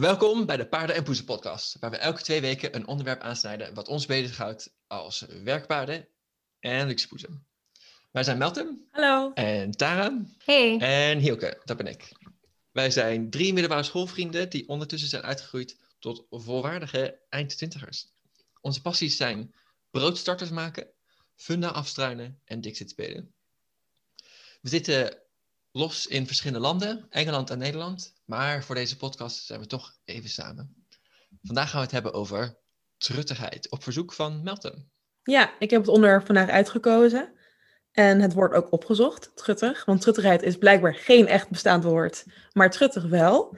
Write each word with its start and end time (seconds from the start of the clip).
Welkom 0.00 0.46
bij 0.46 0.56
de 0.56 0.66
Paarden 0.66 0.96
en 0.96 1.02
Poezen 1.02 1.24
podcast, 1.24 1.76
waar 1.80 1.90
we 1.90 1.96
elke 1.96 2.22
twee 2.22 2.40
weken 2.40 2.74
een 2.76 2.86
onderwerp 2.86 3.20
aansnijden 3.20 3.74
wat 3.74 3.88
ons 3.88 4.06
bezighoudt 4.06 4.72
als 4.86 5.26
werkpaarden 5.44 6.08
en 6.60 6.86
luxe 6.86 7.08
poezen. 7.08 7.46
Wij 8.10 8.22
zijn 8.22 8.38
Meltem. 8.38 8.86
Hallo. 8.90 9.32
En 9.32 9.70
Tara. 9.70 10.24
Hey. 10.44 10.78
En 10.78 11.18
Hielke, 11.18 11.60
dat 11.64 11.76
ben 11.76 11.86
ik. 11.86 12.12
Wij 12.72 12.90
zijn 12.90 13.30
drie 13.30 13.52
middelbare 13.52 13.82
schoolvrienden 13.82 14.50
die 14.50 14.68
ondertussen 14.68 15.08
zijn 15.08 15.22
uitgegroeid 15.22 15.76
tot 15.98 16.26
volwaardige 16.30 17.18
eindtwintigers. 17.28 18.08
Onze 18.60 18.80
passies 18.80 19.16
zijn 19.16 19.54
broodstarters 19.90 20.50
maken, 20.50 20.86
funda 21.34 21.68
afstruinen 21.68 22.40
en 22.44 22.60
Dixit 22.60 22.90
spelen. 22.90 23.32
We 24.60 24.68
zitten 24.68 25.18
los 25.72 26.06
in 26.06 26.26
verschillende 26.26 26.66
landen, 26.66 27.06
Engeland 27.10 27.50
en 27.50 27.58
Nederland, 27.58 28.14
maar 28.24 28.64
voor 28.64 28.74
deze 28.74 28.96
podcast 28.96 29.46
zijn 29.46 29.60
we 29.60 29.66
toch 29.66 29.98
even 30.04 30.30
samen. 30.30 30.86
Vandaag 31.42 31.70
gaan 31.70 31.78
we 31.78 31.84
het 31.84 31.94
hebben 31.94 32.12
over 32.12 32.58
truttigheid 32.98 33.70
op 33.70 33.82
verzoek 33.82 34.12
van 34.12 34.42
Meltem. 34.42 34.90
Ja, 35.22 35.52
ik 35.58 35.70
heb 35.70 35.80
het 35.80 35.90
onderwerp 35.90 36.26
vandaag 36.26 36.48
uitgekozen. 36.48 37.32
En 37.92 38.20
het 38.20 38.32
wordt 38.32 38.54
ook 38.54 38.72
opgezocht, 38.72 39.30
truttig. 39.34 39.84
Want 39.84 40.00
truttigheid 40.00 40.42
is 40.42 40.56
blijkbaar 40.56 40.94
geen 40.94 41.26
echt 41.26 41.48
bestaand 41.48 41.84
woord, 41.84 42.24
maar 42.52 42.70
truttig 42.70 43.04
wel. 43.04 43.56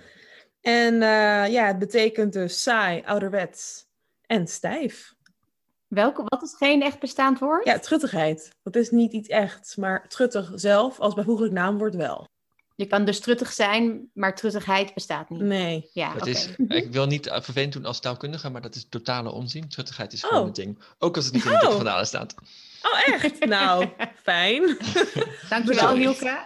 En 0.61 0.95
uh, 0.95 1.53
ja, 1.53 1.67
het 1.67 1.79
betekent 1.79 2.33
dus 2.33 2.63
saai, 2.63 3.03
ouderwets 3.05 3.87
en 4.27 4.47
stijf. 4.47 5.15
Welke, 5.95 6.23
wat 6.25 6.43
is 6.43 6.55
geen 6.59 6.83
echt 6.83 6.99
bestaand 6.99 7.39
woord? 7.39 7.65
Ja, 7.65 7.79
truttigheid. 7.79 8.53
Dat 8.63 8.77
is 8.77 8.91
niet 8.91 9.13
iets 9.13 9.29
echt, 9.29 9.77
maar 9.77 10.09
truttig 10.09 10.51
zelf 10.55 10.99
als 11.01 11.15
bijvoeglijk 11.15 11.53
naamwoord 11.53 11.95
wel. 11.95 12.29
Je 12.77 12.87
kan 12.87 13.05
dus 13.05 13.21
truttig 13.21 13.53
zijn, 13.53 14.11
maar 14.15 14.35
truttigheid 14.35 14.95
bestaat 14.95 15.31
niet. 15.31 15.41
Nee. 15.41 15.91
Ja, 15.93 16.15
Dat 16.15 16.27
is, 16.27 16.49
ik 16.69 16.93
wil 16.93 17.07
niet 17.07 17.29
vervelend 17.33 17.73
doen 17.73 17.85
als 17.85 18.01
taalkundige, 18.01 18.51
maar 18.51 18.61
dat 18.61 18.75
is 18.75 18.87
totale 18.89 19.33
onzin. 19.33 19.69
Truttigheid 19.69 20.13
is 20.13 20.23
gewoon 20.23 20.41
Oh. 20.41 20.47
een 20.47 20.53
ding. 20.53 20.79
Ook 20.99 21.17
als 21.17 21.25
het 21.25 21.35
niet 21.35 21.45
in 21.45 21.51
de 21.51 21.57
Oh. 21.67 21.77
boek 21.79 21.87
van 21.87 22.07
staat. 22.07 22.35
Oh, 22.83 23.15
echt? 23.15 23.45
nou, 23.59 23.89
fijn. 24.23 24.77
Dankjewel. 25.51 25.95
Hielke. 25.95 26.39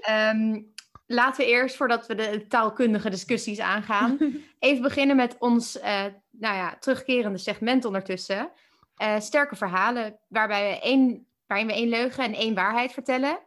Ehm, 0.00 0.60
laten 1.06 1.44
we 1.44 1.50
eerst, 1.50 1.76
voordat 1.76 2.06
we 2.06 2.14
de 2.14 2.44
taalkundige 2.48 3.10
discussies 3.10 3.58
aangaan, 3.58 4.18
even 4.58 4.82
beginnen 4.82 5.16
met 5.16 5.36
ons 5.38 5.78
eh, 5.78 6.04
nou 6.30 6.56
ja, 6.56 6.76
terugkerende 6.80 7.38
segment 7.38 7.84
ondertussen. 7.84 8.50
Eh, 8.98 9.20
sterke 9.20 9.56
verhalen, 9.56 10.18
waarbij 10.28 10.70
we 10.70 10.80
één, 10.80 11.26
waarin 11.46 11.66
we 11.66 11.72
één 11.72 11.88
leugen 11.88 12.24
en 12.24 12.34
één 12.34 12.54
waarheid 12.54 12.92
vertellen. 12.92 13.38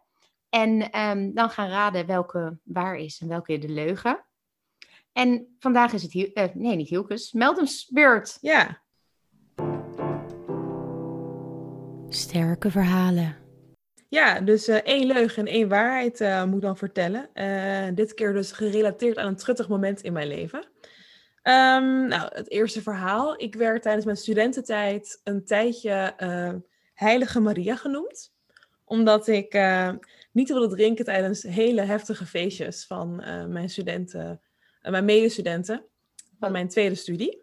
En 0.49 0.91
ehm, 0.91 1.33
dan 1.33 1.49
gaan 1.49 1.69
raden 1.69 2.05
welke 2.05 2.57
waar 2.63 2.95
is 2.95 3.19
en 3.19 3.27
welke 3.27 3.57
de 3.57 3.69
leugen. 3.69 4.25
En 5.13 5.55
vandaag 5.59 5.93
is 5.93 6.03
het, 6.03 6.33
eh, 6.33 6.47
nee 6.53 6.75
niet 6.75 6.89
Hielkes, 6.89 7.31
Meltem's 7.31 7.85
beurt. 7.85 8.37
Ja, 8.41 8.81
Sterke 12.13 12.71
verhalen. 12.71 13.35
Ja, 14.09 14.39
dus 14.39 14.67
eh, 14.67 14.75
één 14.75 15.05
leugen 15.05 15.47
en 15.47 15.53
één 15.53 15.69
waarheid 15.69 16.21
eh, 16.21 16.43
moet 16.43 16.55
ik 16.55 16.61
dan 16.61 16.77
vertellen. 16.77 17.29
Eh, 17.33 17.87
dit 17.95 18.13
keer 18.13 18.33
dus 18.33 18.51
gerelateerd 18.51 19.17
aan 19.17 19.27
een 19.27 19.35
truttig 19.35 19.67
moment 19.69 20.01
in 20.01 20.13
mijn 20.13 20.27
leven. 20.27 20.63
Ehm, 21.41 22.07
nou, 22.07 22.29
het 22.33 22.49
eerste 22.49 22.81
verhaal. 22.81 23.41
Ik 23.41 23.55
werd 23.55 23.81
tijdens 23.81 24.05
mijn 24.05 24.17
studententijd 24.17 25.21
een 25.23 25.45
tijdje 25.45 26.13
eh, 26.17 26.53
Heilige 26.93 27.39
Maria 27.39 27.75
genoemd. 27.75 28.33
Omdat 28.85 29.27
ik 29.27 29.53
eh, 29.53 29.89
niet 30.31 30.49
wilde 30.49 30.75
drinken 30.75 31.05
tijdens 31.05 31.43
hele 31.43 31.81
heftige 31.81 32.25
feestjes 32.25 32.85
van 32.85 33.21
eh, 33.21 33.45
mijn 33.45 33.69
studenten, 33.69 34.41
mijn 34.81 35.05
medestudenten 35.05 35.83
van 36.39 36.51
mijn 36.51 36.67
tweede 36.67 36.95
studie. 36.95 37.41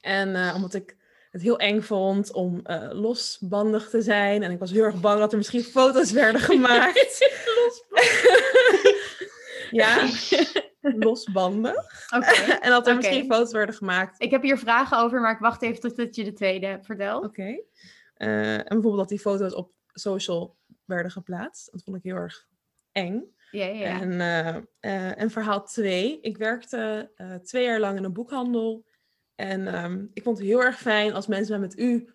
En 0.00 0.54
omdat 0.54 0.74
ik 0.74 0.96
het 1.30 1.42
heel 1.42 1.58
eng 1.58 1.80
vond 1.80 2.32
om 2.32 2.62
losbandig 2.90 3.88
te 3.88 4.02
zijn. 4.02 4.42
En 4.42 4.50
ik 4.50 4.58
was 4.58 4.70
heel 4.70 4.84
erg 4.84 5.00
bang 5.00 5.18
dat 5.18 5.30
er 5.32 5.38
misschien 5.38 5.62
foto's 5.62 6.10
werden 6.10 6.40
gemaakt. 6.50 7.30
ja, 9.70 10.08
losbandig. 10.94 12.08
En 12.60 12.70
dat 12.70 12.86
er 12.86 12.96
misschien 12.96 13.26
foto's 13.26 13.52
werden 13.52 13.74
gemaakt. 13.74 14.22
Ik 14.22 14.30
heb 14.30 14.42
hier 14.42 14.58
vragen 14.58 14.98
over, 14.98 15.20
maar 15.20 15.32
ik 15.32 15.38
wacht 15.38 15.62
even 15.62 15.80
tot 15.80 16.16
je 16.16 16.24
de 16.24 16.32
tweede 16.32 16.78
vertelt. 16.82 17.24
Oké. 17.24 17.60
Eh, 18.14 18.54
en 18.54 18.64
bijvoorbeeld 18.64 18.98
dat 18.98 19.08
die 19.08 19.18
foto's 19.18 19.54
op 19.54 19.72
social 19.92 20.56
werden 20.84 21.10
geplaatst. 21.10 21.72
Dat 21.72 21.82
vond 21.82 21.96
ik 21.96 22.02
heel 22.02 22.16
erg 22.16 22.48
eng. 22.92 23.34
Ja, 23.50 23.64
ja, 23.64 23.72
ja. 23.72 24.00
En, 24.00 24.20
eh, 24.20 24.56
eh, 24.80 25.20
en 25.20 25.30
verhaal 25.30 25.64
2. 25.64 26.20
Ik 26.20 26.36
werkte 26.36 27.10
twee 27.42 27.64
jaar 27.64 27.80
lang 27.80 27.96
in 27.98 28.04
een 28.04 28.12
boekhandel. 28.12 28.84
En 29.34 29.66
ehm, 29.66 30.06
ik 30.12 30.22
vond 30.22 30.38
het 30.38 30.46
heel 30.46 30.62
erg 30.62 30.78
fijn 30.78 31.14
als 31.14 31.26
mensen 31.26 31.60
mij 31.60 31.68
met 31.68 31.78
u 31.78 32.10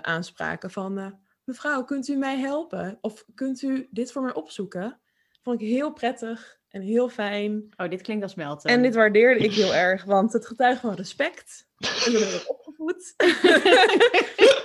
aanspraken. 0.00 0.70
Van, 0.70 1.20
mevrouw, 1.44 1.84
kunt 1.84 2.08
u 2.08 2.16
mij 2.16 2.38
helpen? 2.38 2.98
Of 3.00 3.24
kunt 3.34 3.62
u 3.62 3.88
dit 3.90 4.12
voor 4.12 4.22
mij 4.22 4.34
opzoeken? 4.34 5.00
Vond 5.44 5.60
ik 5.60 5.66
heel 5.68 5.92
prettig 5.92 6.58
en 6.68 6.82
heel 6.82 7.08
fijn. 7.08 7.72
Oh, 7.76 7.90
dit 7.90 8.02
klinkt 8.02 8.22
als 8.22 8.34
melten. 8.34 8.70
En 8.70 8.82
dit 8.82 8.94
waardeerde 8.94 9.44
ik 9.44 9.52
heel 9.52 9.74
erg, 9.74 10.04
want 10.04 10.32
het 10.32 10.46
getuigt 10.46 10.80
van 10.80 10.94
respect. 10.94 11.66
Ik 11.78 12.12
ben 12.12 12.34
ook 12.34 12.50
opgevoed. 12.50 13.14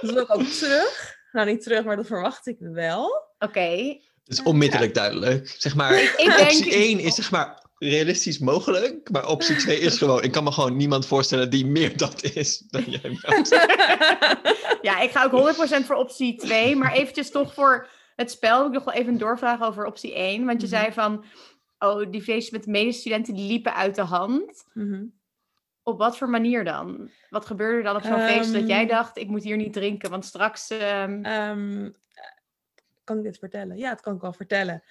dat 0.01 0.11
wil 0.11 0.21
ik 0.23 0.33
ook 0.35 0.43
terug. 0.43 1.17
Nou, 1.31 1.47
niet 1.47 1.63
terug, 1.63 1.83
maar 1.83 1.95
dat 1.95 2.07
verwacht 2.07 2.47
ik 2.47 2.57
wel. 2.59 3.23
Oké. 3.39 3.59
Het 4.23 4.37
is 4.37 4.43
onmiddellijk 4.43 4.93
duidelijk. 4.93 5.55
Zeg 5.57 5.75
maar, 5.75 5.93
Ik 6.01 6.13
denk- 6.17 6.39
optie 6.39 6.75
1 6.75 6.99
is 6.99 7.15
zeg 7.15 7.31
maar 7.31 7.67
realistisch 7.77 8.39
mogelijk, 8.39 9.09
maar 9.11 9.27
optie 9.27 9.55
2 9.55 9.79
is 9.79 9.97
gewoon, 9.97 10.23
ik 10.23 10.31
kan 10.31 10.43
me 10.43 10.51
gewoon 10.51 10.75
niemand 10.75 11.05
voorstellen 11.05 11.49
die 11.49 11.65
meer 11.65 11.97
dat 11.97 12.23
is 12.23 12.57
dan 12.57 12.83
jij 12.87 13.17
bent. 13.21 13.49
Ja, 14.81 14.99
ik 14.99 15.11
ga 15.11 15.23
ook 15.23 15.55
100% 15.81 15.85
voor 15.85 15.95
optie 15.95 16.35
2. 16.37 16.75
Maar 16.75 16.93
eventjes 16.93 17.31
toch 17.31 17.53
voor 17.53 17.87
het 18.19 18.31
spel 18.31 18.57
wil 18.57 18.67
ik 18.67 18.73
nog 18.73 18.83
wel 18.83 18.93
even 18.93 19.11
een 19.13 19.19
doorvraag 19.19 19.61
over 19.61 19.85
optie 19.85 20.13
1. 20.15 20.45
Want 20.45 20.61
je 20.61 20.67
Mhm. 20.67 20.75
zei 20.75 20.93
van, 20.93 21.25
oh, 21.79 22.11
die 22.11 22.21
feestjes 22.21 22.49
met 22.49 22.63
de 22.63 22.71
medestudenten 22.71 23.33
die 23.33 23.47
liepen 23.47 23.73
uit 23.75 23.95
de 23.95 24.01
hand. 24.01 24.63
Mhm. 24.73 25.03
Op 25.83 25.97
wat 25.97 26.17
voor 26.17 26.29
manier 26.29 26.63
dan? 26.63 27.09
Wat 27.29 27.45
gebeurde 27.45 27.77
er 27.77 27.83
dan 27.83 27.95
op 27.95 28.03
zo'n 28.03 28.21
feest 28.21 28.53
dat 28.53 28.67
jij 28.67 28.79
Ehm. 28.79 28.87
dacht, 28.87 29.17
ik 29.17 29.27
moet 29.27 29.43
hier 29.43 29.57
niet 29.57 29.73
drinken, 29.73 30.09
want 30.09 30.25
straks... 30.25 30.69
ehm, 30.69 31.23
Ehm, 31.23 31.89
kan 33.03 33.17
ik 33.17 33.23
dit 33.23 33.37
vertellen? 33.37 33.77
Ja, 33.77 33.89
het 33.89 34.01
kan 34.01 34.15
ik 34.15 34.21
wel 34.21 34.33
vertellen. 34.33 34.83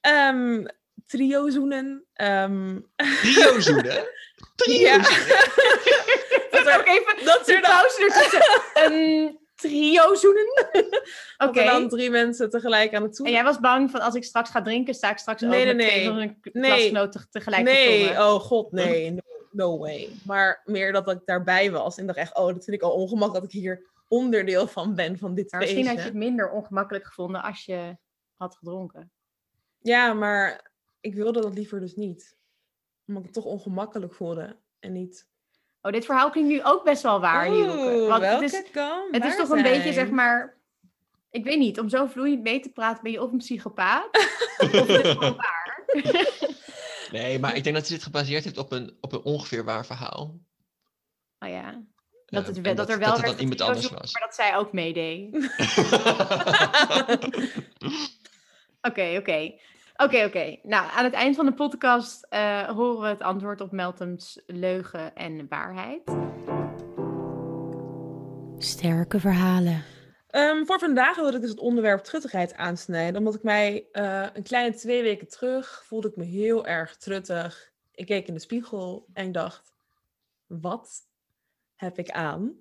Ehm 0.00 0.64
trio 1.06 1.48
zoenen. 1.50 2.04
ehm, 2.12 2.80
Trio 2.96 3.60
zoenen? 3.66 4.08
Trio 4.56 4.78
Ja. 4.80 4.98
dat 6.50 6.66
er, 6.66 6.78
ook 6.78 6.86
even 6.86 7.24
dat 7.24 7.46
de 7.46 7.54
er 7.54 7.60
pauze 7.60 8.02
ertussen. 8.04 9.38
Trio 9.56 10.14
zoenen? 10.14 10.52
Oké. 11.46 11.64
dan 11.64 11.88
drie 11.88 12.10
mensen 12.10 12.50
tegelijk 12.50 12.94
aan 12.94 13.02
het 13.02 13.10
En 13.10 13.16
zoenen. 13.16 13.34
jij 13.34 13.44
was 13.44 13.60
bang 13.60 13.90
van 13.90 14.00
als 14.00 14.14
ik 14.14 14.24
straks 14.24 14.50
ga 14.50 14.62
drinken, 14.62 14.94
sta 14.94 15.10
ik 15.10 15.18
straks 15.18 15.40
Nee, 15.40 15.60
ook 15.60 15.66
met 15.66 15.76
nee, 15.76 15.96
nee. 15.96 16.06
van 16.06 16.18
een 16.18 16.38
Nee. 16.42 17.08
tegelijk 17.30 17.66
te 17.66 17.72
Nee, 17.72 18.10
oh 18.10 18.34
god, 18.34 18.72
nee. 18.72 19.10
No, 19.10 19.20
no 19.50 19.78
way. 19.78 20.08
Maar 20.24 20.62
meer 20.64 20.92
dat 20.92 21.10
ik 21.10 21.20
daarbij 21.24 21.70
was. 21.70 21.98
En 21.98 22.06
dacht 22.06 22.18
echt, 22.18 22.36
oh, 22.36 22.46
dat 22.46 22.64
vind 22.64 22.76
ik 22.76 22.82
al 22.82 22.92
ongemakkelijk 22.92 23.44
dat 23.44 23.54
ik 23.54 23.60
hier 23.60 23.86
onderdeel 24.08 24.66
van 24.66 24.94
ben, 24.94 25.18
van 25.18 25.34
dit 25.34 25.52
Maar 25.52 25.60
misschien 25.60 25.86
had 25.86 25.96
je 25.96 26.02
het 26.02 26.14
minder 26.14 26.50
ongemakkelijk 26.50 27.04
gevonden 27.04 27.42
als 27.42 27.64
je 27.64 27.96
had 28.36 28.56
gedronken. 28.56 29.10
Ja, 29.78 30.12
maar 30.12 30.70
ik 31.00 31.14
wilde 31.14 31.40
dat 31.40 31.54
liever 31.54 31.80
dus 31.80 31.94
niet. 31.94 32.36
Omdat 33.06 33.24
ik 33.24 33.34
het 33.34 33.44
toch 33.44 33.52
ongemakkelijk 33.52 34.14
voelde. 34.14 34.56
En 34.78 34.92
niet... 34.92 35.28
Oh, 35.86 35.92
dit 35.92 36.04
verhaal 36.04 36.30
klinkt 36.30 36.50
nu 36.50 36.64
ook 36.64 36.84
best 36.84 37.02
wel 37.02 37.20
waar. 37.20 37.50
Oeh, 37.50 38.08
Want 38.08 38.20
welke 38.20 38.44
het 38.44 38.52
is, 38.52 38.70
kan 38.70 39.08
het 39.10 39.24
is 39.24 39.36
toch 39.36 39.48
een 39.48 39.62
beetje, 39.62 39.92
zeg 39.92 40.10
maar... 40.10 40.54
Ik 41.30 41.44
weet 41.44 41.58
niet, 41.58 41.80
om 41.80 41.88
zo 41.88 42.06
vloeiend 42.06 42.42
mee 42.42 42.60
te 42.60 42.68
praten 42.68 43.02
ben 43.02 43.12
je 43.12 43.22
of 43.22 43.32
een 43.32 43.38
psychopaat, 43.38 44.08
of 44.58 44.70
het 44.70 44.88
is 44.88 45.10
gewoon 45.10 45.36
waar. 45.36 45.84
Nee, 47.10 47.38
maar 47.38 47.56
ik 47.56 47.64
denk 47.64 47.76
dat 47.76 47.86
ze 47.86 47.92
dit 47.92 48.02
gebaseerd 48.02 48.44
heeft 48.44 48.58
op 48.58 48.72
een, 48.72 48.96
op 49.00 49.12
een 49.12 49.22
ongeveer 49.22 49.64
waar 49.64 49.86
verhaal. 49.86 50.38
Oh 51.38 51.48
ja, 51.48 51.82
dat, 52.26 52.48
Eh, 52.48 52.64
het, 52.64 52.76
dat 52.76 52.90
er 52.90 52.98
wel 52.98 53.10
dat 53.10 53.20
werd 53.20 53.40
iemand 53.40 53.60
anders 53.60 53.90
was. 53.90 54.12
Maar 54.12 54.22
dat 54.22 54.34
zij 54.34 54.56
ook 54.56 54.72
meedeed. 54.72 55.34
Oké, 58.80 59.16
oké. 59.18 59.52
Oké, 59.96 60.24
oké. 60.24 60.56
Nou, 60.62 60.90
aan 60.90 61.04
het 61.04 61.12
eind 61.12 61.36
van 61.36 61.46
de 61.46 61.54
podcast 61.54 62.26
eh, 62.28 62.68
horen 62.68 63.00
we 63.00 63.06
het 63.06 63.22
antwoord 63.22 63.60
op 63.60 63.72
Meltem's 63.72 64.42
leugen 64.46 65.14
en 65.14 65.46
waarheid. 65.48 66.16
Sterke 68.58 69.20
verhalen. 69.20 69.84
Ehm, 70.26 70.64
voor 70.64 70.78
vandaag 70.78 71.16
wilde 71.16 71.36
ik 71.36 71.40
dus 71.40 71.50
het 71.50 71.58
onderwerp 71.58 72.04
truttigheid 72.04 72.54
aansnijden. 72.54 73.18
Omdat 73.18 73.34
ik 73.34 73.42
mij 73.42 73.88
eh, 73.92 74.26
een 74.34 74.42
kleine 74.42 74.76
twee 74.76 75.02
weken 75.02 75.28
terug 75.28 75.82
voelde 75.84 76.08
ik 76.08 76.16
me 76.16 76.24
heel 76.24 76.66
erg 76.66 76.96
truttig. 76.96 77.72
Ik 77.92 78.06
keek 78.06 78.28
in 78.28 78.34
de 78.34 78.40
spiegel 78.40 79.06
en 79.12 79.26
ik 79.26 79.32
dacht, 79.32 79.74
wat 80.46 81.06
heb 81.74 81.98
ik 81.98 82.10
aan? 82.10 82.56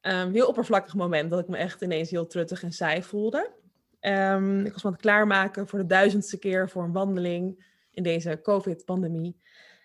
Ehm, 0.00 0.32
heel 0.32 0.48
oppervlakkig 0.48 0.94
moment 0.94 1.30
dat 1.30 1.40
ik 1.40 1.48
me 1.48 1.56
echt 1.56 1.82
ineens 1.82 2.10
heel 2.10 2.26
truttig 2.26 2.62
en 2.62 2.72
saai 2.72 3.02
voelde. 3.02 3.62
Ehm, 4.04 4.64
ik 4.64 4.72
was 4.72 4.82
me 4.82 4.88
aan 4.88 4.94
het 4.94 5.02
klaarmaken 5.02 5.68
voor 5.68 5.78
de 5.78 5.86
duizendste 5.86 6.38
keer 6.38 6.70
voor 6.70 6.82
een 6.82 6.92
wandeling 6.92 7.64
in 7.90 8.02
deze 8.02 8.40
COVID-pandemie. 8.42 9.40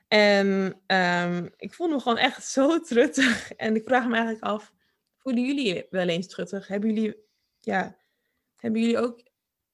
En 0.07 0.80
ehm, 0.86 1.48
ik 1.57 1.74
voelde 1.74 1.94
me 1.94 2.01
gewoon 2.01 2.18
echt 2.18 2.45
zo 2.45 2.80
truttig. 2.89 3.54
En 3.54 3.75
ik 3.75 3.83
vraag 3.86 4.07
me 4.07 4.13
eigenlijk 4.13 4.44
af, 4.44 4.74
voelen 5.18 5.45
jullie 5.45 5.86
wel 5.89 6.07
eens 6.07 6.27
truttig? 6.27 6.68
Hebben 6.68 6.94
jullie, 6.94 7.16
ja, 7.57 7.95
hebben 8.56 8.81
jullie 8.81 9.00
ook... 9.00 9.21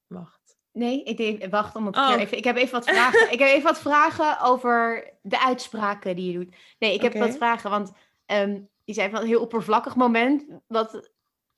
Wacht. 0.08 0.58
Nee, 0.72 1.04
ik 1.04 1.18
deed, 1.18 1.50
wacht 1.50 1.76
om 1.76 1.86
het 1.86 1.96
Oh. 1.96 2.16
even. 2.18 2.38
Ik 2.38 2.44
heb 2.44 2.56
even 2.56 2.74
wat 2.74 2.90
vragen. 2.90 3.32
ik 3.34 3.40
heb 3.40 3.48
even 3.48 3.64
wat 3.64 3.80
vragen 3.80 4.42
over 4.42 5.10
de 5.22 5.40
uitspraken 5.40 6.16
die 6.16 6.32
je 6.32 6.38
doet. 6.38 6.56
Nee, 6.80 6.94
ik 6.94 7.02
heb 7.02 7.14
wat 7.14 7.38
vragen, 7.38 7.70
want 7.70 7.92
ehm, 8.26 8.62
je 8.84 8.94
zei 8.94 9.10
van 9.10 9.22
een 9.22 9.28
heel 9.28 9.42
oppervlakkig 9.42 9.96
moment. 9.96 10.46
Wat 10.68 11.14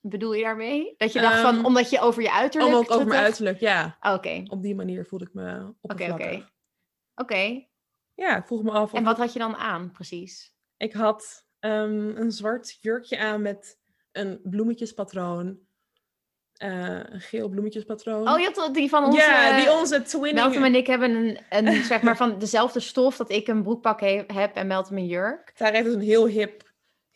bedoel 0.10 0.34
je 0.34 0.44
daarmee? 0.44 0.94
Dat 0.98 1.14
je 1.14 1.22
dacht 1.22 1.40
van, 1.42 1.56
Ehm, 1.56 1.66
omdat 1.66 1.90
je 1.90 2.00
over 2.00 2.22
je 2.22 2.32
uiterlijk. 2.32 2.74
Oh, 2.74 2.80
ook 2.80 2.92
over 2.92 3.08
mijn 3.08 3.24
uiterlijk, 3.24 3.60
ja. 3.60 3.98
Oh, 4.02 4.14
Oké, 4.14 4.44
Op 4.48 4.62
die 4.62 4.76
manier 4.76 5.06
voelde 5.06 5.26
ik 5.26 5.34
me 5.34 5.60
oké. 5.60 5.74
oppervlakkig. 5.82 6.52
Oké. 7.16 7.66
Ja, 8.14 8.38
ik 8.38 8.46
vroeg 8.46 8.64
me 8.64 8.72
af. 8.72 8.94
En 8.94 9.04
wat 9.04 9.18
had 9.18 9.34
je 9.34 9.40
dan 9.40 9.56
aan, 9.56 9.92
precies? 9.92 10.56
Ik 10.78 10.94
had 10.94 11.46
ehm, 11.60 12.18
een 12.18 12.32
zwart 12.32 12.78
jurkje 12.82 13.20
aan 13.20 13.42
met 13.42 13.80
een 14.12 14.40
bloemetjespatroon. 14.44 15.60
Eh, 16.54 17.00
een 17.04 17.22
geel 17.22 17.50
bloemetjespatroon. 17.50 18.30
Oh, 18.30 18.40
je 18.40 18.52
had 18.56 18.74
die 18.74 18.90
van 18.90 19.04
onze... 19.06 19.18
ja, 19.18 19.58
die 19.60 19.72
onze 19.72 20.02
twinning. 20.02 20.36
Meltem 20.36 20.64
en 20.64 20.76
ik 20.76 20.88
hebben 20.88 21.12
een, 21.16 21.40
een 21.50 21.84
zeg 21.84 22.02
maar 22.02 22.18
van 22.18 22.40
dezelfde 22.40 22.80
stof 22.80 23.18
dat 23.18 23.30
ik 23.32 23.48
een 23.48 23.64
broekpak 23.64 24.00
he- 24.00 24.24
heb 24.34 24.56
en 24.56 24.68
Meltem 24.68 24.98
een 24.98 25.06
jurk. 25.06 25.54
Daar 25.58 25.72
heeft 25.74 25.86
dus 25.86 25.94
een 25.94 26.02
heel 26.02 26.28
hip, 26.28 26.67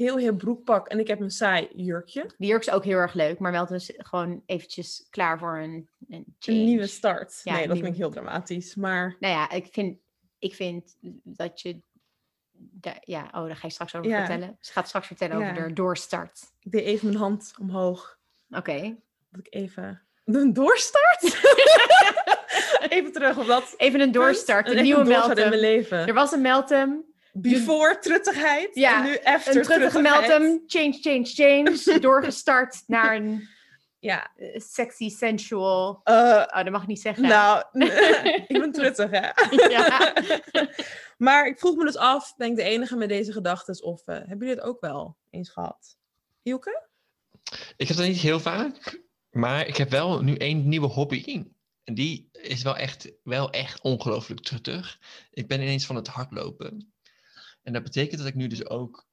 heel 0.01 0.17
hip 0.17 0.37
broekpak 0.37 0.87
en 0.87 0.99
ik 0.99 1.07
heb 1.07 1.19
een 1.19 1.31
saai 1.31 1.67
jurkje. 1.75 2.25
Die 2.37 2.49
jurk 2.49 2.61
is 2.61 2.69
ook 2.71 2.83
heel 2.83 2.97
erg 2.97 3.13
leuk, 3.13 3.39
maar 3.39 3.51
Meltem 3.51 3.75
is 3.75 3.91
gewoon 3.97 4.43
eventjes 4.45 5.07
klaar 5.09 5.39
voor 5.39 5.57
een, 5.59 5.89
een, 6.09 6.25
nieuwe 6.45 6.87
start. 6.87 7.41
Ja, 7.43 7.51
nee, 7.53 7.61
dat 7.67 7.73
nieuwe- 7.73 7.83
vind 7.83 7.97
ik 7.97 8.01
heel 8.01 8.11
dramatisch. 8.11 8.75
Maar 8.75 9.15
Nou 9.19 9.33
ja, 9.33 9.49
ik 9.49 9.67
vind, 9.71 9.97
ik 10.39 10.55
vind 10.55 10.95
dat 11.23 11.61
je... 11.61 11.81
ja, 13.01 13.23
oh, 13.25 13.45
daar 13.45 13.55
ga 13.55 13.67
je 13.67 13.73
straks 13.73 13.95
over 13.95 14.09
Ja. 14.09 14.17
vertellen. 14.25 14.57
Ze 14.59 14.71
gaat 14.71 14.87
straks 14.87 15.07
vertellen 15.07 15.39
Ja. 15.39 15.51
over 15.51 15.67
de 15.67 15.73
doorstart. 15.73 16.41
ik 16.59 16.71
deed 16.71 16.83
even 16.85 17.07
mijn 17.07 17.19
hand 17.19 17.53
omhoog. 17.59 18.17
Oké. 18.49 18.95
Dat 19.29 19.39
ik 19.47 19.53
even... 19.53 20.01
Een 20.25 20.53
doorstart? 20.53 21.21
even 22.89 23.11
terug 23.11 23.37
op 23.37 23.45
dat. 23.45 23.73
Even 23.77 23.99
een 24.01 24.11
doorstart, 24.11 24.67
Een 24.69 24.77
een 24.77 24.83
nieuwe 24.83 25.01
in 25.01 25.07
Meltem. 25.07 25.49
mijn 25.49 25.59
leven. 25.61 26.07
Er 26.07 26.13
was 26.13 26.31
een 26.31 26.41
Meltem, 26.41 27.03
Before 27.33 27.99
truttigheid. 27.99 28.69
Ja, 28.75 28.97
en 28.97 29.03
nu 29.09 29.17
after 29.23 29.55
een 29.55 29.61
truttigheid. 29.61 30.03
Meltem, 30.03 30.63
change, 30.67 30.97
change, 31.01 31.25
change. 31.25 31.99
doorgestart 31.99 32.83
naar 32.87 33.15
een 33.15 33.47
Ja. 33.99 34.31
eh, 34.35 34.59
sexy, 34.59 35.09
sensual... 35.09 36.01
eh, 36.03 36.13
Oh, 36.47 36.63
dat 36.63 36.69
mag 36.69 36.81
ik 36.81 36.87
niet 36.87 37.01
zeggen. 37.01 37.23
Nou, 37.23 37.63
ik 38.47 38.59
ben 38.59 38.71
truttig, 38.71 39.09
hè? 39.11 39.29
Ja. 39.69 40.13
maar 41.17 41.47
ik 41.47 41.59
vroeg 41.59 41.75
me 41.75 41.85
dus 41.85 41.97
af, 41.97 42.33
ben 42.37 42.49
ik 42.49 42.55
de 42.55 42.63
enige 42.63 42.95
met 42.95 43.09
deze 43.09 43.31
gedachten, 43.31 43.83
of 43.83 44.01
eh, 44.07 44.15
hebben 44.15 44.37
jullie 44.47 44.53
het 44.55 44.63
ook 44.63 44.81
wel 44.81 45.17
eens 45.29 45.49
gehad? 45.49 45.97
Hielke? 46.41 46.87
Ik 47.77 47.87
heb 47.87 47.97
dat 47.97 48.05
niet 48.07 48.17
heel 48.17 48.39
vaak, 48.39 49.01
maar 49.29 49.67
ik 49.67 49.77
heb 49.77 49.89
wel 49.89 50.21
nu 50.23 50.35
één 50.35 50.67
nieuwe 50.69 50.87
hobby. 50.87 51.43
En 51.83 51.93
die 51.93 52.29
is 52.31 52.63
wel 52.63 52.77
echt, 52.77 53.11
wel 53.23 53.49
echt 53.49 53.81
ongelooflijk 53.81 54.39
truttig. 54.41 54.99
Ik 55.31 55.47
ben 55.47 55.61
ineens 55.61 55.85
van 55.85 55.95
het 55.95 56.07
hardlopen. 56.07 56.90
En 57.61 57.73
dat 57.73 57.83
betekent 57.83 58.17
dat 58.17 58.27
ik 58.27 58.35
nu 58.35 58.47
dus 58.47 58.65
ook 58.65 59.07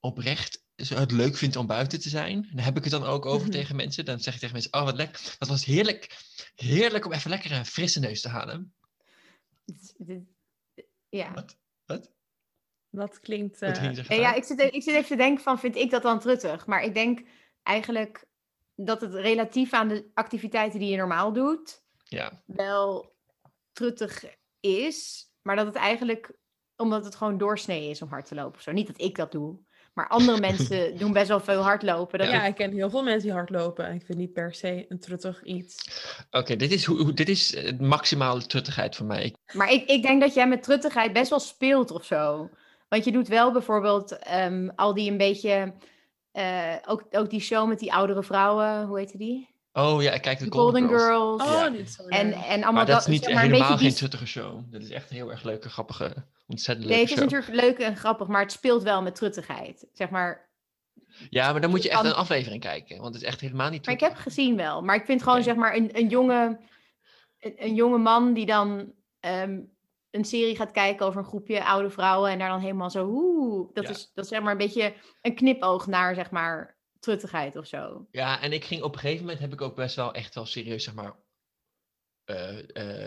oprecht 0.00 0.62
het 0.76 1.10
leuk 1.10 1.36
vind 1.36 1.56
om 1.56 1.66
buiten 1.66 2.00
te 2.00 2.08
zijn. 2.08 2.46
En 2.50 2.56
daar 2.56 2.64
heb 2.64 2.76
ik 2.76 2.82
het 2.82 2.92
dan 2.92 3.04
ook 3.04 3.26
over 3.26 3.46
Mhm. 3.46 3.50
tegen 3.50 3.76
mensen. 3.76 4.04
Dan 4.04 4.20
zeg 4.20 4.34
ik 4.34 4.40
tegen 4.40 4.54
mensen, 4.54 4.72
oh 4.72 4.84
wat 4.84 4.96
lekker. 4.96 5.36
Dat 5.38 5.48
was 5.48 5.64
heerlijk. 5.64 6.18
Heerlijk 6.54 7.04
om 7.04 7.12
even 7.12 7.30
lekker 7.30 7.52
een 7.52 7.66
frisse 7.66 8.00
neus 8.00 8.20
te 8.20 8.28
halen. 8.28 8.74
Ja. 11.08 11.32
Wat? 11.86 12.12
Dat 12.90 13.20
klinkt... 13.20 13.58
Wat 13.58 13.78
eh? 13.78 14.18
Ja, 14.18 14.34
ik 14.34 14.44
zit, 14.44 14.60
ik 14.60 14.82
zit 14.82 14.94
even 14.94 15.06
te 15.08 15.16
denken 15.16 15.42
van, 15.42 15.58
vind 15.58 15.76
ik 15.76 15.90
dat 15.90 16.02
dan 16.02 16.20
truttig? 16.20 16.66
Maar 16.66 16.82
ik 16.82 16.94
denk 16.94 17.28
eigenlijk 17.62 18.26
dat 18.74 19.00
het 19.00 19.14
relatief 19.14 19.72
aan 19.72 19.88
de 19.88 20.10
activiteiten 20.14 20.78
die 20.80 20.90
je 20.90 20.96
normaal 20.96 21.32
doet, 21.32 21.82
ja. 22.04 22.42
wel 22.46 23.16
truttig 23.72 24.24
is. 24.60 25.28
Maar 25.42 25.56
dat 25.56 25.66
het 25.66 25.74
eigenlijk, 25.74 26.32
omdat 26.76 27.04
het 27.04 27.14
gewoon 27.14 27.38
doorsnee 27.38 27.90
is 27.90 28.02
om 28.02 28.08
hard 28.08 28.26
te 28.26 28.34
lopen 28.34 28.54
of 28.56 28.62
zo. 28.62 28.72
Niet 28.72 28.86
dat 28.86 29.00
ik 29.00 29.16
dat 29.16 29.32
doe, 29.32 29.58
maar 29.94 30.08
andere 30.08 30.40
mensen 30.40 30.96
doen 30.98 31.12
best 31.12 31.28
wel 31.28 31.40
veel 31.40 31.60
hardlopen. 31.62 32.18
Dat 32.18 32.28
ja, 32.28 32.42
ik- 32.42 32.48
ik 32.48 32.54
ken 32.54 32.72
heel 32.72 32.90
veel 32.90 33.02
mensen 33.02 33.22
die 33.22 33.32
hardlopen. 33.32 33.86
En 33.86 33.94
ik 33.94 34.04
vind 34.06 34.18
niet 34.18 34.32
per 34.32 34.54
se 34.54 34.84
een 34.88 35.00
truttig 35.00 35.42
iets. 35.44 36.02
Oké, 36.30 36.56
dit 36.56 36.72
is, 36.72 36.84
hoe, 36.84 37.02
hoe- 37.02 37.12
dit 37.14 37.28
is 37.28 37.54
eh, 37.54 37.78
maximale 37.78 38.46
truttigheid 38.46 38.96
voor 38.96 39.06
mij. 39.06 39.34
Maar 39.52 39.70
ik, 39.72 39.88
ik 39.90 40.02
denk 40.02 40.20
dat 40.20 40.34
jij 40.34 40.48
met 40.48 40.62
truttigheid 40.62 41.12
best 41.12 41.30
wel 41.30 41.40
speelt 41.40 41.90
of 41.90 42.04
zo. 42.04 42.50
Want 42.88 43.04
je 43.04 43.12
doet 43.12 43.28
wel 43.28 43.52
bijvoorbeeld 43.52 44.18
ehm, 44.18 44.68
al 44.74 44.94
die 44.94 45.10
een 45.10 45.16
beetje... 45.16 45.72
eh, 46.32 46.74
ook, 46.86 47.04
ook 47.10 47.30
die 47.30 47.40
show 47.40 47.68
met 47.68 47.78
die 47.78 47.92
oudere 47.92 48.22
vrouwen, 48.22 48.86
hoe 48.86 48.98
heette 48.98 49.18
die? 49.18 49.52
Oh 49.72 50.02
ja, 50.02 50.12
ik 50.12 50.22
kijk 50.22 50.38
de 50.38 50.44
De 50.44 50.50
Golden 50.52 50.88
Girls. 50.88 51.42
Oh, 51.42 51.48
Ja. 51.48 51.70
dit 51.70 51.80
is 51.86 51.94
zo 51.94 52.02
En, 52.06 52.26
leuk. 52.28 52.34
en 52.34 52.52
allemaal 52.52 52.72
Maar 52.72 52.86
dat 52.86 53.00
is 53.00 53.06
niet 53.06 53.24
zeg 53.24 53.34
maar, 53.34 53.44
een 53.44 53.48
helemaal 53.50 53.68
beetje 53.70 53.82
geen 53.84 53.88
die- 53.98 53.98
truttige 53.98 54.26
show. 54.26 54.60
Dat 54.72 54.82
is 54.82 54.90
echt 54.90 55.10
een 55.10 55.16
heel 55.16 55.30
erg 55.30 55.42
leuke, 55.42 55.68
grappige, 55.68 56.14
ontzettend 56.46 56.88
Nee, 56.88 57.00
het 57.00 57.10
is 57.10 57.16
natuurlijk 57.18 57.52
leuk 57.60 57.78
en 57.78 57.96
grappig, 57.96 58.26
maar 58.26 58.40
het 58.42 58.52
speelt 58.52 58.82
wel 58.82 59.02
met 59.02 59.14
truttigheid. 59.14 59.86
Zeg 59.92 60.10
maar, 60.10 60.52
Ja, 61.30 61.52
maar 61.52 61.60
dan 61.60 61.70
moet 61.70 61.82
je 61.82 61.88
echt 61.90 62.00
kan- 62.00 62.10
een 62.10 62.16
aflevering 62.16 62.60
kijken. 62.62 63.00
Want 63.00 63.14
het 63.14 63.22
is 63.22 63.28
echt 63.28 63.40
helemaal 63.40 63.70
niet 63.70 63.84
maar 63.86 63.94
ik 63.94 64.00
heb 64.00 64.14
gezien 64.14 64.56
wel. 64.56 64.82
Maar 64.82 64.96
ik 64.96 65.04
vind 65.04 65.22
gewoon, 65.22 65.42
zeg 65.42 65.54
maar, 65.54 65.74
een, 65.76 65.98
een, 65.98 66.08
jonge, 66.08 66.60
een, 67.38 67.54
een 67.56 67.74
jonge 67.74 67.98
man 67.98 68.32
die 68.34 68.46
dan 68.46 68.92
ehm, 69.20 69.60
een 70.10 70.24
serie 70.24 70.56
gaat 70.56 70.70
kijken 70.70 71.06
over 71.06 71.20
een 71.20 71.26
groepje 71.26 71.64
oude 71.64 71.90
vrouwen 71.90 72.30
en 72.30 72.38
daar 72.38 72.48
dan 72.48 72.60
helemaal 72.60 72.90
zo, 72.90 73.06
oeh, 73.10 73.70
dat, 73.72 73.84
Ja. 73.84 73.90
is, 73.90 74.10
dat 74.14 74.24
is 74.24 74.30
zeg 74.30 74.42
maar 74.42 74.52
een 74.52 74.58
beetje 74.58 74.94
een 75.22 75.34
knipoog 75.34 75.86
naar, 75.86 76.14
zeg 76.14 76.30
maar, 76.30 76.78
truttigheid 77.00 77.56
of 77.56 77.66
zo. 77.66 78.06
Ja, 78.10 78.40
en 78.40 78.52
ik 78.52 78.64
ging 78.64 78.82
op 78.82 78.92
een 78.94 78.98
gegeven 79.00 79.20
moment 79.24 79.40
heb 79.40 79.52
ik 79.52 79.60
ook 79.60 79.74
best 79.76 79.96
wel 79.96 80.12
echt 80.14 80.34
wel 80.34 80.46
serieus, 80.46 80.84
zeg 80.84 80.94
maar, 80.94 81.14
eh, 82.24 82.58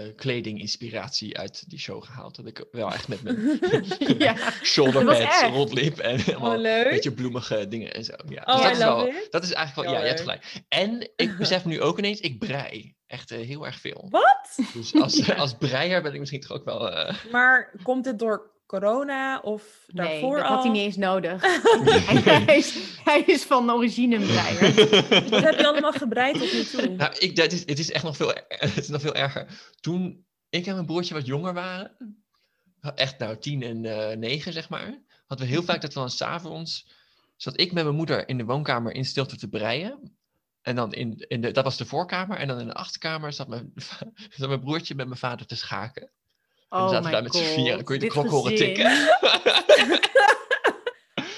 eh, 0.05 0.15
kledinginspiratie 0.15 1.37
uit 1.37 1.69
die 1.69 1.79
show 1.79 2.03
gehaald. 2.03 2.35
Dat 2.35 2.45
ik 2.45 2.65
wel 2.71 2.91
echt 2.93 3.07
met 3.07 3.23
mijn 3.23 3.59
ja. 4.17 4.35
shoulder 4.63 4.93
Dat 4.93 5.03
was 5.03 5.17
pads 5.23 5.41
echt. 5.41 5.51
rondliep 5.51 5.97
en 5.97 6.37
Oh, 6.37 6.53
een 6.53 6.59
leuk. 6.59 6.89
beetje 6.89 7.11
bloemige 7.11 7.67
dingen 7.67 7.93
en 7.93 8.03
zo. 8.03 8.13
Ja, 8.29 8.43
Oh, 8.45 8.53
dus 8.55 8.61
dat, 8.61 8.69
I 8.69 8.71
is 8.71 8.77
wel, 8.77 9.11
dat 9.29 9.43
is 9.43 9.51
eigenlijk 9.51 9.75
wel, 9.75 9.83
Heel 9.83 9.93
ja, 9.93 9.99
je 9.99 10.07
hebt 10.07 10.19
gelijk. 10.19 10.45
En 10.67 11.09
ik 11.15 11.37
besef 11.43 11.65
nu 11.65 11.81
ook 11.81 11.97
ineens, 11.97 12.19
ik 12.19 12.39
brei. 12.39 12.95
Echt 13.07 13.31
eh, 13.31 13.37
heel 13.45 13.65
erg 13.65 13.79
veel. 13.79 14.07
Wat? 14.09 14.57
Dus 14.73 14.93
als, 15.01 15.15
Ja. 15.25 15.33
als 15.36 15.53
breier 15.57 16.01
ben 16.01 16.13
ik 16.13 16.19
misschien 16.19 16.41
toch 16.41 16.51
ook 16.51 16.65
wel... 16.65 17.13
Maar 17.31 17.74
komt 17.83 18.03
dit 18.03 18.19
door 18.19 18.55
corona 18.67 19.39
of 19.39 19.86
Nee, 19.88 20.07
daarvoor 20.07 20.38
dat 20.38 20.45
al? 20.45 20.53
had 20.53 20.63
hij 20.63 20.71
niet 20.71 20.81
eens 20.81 20.95
nodig. 20.95 21.41
hij, 22.45 22.57
is, 22.57 23.00
hij 23.03 23.21
is 23.21 23.43
van 23.43 23.71
origine 23.71 24.15
een 24.15 24.27
breier. 24.27 24.59
Wat 25.29 25.43
heb 25.50 25.59
je 25.59 25.67
allemaal 25.67 25.91
gebreid 25.91 26.39
tot 26.39 26.53
nu 26.53 26.63
toe? 26.63 26.95
Nou, 26.95 27.15
ik, 27.17 27.36
dat 27.36 27.51
is, 27.51 27.59
het 27.59 27.79
is 27.79 27.91
echt 27.91 28.03
nog 28.03 28.15
veel, 28.15 28.33
het 28.47 28.77
is 28.77 28.88
nog 28.88 29.01
veel 29.01 29.15
erger. 29.15 29.47
Toen 29.79 30.25
ik 30.50 30.65
en 30.65 30.74
mijn 30.74 30.86
broertje 30.86 31.13
wat 31.13 31.25
jonger 31.25 31.53
waren, 31.53 32.15
echt 32.95 33.19
nou 33.19 33.38
tien 33.38 33.62
en 33.62 33.86
eh, 33.86 34.17
negen 34.17 34.53
zeg 34.53 34.69
maar, 34.69 35.03
hadden 35.25 35.47
we 35.47 35.53
heel 35.53 35.63
vaak 35.63 35.81
dat 35.81 35.93
we 35.93 36.00
dan 36.00 36.09
s'avonds, 36.09 36.88
zat 37.36 37.59
ik 37.59 37.71
met 37.71 37.83
mijn 37.83 37.95
moeder 37.95 38.27
in 38.27 38.38
de 38.38 38.45
woonkamer 38.45 38.93
in 38.93 39.05
stilte 39.05 39.38
te 39.38 39.50
breien. 39.50 40.17
En 40.62 40.75
dan 40.75 40.93
in, 40.93 41.25
in 41.27 41.41
de, 41.41 41.51
dat 41.51 41.63
was 41.63 41.77
de 41.77 41.86
voorkamer. 41.86 42.38
En 42.38 42.47
dan 42.47 42.59
in 42.59 42.67
de 42.67 42.74
achterkamer 42.74 43.33
zat 43.33 43.47
mijn, 43.47 43.74
zat 44.29 44.47
mijn 44.47 44.59
broertje 44.59 44.95
met 44.95 45.07
mijn 45.07 45.19
vader 45.19 45.45
te 45.45 45.55
schaken. 45.55 46.12
En 46.69 46.77
dan 46.77 46.81
Oh 46.88 46.89
zaten 46.89 46.97
we 46.97 47.05
my 47.05 47.12
daar 47.13 47.24
met 47.24 47.36
z'n 47.36 47.43
god. 47.43 47.53
vieren. 47.53 47.75
Dan 47.75 47.83
kon 47.83 47.95
je 47.95 48.01
de 48.01 48.07
klok 48.07 48.27
horen 48.27 48.55
tikken. 48.55 48.91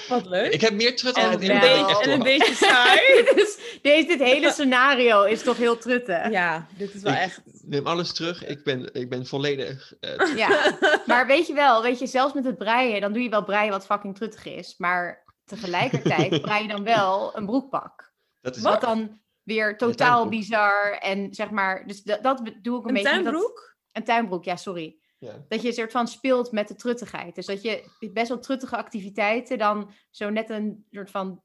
Wat 0.08 0.26
leuk. 0.26 0.52
ik 0.52 0.60
heb 0.60 0.72
meer 0.72 0.96
truttigheid 0.96 1.34
en, 1.40 1.42
in 1.42 1.50
een 1.50 1.86
en 2.02 2.10
een 2.10 2.22
beetje 2.22 2.54
saai. 2.54 3.00
dus 3.34 3.78
deze, 3.82 4.06
dit 4.06 4.18
hele 4.22 4.50
scenario 4.52 5.22
is 5.22 5.42
toch 5.42 5.56
heel 5.56 5.78
truttig. 5.78 6.30
ja, 6.30 6.66
dit 6.76 6.94
is 6.94 7.02
wel 7.02 7.12
Ik 7.12 7.18
echt... 7.18 7.40
neem 7.62 7.86
alles 7.86 8.12
terug. 8.12 8.46
Ik 8.46 8.64
ben, 8.64 8.94
ik 8.94 9.08
ben 9.08 9.26
volledig... 9.26 9.92
eh, 10.00 10.36
Ja, 10.36 10.76
maar 11.06 11.26
weet 11.26 11.46
je 11.46 11.52
wel, 11.54 11.82
weet 11.82 11.98
je, 11.98 12.06
zelfs 12.06 12.34
met 12.34 12.44
het 12.44 12.58
breien, 12.58 13.00
dan 13.00 13.12
doe 13.12 13.22
je 13.22 13.28
wel 13.28 13.44
breien 13.44 13.70
wat 13.70 13.86
fucking 13.86 14.16
truttig 14.16 14.44
is. 14.44 14.74
Maar 14.78 15.24
tegelijkertijd 15.44 16.40
brei 16.42 16.62
je 16.62 16.68
dan 16.68 16.84
wel 16.84 17.36
een 17.36 17.46
broekpak. 17.46 18.12
dat 18.40 18.56
is 18.56 18.62
Wat 18.62 18.80
dan 18.80 19.20
weer 19.42 19.76
totaal 19.78 20.28
bizar 20.28 20.92
en 21.00 21.34
zeg 21.34 21.50
maar, 21.50 21.86
dus 21.86 22.02
dat, 22.02 22.22
dat 22.22 22.36
doe 22.62 22.78
ik 22.78 22.82
een, 22.84 22.88
Een 22.88 22.94
beetje. 22.94 23.02
dat- 23.02 23.22
tuinbroek? 23.22 23.76
een 23.92 24.04
tuinbroek, 24.04 24.44
ja, 24.44 24.56
sorry. 24.56 24.96
Ja. 25.20 25.44
Dat 25.48 25.62
je 25.62 25.68
een 25.68 25.74
soort 25.74 25.92
van 25.92 26.08
speelt 26.08 26.52
met 26.52 26.68
de 26.68 26.74
truttigheid. 26.74 27.34
Dus 27.34 27.46
dat 27.46 27.62
je 27.62 27.84
best 28.12 28.28
wel 28.28 28.38
truttige 28.38 28.76
activiteiten 28.76 29.58
dan 29.58 29.90
zo 30.10 30.30
net 30.30 30.50
een 30.50 30.84
soort 30.90 31.10
van 31.10 31.42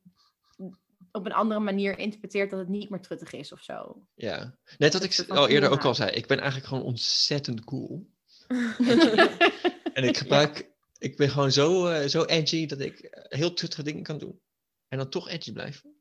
op 1.12 1.26
een 1.26 1.34
andere 1.34 1.60
manier 1.60 1.98
interpreteert 1.98 2.50
dat 2.50 2.60
het 2.60 2.68
niet 2.68 2.90
meer 2.90 3.02
truttig 3.02 3.34
is 3.34 3.52
of 3.52 3.62
zo. 3.62 4.08
Ja, 4.16 4.58
net 4.78 4.94
wat 4.94 5.04
ik 5.04 5.30
al 5.30 5.48
eerder 5.48 5.70
ook 5.70 5.86
al 5.86 5.96
zei. 5.96 6.12
Ik 6.12 6.28
ben 6.28 6.38
eigenlijk 6.38 6.68
gewoon 6.68 6.84
ontzettend 6.84 7.64
cool. 7.64 8.08
En 9.94 10.04
ik 10.04 10.18
gebruik... 10.18 10.74
Ik 10.98 11.18
ben 11.18 11.30
gewoon 11.30 11.52
zo, 11.52 11.88
eh, 11.88 12.08
zo 12.08 12.24
edgy 12.24 12.66
dat 12.66 12.80
ik 12.80 13.26
heel 13.30 13.54
truttige 13.54 13.84
dingen 13.84 14.04
kan 14.04 14.18
doen. 14.18 14.40
En 14.88 14.98
dan 14.98 15.10
toch 15.10 15.30
edgy 15.30 15.52
blijven. 15.52 15.95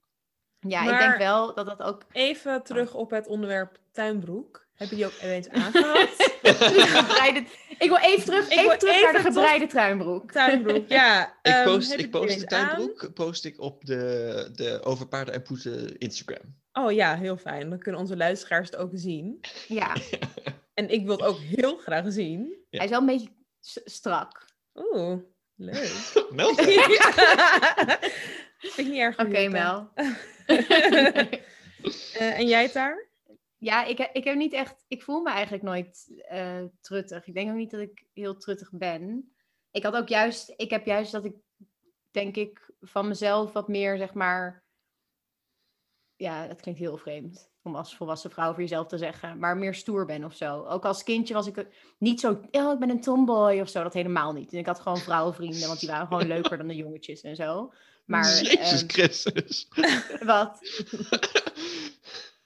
Ja, 0.69 0.93
ik 0.93 0.99
denk 0.99 1.17
wel 1.17 1.55
dat 1.55 1.67
dat 1.67 1.83
ook... 1.83 2.03
Even 2.13 2.63
terug 2.63 2.95
op 2.95 3.11
het 3.11 3.27
onderwerp 3.27 3.79
tuinbroek. 3.93 4.67
Heb 4.75 4.89
je 4.89 4.97
die 4.97 5.07
ook 5.07 5.19
eens 5.21 5.49
aangehad? 5.49 6.09
gebreide... 6.43 7.45
Ik 7.79 7.89
wil 7.89 7.99
even 7.99 8.25
terug, 8.25 8.45
Ik 8.45 8.53
even 8.53 8.69
wil 8.69 8.79
terug 8.79 9.03
naar 9.03 9.13
de 9.13 9.19
gebreide 9.19 9.67
tuinbroek. 9.67 10.33
tuinbroek, 10.33 10.89
ja. 10.89 11.23
Ik 11.43 11.53
Ehm, 11.53 11.65
post, 11.65 11.93
ik 11.93 12.11
post 12.11 12.41
de 12.41 12.47
tuinbroek 12.47 13.11
post 13.15 13.45
ik 13.45 13.61
op 13.61 13.85
de, 13.85 14.51
de 14.53 14.81
Over 14.83 15.07
Paarden 15.07 15.35
en 15.35 15.43
Poeten 15.43 15.99
Instagram. 15.99 16.63
Oh 16.73 16.93
ja, 16.93 17.17
heel 17.17 17.37
fijn. 17.37 17.71
Dan 17.71 17.79
kunnen 17.79 18.01
onze 18.01 18.17
luisteraars 18.17 18.71
het 18.71 18.77
ook 18.77 18.91
zien. 18.93 19.41
Ja, 19.69 19.93
En 20.75 20.91
ik 20.91 21.07
wil 21.07 21.17
het 21.17 21.27
ook 21.27 21.39
heel 21.39 21.77
graag 21.77 22.05
zien. 22.09 22.41
Ja. 22.71 22.77
hij 22.79 22.85
is 22.85 22.91
wel 22.91 23.01
een 23.01 23.07
beetje 23.07 23.29
strak. 23.85 24.45
Oeh, 24.75 25.19
leuk. 25.57 26.27
Meld 26.31 26.57
Vind 28.73 28.87
ik 28.87 28.93
niet 28.93 29.01
erg. 29.01 29.19
Oké, 29.19 29.39
Jutta. 29.39 29.49
Mel. 29.49 29.93
Eh, 32.15 32.39
en 32.39 32.47
jij 32.47 32.73
daar? 32.73 33.09
Ja, 33.57 33.85
ik, 33.85 33.99
ik 33.99 34.25
heb 34.25 34.37
niet 34.37 34.53
echt... 34.53 34.85
Ik 34.89 35.03
voel 35.03 35.23
me 35.23 35.31
eigenlijk 35.31 35.63
nooit 35.63 36.23
eh, 36.29 36.65
truttig. 36.81 37.27
Ik 37.27 37.35
denk 37.35 37.51
ook 37.51 37.57
niet 37.57 37.71
dat 37.71 37.81
ik 37.81 38.07
heel 38.13 38.37
truttig 38.37 38.71
ben. 38.73 39.35
Ik 39.71 39.83
had 39.83 39.95
ook 39.95 40.09
juist... 40.09 40.53
Ik 40.57 40.71
heb 40.71 40.87
juist 40.87 41.13
dat 41.13 41.25
ik, 41.25 41.35
denk 42.11 42.37
ik, 42.37 42.71
van 42.81 43.09
mezelf 43.09 43.53
wat 43.53 43.69
meer, 43.69 43.97
zeg 43.97 44.15
maar... 44.15 44.65
Ja, 46.17 46.47
dat 46.47 46.61
klinkt 46.61 46.81
heel 46.81 46.97
vreemd 46.97 47.54
om 47.65 47.75
als 47.75 47.97
volwassen 47.97 48.31
vrouw 48.31 48.53
voor 48.53 48.63
jezelf 48.63 48.87
te 48.87 48.99
zeggen. 48.99 49.39
Maar 49.39 49.57
meer 49.57 49.75
stoer 49.75 50.05
ben 50.07 50.25
of 50.25 50.35
zo. 50.37 50.65
Ook 50.65 50.85
als 50.85 51.03
kindje 51.03 51.35
was 51.35 51.47
ik 51.47 51.67
niet 51.99 52.21
zo... 52.21 52.41
Oh, 52.51 52.73
ik 52.73 52.79
ben 52.79 52.91
een 52.91 53.01
tomboy 53.01 53.61
of 53.61 53.69
zo. 53.69 53.83
Dat 53.83 53.95
helemaal 53.95 54.33
niet. 54.33 54.53
En 54.53 54.59
ik 54.59 54.67
had 54.67 54.81
gewoon 54.81 54.99
vrouwenvrienden, 54.99 55.67
want 55.67 55.81
die 55.81 55.89
waren 55.89 56.07
gewoon 56.07 56.27
leuker 56.27 56.57
dan 56.59 56.67
de 56.67 56.75
jongetjes 56.77 57.21
en 57.21 57.37
zo. 57.37 57.73
Maar... 58.05 58.25
Jezus 58.43 58.81
ehm, 58.81 58.89
Christus. 58.89 59.69
wat? 60.25 60.59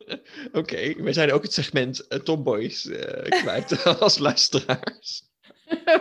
Oké, 0.53 1.03
wij 1.03 1.13
zijn 1.13 1.33
ook 1.33 1.43
het 1.43 1.53
segment 1.53 2.07
eh, 2.07 2.19
Tomboys 2.19 2.87
eh, 2.87 3.41
kwijt 3.41 3.85
als 4.01 4.19
luisteraars. 4.19 5.23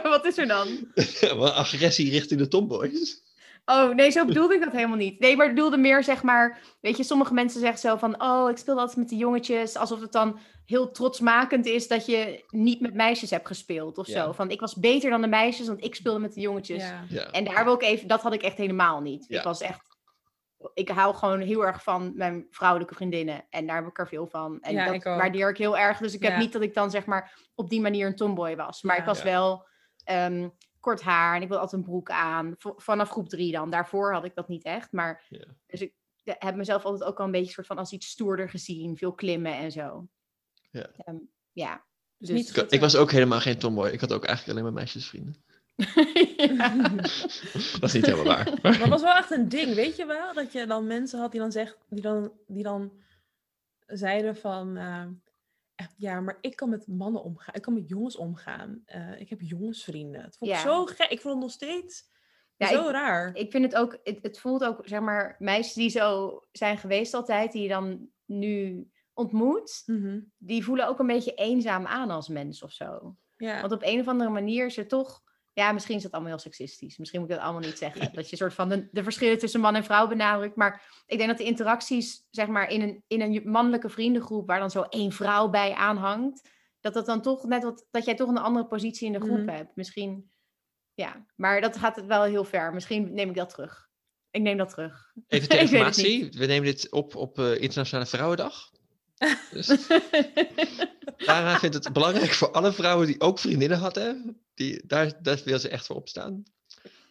wat 0.03 0.25
is 0.25 0.37
er 0.37 0.47
dan? 0.47 0.93
Agressie 1.39 2.11
richting 2.11 2.39
de 2.39 2.47
Tomboys. 2.47 3.21
Oh, 3.69 3.93
nee, 3.93 4.11
zo 4.11 4.25
bedoelde 4.25 4.53
ik 4.53 4.61
dat 4.61 4.71
helemaal 4.71 4.97
niet. 4.97 5.19
Nee, 5.19 5.35
maar 5.35 5.45
ik 5.47 5.53
bedoelde 5.55 5.77
meer, 5.77 6.03
zeg 6.03 6.23
maar... 6.23 6.59
Weet 6.81 6.97
je, 6.97 7.03
sommige 7.03 7.33
mensen 7.33 7.59
zeggen 7.59 7.79
zo 7.79 7.95
van... 7.97 8.21
Oh, 8.21 8.49
ik 8.49 8.57
speel 8.57 8.79
altijd 8.79 8.97
met 8.97 9.09
de 9.09 9.15
jongetjes. 9.15 9.75
Alsof 9.75 10.01
het 10.01 10.11
dan 10.11 10.39
heel 10.65 10.91
trotsmakend 10.91 11.65
is 11.65 11.87
dat 11.87 12.05
je 12.05 12.43
niet 12.49 12.81
met 12.81 12.93
meisjes 12.93 13.29
hebt 13.29 13.47
gespeeld 13.47 13.97
of 13.97 14.07
Ja. 14.07 14.23
zo. 14.25 14.31
Van, 14.31 14.49
ik 14.49 14.59
was 14.59 14.75
beter 14.75 15.09
dan 15.09 15.21
de 15.21 15.27
meisjes, 15.27 15.67
want 15.67 15.83
ik 15.83 15.95
speelde 15.95 16.19
met 16.19 16.33
de 16.33 16.41
jongetjes. 16.41 16.83
Ja. 16.83 17.03
Ja. 17.09 17.31
En 17.31 17.43
daar 17.43 17.63
wil 17.63 17.73
ik 17.73 17.81
even... 17.83 18.07
Dat 18.07 18.21
had 18.21 18.33
ik 18.33 18.41
echt 18.43 18.57
helemaal 18.57 19.01
niet. 19.01 19.25
Ja. 19.27 19.37
Ik 19.37 19.43
was 19.43 19.61
echt... 19.61 19.81
Ik 20.73 20.89
hou 20.89 21.15
gewoon 21.15 21.39
heel 21.39 21.65
erg 21.65 21.83
van 21.83 22.11
mijn 22.15 22.47
vrouwelijke 22.49 22.95
vriendinnen. 22.95 23.45
En 23.49 23.67
daar 23.67 23.75
heb 23.75 23.87
ik 23.87 23.99
er 23.99 24.07
veel 24.07 24.27
van. 24.27 24.57
En 24.61 24.73
Ja, 24.73 24.85
dat 24.85 24.93
ik 24.93 25.05
ook. 25.05 25.19
waardeer 25.19 25.49
ik 25.49 25.57
heel 25.57 25.77
erg. 25.77 25.97
Dus 25.97 26.13
ik 26.13 26.23
heb 26.23 26.37
niet 26.37 26.53
dat 26.53 26.61
ik 26.61 26.73
dan 26.73 26.91
zeg 26.91 27.05
maar 27.05 27.37
op 27.55 27.69
die 27.69 27.81
manier 27.81 28.07
een 28.07 28.15
tomboy 28.15 28.55
was. 28.55 28.81
Maar 28.81 28.95
Ja. 28.95 29.01
ik 29.01 29.07
was 29.07 29.17
Ja. 29.17 29.23
wel 29.23 29.67
ehm, 30.03 30.49
kort 30.87 31.01
haar 31.01 31.35
en 31.35 31.41
ik 31.41 31.47
wilde 31.47 31.61
altijd 31.63 31.81
een 31.81 31.87
broek 31.89 32.09
aan. 32.09 32.55
V- 32.57 32.65
vanaf 32.75 33.09
groep 33.09 33.29
drie 33.29 33.51
dan. 33.51 33.69
Daarvoor 33.69 34.13
had 34.13 34.25
ik 34.25 34.35
dat 34.35 34.47
niet 34.47 34.63
echt. 34.63 34.91
Maar 34.91 35.25
Ja. 35.29 35.45
dus 35.65 35.81
ik 35.81 35.93
heb 36.23 36.55
mezelf 36.55 36.83
altijd 36.85 37.09
ook 37.09 37.17
wel 37.17 37.25
een 37.25 37.31
beetje 37.31 37.51
soort 37.51 37.67
van 37.67 37.77
als 37.77 37.91
iets 37.91 38.07
stoerder 38.07 38.49
gezien. 38.49 38.97
Veel 38.97 39.13
klimmen 39.13 39.53
en 39.53 39.71
zo. 39.71 40.07
Ja. 40.71 40.87
Ehm, 40.97 41.15
ja. 41.51 41.85
Dus 42.17 42.27
Dus- 42.27 42.37
niet 42.37 42.57
Ik, 42.57 42.69
ik 42.71 42.79
was 42.79 42.95
ook 42.95 43.11
helemaal 43.11 43.39
geen 43.39 43.57
Tomboy. 43.57 43.87
Ik 43.89 43.99
had 43.99 44.13
ook 44.13 44.25
eigenlijk 44.25 44.59
alleen 44.59 44.73
maar 44.73 44.81
meisjesvrienden. 44.83 45.43
Ja. 46.37 46.77
Dat 47.79 47.83
is 47.83 47.93
niet 47.93 48.05
helemaal 48.05 48.25
waar. 48.35 48.53
Maar 48.61 48.79
het 48.79 48.87
was 48.89 49.01
wel 49.01 49.15
echt 49.15 49.31
een 49.31 49.49
ding, 49.49 49.73
weet 49.73 49.95
je 49.95 50.05
wel? 50.05 50.33
Dat 50.33 50.51
je 50.51 50.65
dan 50.65 50.87
mensen 50.87 51.19
had 51.19 51.31
die 51.31 51.39
dan, 51.39 51.51
zegt, 51.51 51.77
die 51.89 52.01
dan, 52.01 52.31
die 52.47 52.63
dan 52.63 52.91
zeiden 53.85 54.35
van... 54.35 54.77
eh, 54.77 55.01
echt, 55.01 55.07
ja, 55.97 56.21
maar 56.21 56.37
ik 56.41 56.55
kan 56.55 56.69
met 56.69 56.87
mannen 56.87 57.23
omgaan. 57.23 57.55
Ik 57.55 57.61
kan 57.61 57.73
met 57.73 57.89
jongens 57.89 58.15
omgaan. 58.15 58.81
Eh, 58.85 59.19
ik 59.19 59.29
heb 59.29 59.41
jongensvrienden. 59.41 60.21
Het 60.21 60.37
vond 60.37 60.51
ik 60.51 60.57
Ja. 60.57 60.63
zo 60.63 60.85
gek. 60.85 61.09
Ik 61.09 61.21
vond 61.21 61.33
het 61.33 61.43
nog 61.43 61.51
steeds 61.51 62.15
Ja, 62.55 62.67
zo 62.67 62.89
raar. 62.91 63.35
Ik 63.35 63.51
vind 63.51 63.63
het 63.63 63.75
ook, 63.75 63.99
het, 64.03 64.19
het 64.21 64.39
voelt 64.39 64.63
ook, 64.63 64.81
zeg 64.87 64.99
maar, 64.99 65.35
meisjes 65.39 65.73
die 65.73 65.89
zo 65.89 66.39
zijn 66.51 66.77
geweest 66.77 67.13
altijd, 67.13 67.51
die 67.51 67.61
je 67.61 67.67
dan 67.69 68.09
nu 68.25 68.87
ontmoet, 69.13 69.83
Mhm. 69.85 70.19
die 70.37 70.63
voelen 70.63 70.87
ook 70.87 70.99
een 70.99 71.07
beetje 71.07 71.33
eenzaam 71.33 71.85
aan 71.85 72.09
als 72.09 72.27
mens 72.27 72.63
of 72.63 72.71
zo. 72.71 73.15
Ja. 73.35 73.59
Want 73.61 73.71
op 73.73 73.83
een 73.83 73.99
of 73.99 74.07
andere 74.07 74.29
manier 74.29 74.65
is 74.65 74.77
er 74.77 74.87
toch, 74.87 75.23
ja, 75.57 75.71
misschien 75.71 75.95
is 75.95 76.03
dat 76.03 76.11
allemaal 76.11 76.31
heel 76.31 76.39
seksistisch. 76.39 76.97
Misschien 76.97 77.19
moet 77.19 77.29
ik 77.29 77.35
dat 77.35 77.43
allemaal 77.43 77.61
niet 77.61 77.77
zeggen. 77.77 78.13
Dat 78.13 78.29
je 78.29 78.35
soort 78.35 78.53
van 78.53 78.69
de, 78.69 78.87
de 78.91 79.03
verschillen 79.03 79.37
tussen 79.37 79.59
man 79.59 79.75
en 79.75 79.83
vrouw 79.83 80.07
benadrukt. 80.07 80.55
Maar 80.55 81.03
ik 81.05 81.17
denk 81.17 81.29
dat 81.29 81.37
de 81.37 81.43
interacties, 81.43 82.27
zeg 82.31 82.47
maar, 82.47 82.69
in 82.69 82.81
een, 82.81 83.03
in 83.07 83.21
een 83.21 83.41
mannelijke 83.51 83.89
vriendengroep, 83.89 84.47
waar 84.47 84.59
dan 84.59 84.71
zo 84.71 84.81
één 84.81 85.11
vrouw 85.11 85.49
bij 85.49 85.73
aanhangt, 85.73 86.49
dat 86.79 86.93
dat 86.93 87.05
dan 87.05 87.21
toch 87.21 87.43
net 87.45 87.63
wat, 87.63 87.87
dat 87.91 88.05
jij 88.05 88.15
toch 88.15 88.29
een 88.29 88.37
andere 88.37 88.67
positie 88.67 89.07
in 89.07 89.13
de 89.13 89.19
groep 89.19 89.37
Mhm. 89.37 89.49
hebt. 89.49 89.75
Misschien, 89.75 90.31
ja, 90.93 91.25
maar 91.35 91.61
dat 91.61 91.77
gaat 91.77 92.05
wel 92.05 92.23
heel 92.23 92.43
ver. 92.43 92.73
Misschien 92.73 93.13
neem 93.13 93.29
ik 93.29 93.35
dat 93.35 93.49
terug. 93.49 93.89
Ik 94.31 94.41
neem 94.41 94.57
dat 94.57 94.69
terug. 94.69 95.11
Even 95.27 95.47
ter 95.49 95.59
het 95.59 95.69
informatie. 95.71 96.29
We 96.37 96.45
nemen 96.45 96.65
dit 96.65 96.91
op 96.91 97.15
op 97.15 97.39
eh, 97.39 97.61
Internationale 97.61 98.05
Vrouwendag. 98.09 98.69
Dus 99.51 99.87
Tara 101.17 101.57
vindt 101.59 101.75
het 101.75 101.93
belangrijk 101.93 102.31
voor 102.33 102.51
alle 102.51 102.71
vrouwen 102.73 103.07
die 103.07 103.21
ook 103.21 103.39
vriendinnen 103.39 103.77
hadden. 103.77 104.41
Die, 104.53 104.81
daar, 104.87 105.11
daar 105.21 105.41
wil 105.45 105.59
ze 105.59 105.69
echt 105.69 105.85
voor 105.85 105.95
opstaan. 105.95 106.43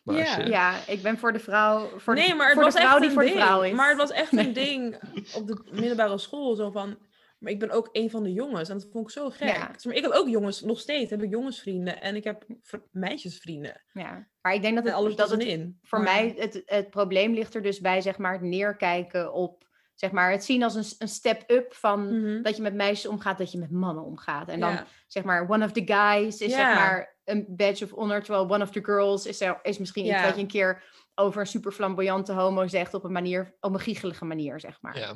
Maar 0.02 0.16
Ja. 0.16 0.38
je- 0.38 0.48
ja, 0.48 0.74
ik 0.86 1.02
ben 1.02 1.18
voor 1.18 1.32
de 1.32 1.38
vrouw, 1.38 1.98
voor 1.98 2.14
de, 2.14 2.20
nee, 2.20 2.34
maar 2.34 2.46
het 2.46 2.54
voor 2.54 2.64
was 2.64 2.74
de 2.74 2.80
vrouw 2.80 2.92
echt 2.92 3.00
die 3.02 3.10
voor 3.10 3.22
ding. 3.22 3.34
de 3.34 3.40
vrouw 3.40 3.62
is. 3.62 3.72
Maar 3.72 3.88
het 3.88 3.98
was 3.98 4.10
echt 4.10 4.32
Nee. 4.32 4.46
een 4.46 4.52
ding 4.52 4.98
op 5.34 5.46
de 5.46 5.62
middelbare 5.70 6.18
school. 6.18 6.54
Zo 6.54 6.70
van, 6.70 6.98
maar 7.38 7.52
ik 7.52 7.58
ben 7.58 7.70
ook 7.70 7.88
een 7.92 8.10
van 8.10 8.22
de 8.22 8.32
jongens. 8.32 8.68
En 8.68 8.78
dat 8.78 8.88
vond 8.92 9.04
ik 9.06 9.10
zo 9.12 9.30
gek. 9.30 9.48
Ja. 9.56 9.68
Dus, 9.72 9.84
Maar 9.84 9.94
ik 9.94 10.02
heb 10.02 10.12
ook 10.12 10.28
jongens, 10.28 10.60
nog 10.60 10.80
steeds 10.80 11.10
heb 11.10 11.22
ik 11.22 11.30
jongensvrienden. 11.30 12.00
En 12.00 12.16
ik 12.16 12.24
heb 12.24 12.44
meisjesvrienden. 12.90 13.82
Ja, 13.92 14.28
maar 14.40 14.54
ik 14.54 14.62
denk 14.62 14.74
dat 14.74 14.84
En 14.84 14.90
het, 14.90 14.98
alles 15.00 15.16
dat 15.16 15.30
het 15.30 15.42
in. 15.42 15.78
voor 15.82 16.00
Maar- 16.02 16.14
mij, 16.14 16.34
het, 16.38 16.62
het 16.66 16.90
probleem 16.90 17.34
ligt 17.34 17.54
er 17.54 17.62
dus 17.62 17.80
bij, 17.80 18.00
zeg 18.00 18.18
maar, 18.18 18.32
het 18.32 18.42
neerkijken 18.42 19.32
op, 19.32 19.64
zeg 19.96 20.10
maar, 20.10 20.30
het 20.30 20.44
zien 20.44 20.62
als 20.62 20.74
een, 20.74 20.84
een 20.98 21.08
step-up 21.08 21.74
van 21.74 22.20
Mhm. 22.20 22.42
dat 22.42 22.56
je 22.56 22.62
met 22.62 22.74
meisjes 22.74 23.10
omgaat, 23.10 23.38
dat 23.38 23.52
je 23.52 23.58
met 23.58 23.70
mannen 23.70 24.04
omgaat. 24.04 24.48
En 24.48 24.60
dan, 24.60 24.70
Ja. 24.72 24.86
zeg 25.06 25.22
maar, 25.24 25.48
one 25.50 25.64
of 25.64 25.72
the 25.72 25.82
guys 25.84 26.40
is, 26.40 26.52
zeg 26.52 26.60
Ja. 26.60 26.74
maar, 26.74 27.16
een 27.24 27.44
badge 27.48 27.84
of 27.84 27.90
honor, 27.90 28.22
terwijl 28.22 28.50
one 28.50 28.62
of 28.62 28.70
the 28.70 28.84
girls 28.84 29.26
is, 29.26 29.40
er, 29.40 29.58
is 29.62 29.78
misschien 29.78 30.04
iets 30.04 30.14
Ja. 30.14 30.24
wat 30.24 30.34
je 30.34 30.40
een 30.40 30.46
keer 30.46 30.82
over 31.14 31.40
een 31.40 31.46
super 31.46 31.72
flamboyante 31.72 32.32
homo 32.32 32.66
zegt 32.66 32.94
op 32.94 33.04
een 33.04 33.12
manier, 33.12 33.54
op 33.60 33.72
een 33.74 33.80
giechelige 33.80 34.24
manier, 34.24 34.60
zeg 34.60 34.78
maar. 34.80 34.98
ja. 34.98 35.14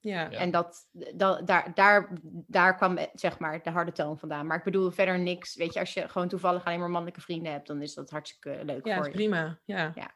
Ja. 0.00 0.30
Ja. 0.30 0.38
En 0.38 0.50
dat, 0.50 0.88
dat, 1.14 1.46
daar, 1.46 1.70
daar, 1.74 2.08
daar 2.46 2.76
kwam 2.76 2.98
zeg 3.14 3.38
maar 3.38 3.62
de 3.62 3.70
harde 3.70 3.92
toon 3.92 4.18
vandaan. 4.18 4.46
Maar 4.46 4.56
ik 4.58 4.64
bedoel 4.64 4.90
verder 4.90 5.18
niks. 5.18 5.54
Weet 5.56 5.72
je, 5.74 5.80
als 5.80 5.94
je 5.94 6.08
gewoon 6.08 6.28
toevallig 6.28 6.64
alleen 6.64 6.78
maar 6.78 6.90
mannelijke 6.90 7.20
vrienden 7.20 7.52
hebt, 7.52 7.66
dan 7.66 7.82
is 7.82 7.94
dat 7.94 8.10
hartstikke 8.10 8.64
leuk 8.64 8.86
Ja, 8.86 8.94
voor 8.96 9.04
is 9.06 9.10
je. 9.12 9.16
prima. 9.18 9.58
Ja. 9.64 9.92
Ja. 9.94 10.14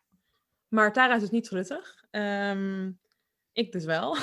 Maar 0.68 0.92
Tara 0.92 1.14
is 1.14 1.20
dus 1.20 1.30
niet 1.30 1.44
truttig. 1.44 2.04
Ehm, 2.10 2.90
ik 3.56 3.72
dus 3.72 3.84
wel. 3.84 4.16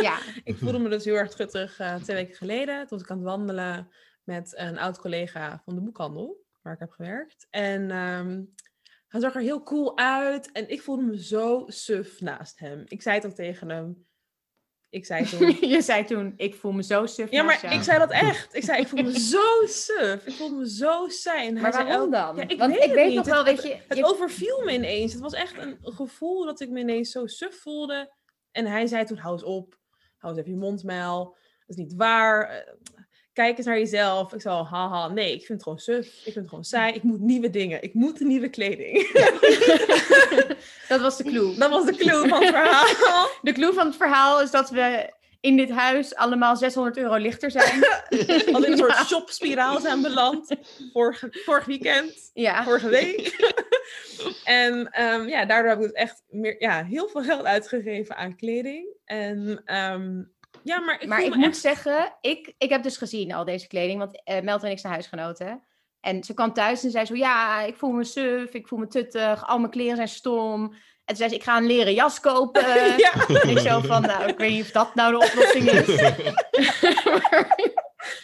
Ja, 0.00 0.18
ik 0.44 0.56
voelde 0.56 0.78
me 0.78 0.88
dus 0.88 1.04
heel 1.04 1.14
erg 1.14 1.30
truttig 1.30 1.78
eh, 1.78 1.94
twee 1.94 2.16
weken 2.16 2.34
geleden. 2.34 2.78
Toen 2.78 2.86
was 2.88 3.00
ik 3.00 3.10
aan 3.10 3.16
het 3.16 3.26
wandelen 3.26 3.90
met 4.24 4.52
een 4.56 4.78
oud 4.78 4.98
collega 4.98 5.62
van 5.64 5.74
de 5.74 5.80
boekhandel, 5.80 6.44
waar 6.62 6.72
ik 6.72 6.78
heb 6.80 6.90
gewerkt. 6.90 7.46
En 7.50 7.90
ehm, 7.90 8.42
hij 9.08 9.20
zag 9.20 9.34
er 9.34 9.40
heel 9.40 9.62
cool 9.62 9.98
uit. 9.98 10.52
En 10.52 10.68
ik 10.68 10.82
voelde 10.82 11.02
me 11.02 11.22
zo 11.22 11.64
suf 11.66 12.20
naast 12.20 12.58
hem. 12.58 12.82
Ik 12.86 13.02
zei 13.02 13.16
het 13.16 13.26
ook 13.26 13.32
tegen 13.34 13.68
hem. 13.68 14.06
Ik 14.90 15.06
zei 15.06 15.24
toen... 15.24 15.56
je 15.74 15.82
zei 15.82 16.04
toen, 16.04 16.34
ik 16.36 16.54
voel 16.54 16.72
me 16.72 16.82
zo 16.82 17.06
suf 17.06 17.30
Ja, 17.30 17.42
maar 17.42 17.60
jou. 17.62 17.74
ik 17.74 17.82
zei 17.82 17.98
dat 17.98 18.10
echt. 18.28 18.54
Ik 18.54 18.62
zei, 18.64 18.80
ik 18.80 18.88
voel 18.88 19.02
me 19.02 19.20
zo 19.20 19.66
suf. 19.66 20.26
Ik 20.26 20.32
voelde 20.34 20.56
me 20.56 20.70
zo 20.70 21.08
saai. 21.08 21.52
Hij 21.52 21.60
Maar 21.62 21.72
zei 21.72 21.84
waarom 21.86 22.10
dan? 22.10 22.36
Ja, 22.36 22.48
ik 22.48 22.58
Want 22.58 22.72
weet 22.72 22.82
ik 22.82 22.88
het 22.90 22.98
weet 22.98 23.14
nog 23.14 23.26
wel, 23.26 23.44
weet 23.44 23.62
je... 23.62 23.80
Het 23.88 23.98
je- 23.98 24.04
overviel 24.04 24.64
me 24.64 24.72
ineens. 24.72 25.12
Het 25.12 25.22
was 25.22 25.32
echt 25.32 25.58
een 25.58 25.78
gevoel 25.82 26.44
dat 26.44 26.60
ik 26.60 26.70
me 26.70 26.80
ineens 26.80 27.10
zo 27.10 27.26
suf 27.26 27.60
voelde. 27.60 28.16
En 28.52 28.66
hij 28.66 28.86
zei 28.86 29.04
toen, 29.04 29.18
hou 29.18 29.32
eens 29.32 29.44
op. 29.44 29.78
Hou 30.16 30.32
eens 30.32 30.42
even 30.42 30.58
je 30.58 30.64
mondmijl. 30.64 31.36
Dat 31.66 31.76
is 31.76 31.84
niet 31.84 31.94
waar. 31.94 32.48
Eh, 32.48 32.72
Kijk 33.38 33.56
eens 33.56 33.66
naar 33.66 33.78
jezelf. 33.78 34.32
Ik 34.32 34.40
zo, 34.40 34.64
haha, 34.64 35.08
nee, 35.08 35.32
ik 35.32 35.38
vind 35.38 35.48
het 35.48 35.62
gewoon 35.62 35.78
suf. 35.78 36.06
Ik 36.06 36.22
vind 36.22 36.34
het 36.34 36.48
gewoon 36.48 36.64
saai. 36.64 36.92
Ik 36.92 37.02
moet 37.02 37.20
nieuwe 37.20 37.50
dingen. 37.50 37.82
Ik 37.82 37.94
moet 37.94 38.20
nieuwe 38.20 38.48
kleding. 38.48 39.12
dat 40.88 41.00
was 41.00 41.16
de 41.16 41.24
clue. 41.24 41.54
dat 41.58 41.70
was 41.70 41.84
de 41.84 41.96
clue 41.96 42.28
van 42.28 42.42
het 42.42 42.54
verhaal. 42.54 43.28
De 43.42 43.52
clue 43.52 43.72
van 43.72 43.86
het 43.86 43.96
verhaal 43.96 44.42
is 44.42 44.50
dat 44.50 44.70
we 44.70 45.12
in 45.40 45.56
dit 45.56 45.70
huis 45.70 46.14
allemaal 46.14 46.56
600 46.56 46.96
euro 46.96 47.16
lichter 47.16 47.50
zijn. 47.50 47.84
Als 48.54 48.64
in 48.64 48.72
een 48.72 48.78
soort 48.78 49.06
shopspiraal 49.06 49.80
zijn 49.80 50.02
beland. 50.02 50.56
Vorig, 50.92 51.24
vorig 51.30 51.64
weekend. 51.64 52.30
Ja, 52.34 52.64
vorige 52.64 52.88
week. 52.88 53.36
en 54.44 54.90
ehm, 54.90 55.28
ja, 55.28 55.44
daardoor 55.44 55.70
heb 55.70 55.78
ik 55.78 55.84
dus 55.84 55.92
echt 55.92 56.22
meer, 56.28 56.62
ja, 56.62 56.84
heel 56.84 57.08
veel 57.08 57.22
geld 57.22 57.44
uitgegeven 57.44 58.16
aan 58.16 58.36
kleding. 58.36 58.86
En 59.04 59.62
ehm, 59.64 60.22
ja, 60.62 60.80
maar 60.80 61.02
ik 61.02 61.08
maar 61.08 61.38
moet 61.38 61.56
zeggen, 61.56 62.16
ik, 62.20 62.54
ik 62.58 62.70
heb 62.70 62.82
dus 62.82 62.96
gezien 62.96 63.32
al 63.32 63.44
deze 63.44 63.66
kleding, 63.66 63.98
want 63.98 64.22
eh 64.24 64.40
Meld 64.40 64.62
en 64.62 64.70
ik 64.70 64.78
zijn 64.78 64.92
huisgenoten. 64.92 65.62
En 66.00 66.24
ze 66.24 66.34
kwam 66.34 66.52
thuis 66.52 66.84
en 66.84 66.90
zei 66.90 67.04
zo, 67.04 67.14
ja, 67.14 67.62
ik 67.62 67.76
voel 67.76 67.90
me 67.90 68.04
suf, 68.04 68.54
ik 68.54 68.68
voel 68.68 68.78
me 68.78 68.86
tuttig, 68.86 69.46
al 69.46 69.58
mijn 69.58 69.70
kleren 69.70 69.96
zijn 69.96 70.08
stom. 70.08 70.74
En 71.08 71.14
toen 71.14 71.16
zei 71.16 71.28
ze, 71.28 71.34
ik 71.36 71.42
ga 71.42 71.56
een 71.56 71.66
leren 71.66 71.94
jas 71.94 72.20
kopen. 72.20 72.66
ja. 73.06 73.12
En 73.28 73.48
ik 73.56 73.58
zo 73.58 73.80
van, 73.80 74.02
nou, 74.02 74.24
ik 74.28 74.38
weet 74.38 74.50
niet 74.50 74.62
of 74.64 74.70
dat 74.70 74.94
nou 74.94 75.10
de 75.18 75.26
oplossing 75.26 75.70
is. 75.70 75.96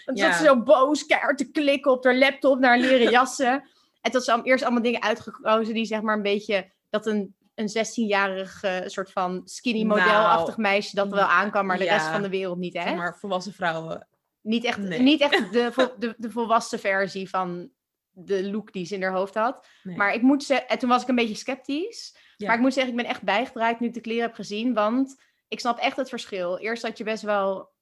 Dan 0.04 0.14
Ja. 0.16 0.26
zat 0.30 0.34
ze 0.38 0.44
zo 0.44 0.62
boos, 0.62 1.06
keihard 1.06 1.38
te 1.38 1.50
klikken 1.50 1.92
op 1.92 2.04
haar 2.04 2.16
laptop 2.16 2.58
naar 2.58 2.78
leren 2.78 3.10
jassen. 3.10 3.52
En 3.52 3.62
toen 4.00 4.12
had 4.12 4.24
ze 4.24 4.32
al- 4.32 4.42
eerst 4.44 4.64
allemaal 4.64 4.82
dingen 4.82 5.02
uitgekozen 5.02 5.74
die 5.74 5.84
zeg 5.84 6.00
maar 6.00 6.16
een 6.16 6.22
beetje, 6.22 6.70
dat 6.90 7.06
een, 7.06 7.34
een 7.54 7.68
16-jarig 7.68 8.62
eh, 8.62 8.76
soort 8.86 9.10
van 9.12 9.42
skinny 9.44 9.82
Nou, 9.82 10.00
modelachtig 10.00 10.56
meisje 10.56 10.94
dat 10.96 11.08
wel 11.08 11.24
aan 11.24 11.50
kan, 11.50 11.66
maar 11.66 11.78
de 11.78 11.84
ja. 11.84 11.92
rest 11.94 12.06
van 12.06 12.22
de 12.22 12.28
wereld 12.28 12.58
niet, 12.58 12.74
hè? 12.74 12.82
Zeg 12.82 12.94
maar 12.94 13.16
volwassen 13.18 13.52
vrouwen. 13.52 14.06
Niet 14.40 14.64
echt, 14.64 14.78
Nee. 14.78 15.00
niet 15.00 15.20
echt 15.20 15.52
de, 15.52 15.92
de, 15.98 16.14
de 16.16 16.30
volwassen 16.30 16.78
versie 16.78 17.28
van 17.28 17.70
de 18.10 18.50
look 18.50 18.72
die 18.72 18.86
ze 18.86 18.94
in 18.94 19.02
haar 19.02 19.12
hoofd 19.14 19.34
had. 19.34 19.66
Nee. 19.82 19.96
Maar 19.96 20.14
ik 20.14 20.22
moet 20.22 20.44
zeggen, 20.44 20.68
en 20.68 20.78
toen 20.78 20.88
was 20.88 21.02
ik 21.02 21.08
een 21.08 21.14
beetje 21.14 21.34
sceptisch. 21.34 22.16
Ja. 22.36 22.46
Maar 22.46 22.56
ik 22.56 22.62
moet 22.62 22.74
zeggen, 22.74 22.92
ik 22.92 22.98
ben 22.98 23.08
echt 23.08 23.22
bijgedraaid 23.22 23.80
nu 23.80 23.86
ik 23.86 23.94
de 23.94 24.00
kleren 24.00 24.22
heb 24.22 24.34
gezien. 24.34 24.74
Want 24.74 25.22
ik 25.48 25.60
snap 25.60 25.78
echt 25.78 25.96
het 25.96 26.08
verschil. 26.08 26.58
Eerst 26.58 26.82
dat 26.82 26.98
je 26.98 27.04
best 27.04 27.22
wel, 27.22 27.72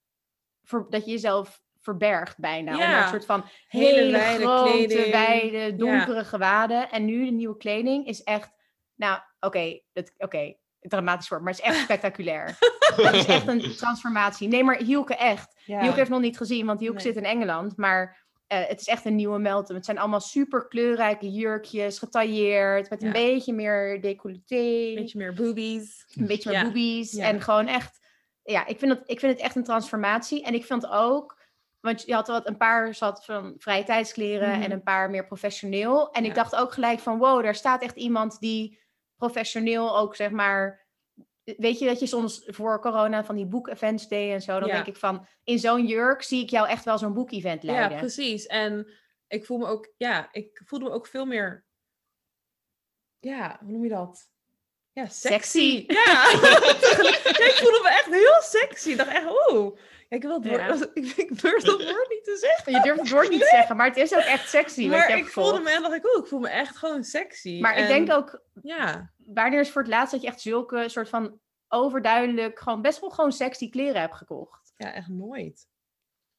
ver- 0.62 0.86
dat 0.90 1.04
je 1.04 1.10
jezelf 1.10 1.60
verbergt 1.80 2.38
bijna. 2.38 2.76
Ja. 2.76 3.02
Een 3.02 3.08
soort 3.08 3.24
van 3.26 3.44
Hele 3.66 3.86
hele, 3.94 4.10
wijde 4.10 4.44
grote, 4.44 4.70
kleding. 4.72 5.10
wijde, 5.12 5.76
donkere 5.76 6.24
gewaden. 6.24 6.90
En 6.90 7.04
nu 7.04 7.24
de 7.24 7.30
nieuwe 7.30 7.56
kleding 7.56 8.06
is 8.06 8.22
echt, 8.22 8.50
nou 8.94 9.20
oké, 9.40 9.80
dat 9.92 10.12
oké, 10.18 10.54
dramatisch 10.80 11.28
woord, 11.28 11.42
maar 11.42 11.52
het 11.52 11.60
is 11.62 11.66
echt 11.68 11.78
spectaculair. 11.78 12.46
het 12.96 13.14
is 13.14 13.26
echt 13.26 13.46
een 13.46 13.60
transformatie. 13.76 14.48
Nee, 14.48 14.64
maar 14.64 14.76
Hielke 14.76 15.16
echt. 15.16 15.60
Ja. 15.64 15.80
Hielke 15.80 15.96
heeft 15.98 16.10
nog 16.10 16.20
niet 16.20 16.36
gezien, 16.36 16.66
want 16.66 16.80
Hielke 16.80 16.96
Nee. 17.02 17.04
zit 17.06 17.16
in 17.16 17.24
Engeland. 17.24 17.76
Maar 17.76 18.21
het 18.58 18.80
is 18.80 18.86
echt 18.86 19.04
een 19.04 19.14
nieuwe 19.14 19.38
Meltem. 19.38 19.76
Het 19.76 19.84
zijn 19.84 19.98
allemaal 19.98 20.20
super 20.20 20.68
kleurrijke 20.68 21.30
jurkjes, 21.32 21.98
getailleerd, 21.98 22.90
met 22.90 23.00
een 23.02 23.06
Ja. 23.06 23.12
beetje 23.12 23.52
meer 23.52 24.00
decolleté, 24.00 24.54
Een 24.88 24.94
beetje 24.94 25.18
meer 25.18 25.34
boobies. 25.34 26.04
een 26.14 26.26
beetje 26.26 26.50
meer 26.50 26.58
Ja. 26.58 26.64
boobies. 26.64 27.12
Ja. 27.12 27.26
En 27.28 27.40
gewoon 27.40 27.66
echt, 27.66 28.00
ja, 28.42 28.66
ik 28.66 28.78
vind, 28.78 28.92
het, 28.92 29.02
ik 29.04 29.18
vind 29.20 29.32
het 29.32 29.40
echt 29.40 29.56
een 29.56 29.64
transformatie. 29.64 30.44
En 30.44 30.54
ik 30.54 30.64
vind 30.64 30.86
ook, 30.86 31.40
want 31.80 32.02
je 32.06 32.14
had 32.14 32.26
wat 32.28 32.46
een 32.48 32.56
paar 32.56 32.94
zat 32.94 33.24
van 33.24 33.54
vrije 33.58 33.84
tijdskleren 33.84 34.48
Mhm. 34.50 34.62
en 34.62 34.70
een 34.72 34.82
paar 34.82 35.10
meer 35.10 35.26
professioneel. 35.26 36.10
En 36.10 36.24
ik 36.24 36.34
dacht 36.34 36.56
ook 36.56 36.72
gelijk 36.72 36.98
van, 37.00 37.18
wow, 37.18 37.42
daar 37.42 37.54
staat 37.54 37.82
echt 37.82 37.96
iemand 37.96 38.40
die 38.40 38.80
professioneel 39.16 39.98
ook, 39.98 40.16
zeg 40.16 40.30
maar... 40.30 40.80
Weet 41.44 41.78
je 41.78 41.86
dat 41.86 42.00
je 42.00 42.06
soms 42.06 42.42
voor 42.46 42.80
corona 42.80 43.24
van 43.24 43.36
die 43.36 43.46
boek-events 43.46 44.08
deed 44.08 44.32
en 44.32 44.42
zo? 44.42 44.58
Dan 44.58 44.68
Ja. 44.68 44.74
denk 44.74 44.86
ik 44.86 44.96
van, 44.96 45.26
in 45.44 45.58
zo'n 45.58 45.86
jurk 45.86 46.22
zie 46.22 46.42
ik 46.42 46.50
jou 46.50 46.68
echt 46.68 46.84
wel 46.84 46.98
zo'n 46.98 47.12
boek-event 47.14 47.62
Ja, 47.62 47.72
leiden. 47.72 47.98
precies. 47.98 48.46
En 48.46 48.92
ik 49.28 49.44
voel 49.46 49.58
me 49.58 49.66
ook, 49.66 49.92
ja, 49.96 50.28
ik 50.32 50.62
voelde 50.64 50.84
me 50.84 50.90
ook 50.90 51.06
veel 51.06 51.24
meer, 51.26 51.64
ja, 53.20 53.58
hoe 53.60 53.72
noem 53.72 53.82
je 53.84 53.88
dat? 53.90 54.30
Ja, 54.92 55.06
sexy. 55.06 55.28
Sexy. 55.28 55.84
Ja. 55.86 56.30
Ja, 57.38 57.48
ik 57.48 57.58
voelde 57.62 57.80
me 57.82 57.88
echt 57.88 58.06
heel 58.10 58.42
sexy. 58.42 58.90
Ik 58.90 58.96
dacht 58.96 59.10
echt, 59.10 59.26
oeh. 59.50 59.76
Ik 60.12 60.22
wil 60.22 60.40
het 60.40 60.44
Ja. 60.44 60.74
ik, 60.94 61.06
ik 61.16 61.40
durf 61.40 61.62
dat 61.62 61.82
woord 61.82 62.08
niet 62.08 62.24
te 62.24 62.36
zeggen. 62.36 62.72
Je 62.72 62.80
durft 62.80 63.00
het 63.00 63.10
woord 63.10 63.28
niet 63.30 63.40
te 63.40 63.48
zeggen, 63.50 63.76
maar 63.76 63.86
het 63.86 63.96
is 63.96 64.14
ook 64.14 64.20
echt 64.20 64.48
sexy. 64.48 64.74
wat 64.74 64.84
je 64.84 64.88
Maar 64.88 65.08
hebt 65.08 65.20
ik 65.20 65.28
voelde 65.28 65.60
me 65.60 65.70
en 65.70 65.82
dacht 65.82 65.94
ik, 65.94 66.04
oeh, 66.04 66.22
ik 66.22 66.26
voel 66.28 66.40
me 66.40 66.48
echt 66.48 66.76
gewoon 66.76 67.04
sexy. 67.04 67.60
Maar 67.60 67.72
ik 67.72 67.78
En 67.78 67.88
denk 67.88 68.12
ook, 68.12 68.42
Ja, 68.62 69.12
wanneer 69.16 69.60
is 69.60 69.70
voor 69.70 69.82
het 69.82 69.90
laatst 69.90 70.12
dat 70.12 70.22
je 70.22 70.26
echt 70.26 70.40
zulke 70.40 70.88
soort 70.88 71.08
van 71.08 71.40
overduidelijk, 71.68 72.58
gewoon 72.58 72.82
best 72.82 73.00
wel 73.00 73.10
gewoon 73.10 73.32
sexy 73.32 73.70
kleren 73.70 74.00
hebt 74.00 74.14
gekocht? 74.14 74.72
ja, 74.76 74.92
echt 74.92 75.08
nooit. 75.08 75.68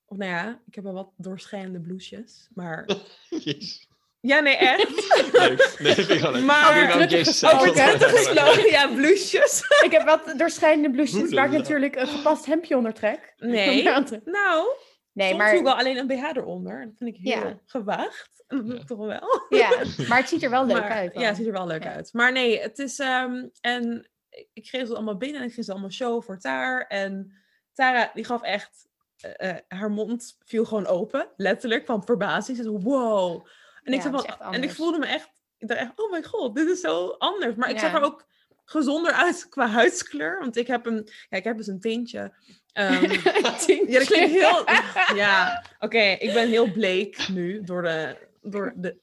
Of 0.05 0.17
nou 0.17 0.31
ja, 0.31 0.61
ik 0.67 0.75
heb 0.75 0.83
wel 0.83 0.93
wat 0.93 1.11
doorschijnende 1.17 1.79
blouses, 1.79 2.49
maar... 2.53 2.89
Jezus. 3.29 3.87
Ja, 4.25 4.39
nee, 4.39 4.55
echt. 4.55 4.87
Nee, 5.39 5.49
nee, 5.79 5.93
vind 5.93 6.09
ik 6.09 6.19
wel 6.19 6.31
leuk. 6.31 6.43
Maar- 6.43 6.87
Probeer 6.87 7.01
een 7.01 7.09
Jezus 7.09 7.39
te 7.39 7.51
Over 7.53 7.75
zeggen. 7.75 7.99
truttig 7.99 8.17
Gesloten, 8.25 8.69
ja, 8.69 8.87
blouses. 8.87 9.61
ik 9.83 9.91
heb 9.91 10.03
wat 10.05 10.33
doorschijnende 10.37 10.91
blouses 10.91 11.33
waar 11.33 11.45
ik 11.45 11.51
natuurlijk 11.51 11.95
een 11.95 12.07
gepast 12.07 12.45
hemdje 12.45 12.77
onder 12.77 12.93
trek. 12.93 13.33
Nee. 13.37 13.83
Nou, 14.25 14.67
Nee, 15.13 15.27
soms 15.27 15.41
maar, 15.41 15.49
doe 15.49 15.59
ik 15.59 15.65
wel 15.65 15.75
alleen 15.77 15.97
een 15.97 16.07
BH 16.07 16.23
eronder. 16.37 16.85
Dat 16.85 16.93
vind 16.97 17.15
ik 17.15 17.21
heel 17.23 17.39
Ja. 17.47 17.59
gewaagd. 17.65 18.43
En 18.47 18.57
dat 18.57 18.65
doe 18.67 18.75
ik 18.75 18.85
toch 18.87 18.97
wel. 19.05 19.45
ja, 19.49 19.69
maar 20.07 20.17
het 20.17 20.29
ziet 20.29 20.43
er 20.43 20.49
wel 20.49 20.65
leuk 20.65 20.77
Maar- 20.79 20.91
uit. 20.91 21.13
Ja, 21.13 21.21
het 21.27 21.35
ziet 21.35 21.45
er 21.45 21.51
wel 21.51 21.67
leuk 21.67 21.83
Ja. 21.83 21.91
uit. 21.93 22.13
Maar 22.13 22.31
nee, 22.31 22.59
het 22.61 22.79
is... 22.79 22.99
ehm, 22.99 23.47
en 23.61 24.09
ik- 24.53 24.63
kreeg 24.63 24.87
ze 24.87 24.93
allemaal 24.93 25.17
binnen 25.17 25.41
en 25.41 25.47
ik 25.47 25.53
ging 25.53 25.65
ze 25.65 25.71
allemaal 25.71 25.91
show 25.91 26.23
voor 26.23 26.37
Taar. 26.39 26.85
En 26.87 27.33
Tara, 27.73 28.11
die 28.13 28.25
gaf 28.25 28.41
echt... 28.41 28.87
eh, 29.17 29.49
eh, 29.49 29.57
haar 29.67 29.91
mond 29.91 30.35
viel 30.45 30.65
gewoon 30.65 30.87
open, 30.87 31.27
letterlijk, 31.35 31.85
van 31.85 32.03
verbazing. 32.05 32.57
Ze 32.57 32.63
zei, 32.63 32.77
wow. 32.77 33.45
En, 33.83 33.93
ik 33.93 34.03
Ja, 34.03 34.11
van, 34.11 34.53
en 34.53 34.63
ik 34.63 34.71
voelde 34.71 34.97
me 34.97 35.05
echt... 35.05 35.31
Ik 35.57 35.67
dacht 35.67 35.79
echt, 35.79 35.91
oh 35.95 36.11
my 36.11 36.23
god, 36.23 36.55
dit 36.55 36.69
is 36.69 36.79
zo 36.79 37.07
anders. 37.07 37.55
Maar 37.55 37.69
ik 37.69 37.79
zag 37.79 37.93
er 37.93 38.01
ook 38.01 38.25
gezonder 38.65 39.11
uit 39.11 39.47
qua 39.49 39.67
huidskleur. 39.67 40.39
Want 40.39 40.55
ik 40.57 40.67
heb 40.67 40.85
een... 40.85 41.09
Ja, 41.29 41.37
ik 41.37 41.43
heb 41.43 41.57
dus 41.57 41.67
een 41.67 41.79
tintje. 41.79 42.33
ehm, 42.73 43.11
ja, 43.11 43.99
dat 43.99 44.05
klinkt 44.07 44.31
heel... 44.31 44.63
Ja, 45.23 45.63
oké. 45.79 45.99
ik 46.01 46.33
ben 46.33 46.47
heel 46.49 46.71
bleek 46.71 47.27
nu 47.27 47.63
door, 47.63 47.81
de, 47.81 48.17
door, 48.41 48.73
de, 48.75 48.97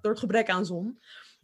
door 0.00 0.10
het 0.10 0.20
gebrek 0.20 0.48
aan 0.50 0.66
zon. 0.66 1.00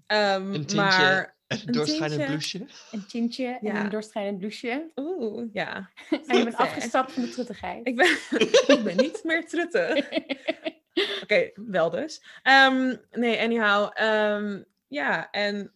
Ehm, 0.07 0.47
Een 0.47 0.53
tintje. 0.53 0.77
maar... 0.77 1.37
Een 1.47 1.61
Een 1.67 1.73
doorschijnend 1.73 2.25
blouseje. 2.27 2.67
Een 2.91 3.07
tintje 3.07 3.47
en 3.47 3.59
Ja. 3.61 3.85
een 3.85 3.91
doorschijnend 3.91 4.39
blouseje. 4.39 4.91
Oeh, 4.97 5.49
ja. 5.53 5.91
En 6.27 6.37
je 6.39 6.45
bent 6.45 6.57
afgestapt 6.57 7.13
van 7.13 7.23
de 7.23 7.29
truttigheid. 7.29 7.87
Ik 7.87 7.97
ben, 7.97 8.07
ik 8.77 8.81
ben 8.85 8.97
niet 8.97 9.21
meer 9.25 9.47
trutte. 9.47 10.05
Oké, 11.23 11.51
wel 11.55 11.91
dus. 11.91 12.25
Ehm, 12.43 12.97
nee, 13.11 13.41
anyhow. 13.41 13.91
ehm, 13.95 14.63
ja, 14.87 15.31
en 15.31 15.73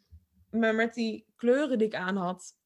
maar 0.50 0.74
met 0.74 0.94
die 0.94 1.26
kleuren 1.36 1.78
die 1.78 1.86
ik 1.86 1.94
aan 1.94 2.16
had, 2.16 2.56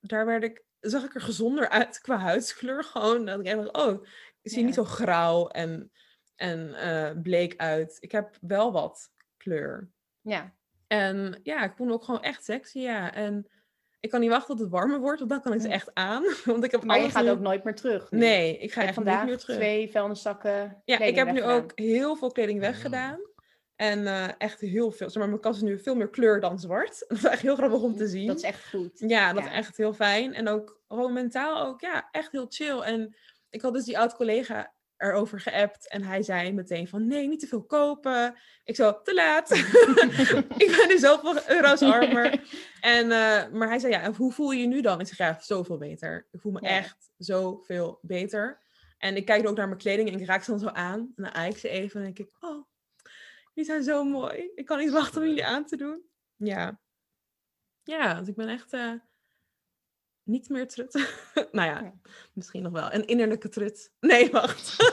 daar 0.00 0.26
werd 0.26 0.44
ik, 0.44 0.64
zag 0.80 1.04
ik 1.04 1.14
er 1.14 1.20
gezonder 1.20 1.68
uit 1.68 2.00
qua 2.00 2.18
huidskleur. 2.18 2.84
Gewoon 2.92 3.24
dat 3.26 3.40
ik 3.40 3.46
echt 3.46 3.56
dacht, 3.56 3.76
oh, 3.76 4.04
ik 4.42 4.50
zie 4.50 4.58
Ja. 4.60 4.64
niet 4.66 4.74
zo 4.74 4.84
grauw 4.84 5.48
en, 5.48 5.92
en 6.36 6.74
eh, 6.74 7.20
bleek 7.22 7.56
uit. 7.56 7.96
Ik 8.00 8.12
heb 8.12 8.36
wel 8.40 8.72
wat 8.72 9.12
kleur. 9.36 9.90
Ja, 10.20 10.54
En 10.86 11.40
ja, 11.42 11.64
ik 11.64 11.78
me 11.78 11.92
ook 11.92 12.04
gewoon 12.04 12.22
echt 12.22 12.44
sexy, 12.44 12.78
ja. 12.78 13.12
En 13.14 13.48
ik 14.04 14.10
kan 14.10 14.20
niet 14.20 14.30
wachten 14.30 14.48
tot 14.48 14.58
het 14.58 14.70
warmer 14.70 15.00
wordt, 15.00 15.18
want 15.18 15.30
dan 15.30 15.40
kan 15.42 15.52
ik 15.52 15.60
ze 15.60 15.68
echt 15.68 15.90
aan. 15.94 16.24
Want 16.44 16.64
ik 16.64 16.70
heb 16.70 16.84
maar 16.84 17.00
je 17.00 17.10
gaat 17.10 17.24
nu- 17.24 17.30
ook 17.30 17.40
nooit 17.40 17.64
meer 17.64 17.74
terug. 17.74 18.10
nu. 18.10 18.18
Nee, 18.18 18.58
ik 18.58 18.72
ga 18.72 18.82
echt 18.82 18.94
vandaag 18.94 19.18
niet 19.20 19.28
meer 19.28 19.38
terug. 19.38 19.56
twee 19.56 19.90
vuilniszakken 19.90 20.82
Ja, 20.84 20.98
ik 20.98 21.14
heb 21.14 21.32
nu 21.32 21.42
ook 21.42 21.72
heel 21.74 22.16
veel 22.16 22.32
kleding 22.32 22.60
weggedaan. 22.60 23.20
En 23.76 24.06
eh, 24.06 24.28
echt 24.38 24.60
heel 24.60 24.90
veel. 24.90 25.10
Zeg 25.10 25.18
maar, 25.18 25.28
mijn 25.28 25.40
kast 25.40 25.56
is 25.56 25.68
nu 25.68 25.78
veel 25.78 25.94
meer 25.94 26.08
kleur 26.10 26.40
dan 26.40 26.58
zwart. 26.58 27.04
Dat 27.08 27.18
is 27.18 27.24
echt 27.24 27.42
heel 27.42 27.56
grappig 27.56 27.80
om 27.80 27.96
te 27.96 28.06
zien. 28.06 28.26
Dat 28.26 28.36
is 28.36 28.42
echt 28.42 28.68
goed. 28.68 28.90
Ja, 29.06 29.32
dat 29.32 29.44
ja. 29.44 29.50
is 29.50 29.56
echt 29.56 29.76
heel 29.76 29.92
fijn. 29.92 30.34
En 30.34 30.48
ook 30.48 30.80
gewoon 30.88 31.12
mentaal 31.12 31.66
ook, 31.66 31.80
ja, 31.80 32.08
echt 32.10 32.32
heel 32.32 32.46
chill. 32.48 32.78
En 32.80 33.16
ik 33.50 33.60
had 33.62 33.74
dus 33.74 33.84
die 33.84 33.98
oud-collega 33.98 34.72
erover 34.96 35.40
geappt. 35.40 35.88
En 35.88 36.02
hij 36.02 36.22
zei 36.22 36.52
meteen 36.52 36.88
van, 36.88 37.06
nee, 37.06 37.28
niet 37.28 37.40
te 37.40 37.46
veel 37.46 37.64
kopen. 37.64 38.36
Ik 38.64 38.76
zo, 38.76 39.00
te 39.02 39.14
laat. 39.14 39.50
ik 40.64 40.74
ben 40.76 40.88
nu 40.88 40.98
zoveel 40.98 41.48
euro's 41.48 41.82
armer. 41.92 42.40
En, 42.80 43.02
eh, 43.10 43.50
maar 43.52 43.68
hij 43.68 43.78
zei, 43.78 43.92
ja, 43.92 44.00
en 44.00 44.14
hoe 44.14 44.32
voel 44.32 44.50
je 44.50 44.60
je 44.60 44.66
nu 44.66 44.80
dan? 44.80 45.00
Ik 45.00 45.06
zeg, 45.06 45.16
ja, 45.16 45.38
zoveel 45.40 45.78
beter. 45.78 46.28
Ik 46.30 46.40
voel 46.40 46.52
me 46.52 46.58
Ja. 46.62 46.68
echt 46.68 47.10
zoveel 47.16 47.98
beter. 48.02 48.62
En 48.98 49.16
ik 49.16 49.24
kijk 49.24 49.48
ook 49.48 49.56
naar 49.56 49.68
mijn 49.68 49.78
kleding 49.80 50.08
en 50.12 50.20
ik 50.20 50.26
raak 50.26 50.42
ze 50.42 50.50
dan 50.50 50.60
zo 50.60 50.66
aan. 50.68 50.98
En 51.00 51.22
dan 51.22 51.32
eik 51.32 51.58
ze 51.58 51.68
even 51.68 52.00
en 52.00 52.04
denk 52.12 52.18
ik, 52.28 52.36
oh, 52.40 52.64
die 53.54 53.64
zijn 53.64 53.82
zo 53.82 54.04
mooi. 54.04 54.50
Ik 54.54 54.66
kan 54.66 54.78
niet 54.78 54.90
wachten 54.90 55.20
om 55.20 55.26
jullie 55.26 55.44
aan 55.46 55.64
te 55.66 55.76
doen. 55.76 56.02
Ja. 56.36 56.80
Ja, 57.82 58.18
dus 58.18 58.28
ik 58.28 58.34
ben 58.36 58.48
echt 58.48 58.72
eh, 58.72 58.92
niet 60.24 60.48
meer 60.48 60.68
trut. 60.68 60.92
nou 61.52 61.68
ja, 61.68 61.80
Ja. 61.80 61.92
misschien 62.32 62.62
nog 62.62 62.72
wel. 62.72 62.92
Een 62.92 63.06
innerlijke 63.06 63.48
trut. 63.48 63.92
Nee, 64.00 64.30
wacht. 64.30 64.76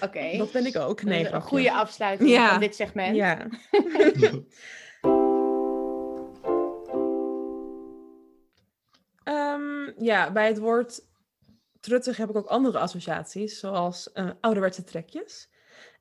Oké. 0.00 0.36
Dat 0.36 0.52
ben 0.52 0.66
ik 0.66 0.76
ook. 0.76 1.02
Nee, 1.02 1.28
een 1.28 1.42
goede 1.42 1.72
afsluiting 1.72 2.30
Ja. 2.30 2.50
van 2.50 2.60
dit 2.60 2.74
segment. 2.74 3.16
Ja. 3.16 3.46
Ehm, 9.24 10.02
ja, 10.04 10.32
bij 10.32 10.46
het 10.46 10.58
woord 10.58 11.00
truttig 11.80 12.16
heb 12.16 12.28
ik 12.30 12.36
ook 12.36 12.46
andere 12.46 12.78
associaties, 12.78 13.58
zoals 13.58 14.12
eh, 14.12 14.30
ouderwetse 14.40 14.84
trekjes. 14.84 15.50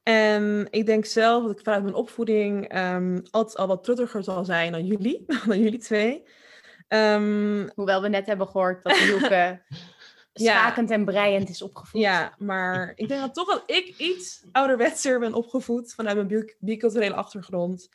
En 0.03 0.67
ik 0.69 0.85
denk 0.85 1.05
zelf 1.05 1.43
dat 1.43 1.51
ik 1.51 1.63
vanuit 1.63 1.83
mijn 1.83 1.95
opvoeding 1.95 2.67
ehm, 2.67 3.19
altijd 3.31 3.57
al 3.57 3.67
wat 3.67 3.83
truttiger 3.83 4.23
zal 4.23 4.45
zijn 4.45 4.71
dan 4.71 4.85
jullie, 4.85 5.23
dan 5.47 5.59
jullie 5.59 5.79
twee. 5.79 6.23
Ehm, 6.89 7.67
Hoewel 7.75 8.01
we 8.01 8.07
net 8.07 8.25
hebben 8.25 8.47
gehoord 8.47 8.83
dat 8.83 8.97
Ja. 10.33 10.51
schakend 10.53 10.91
en 10.91 11.05
breiend 11.05 11.49
is 11.49 11.61
opgevoed. 11.61 12.01
ja, 12.01 12.33
maar 12.37 12.91
ik 12.95 13.07
denk 13.07 13.21
dat 13.21 13.33
toch 13.33 13.47
dat 13.47 13.63
ik 13.65 13.97
iets 13.97 14.43
ouderwetser 14.51 15.19
ben 15.19 15.33
opgevoed 15.33 15.93
vanuit 15.93 16.15
mijn 16.15 16.27
bi- 16.27 16.55
biculturele 16.59 17.13
achtergrond. 17.15 17.89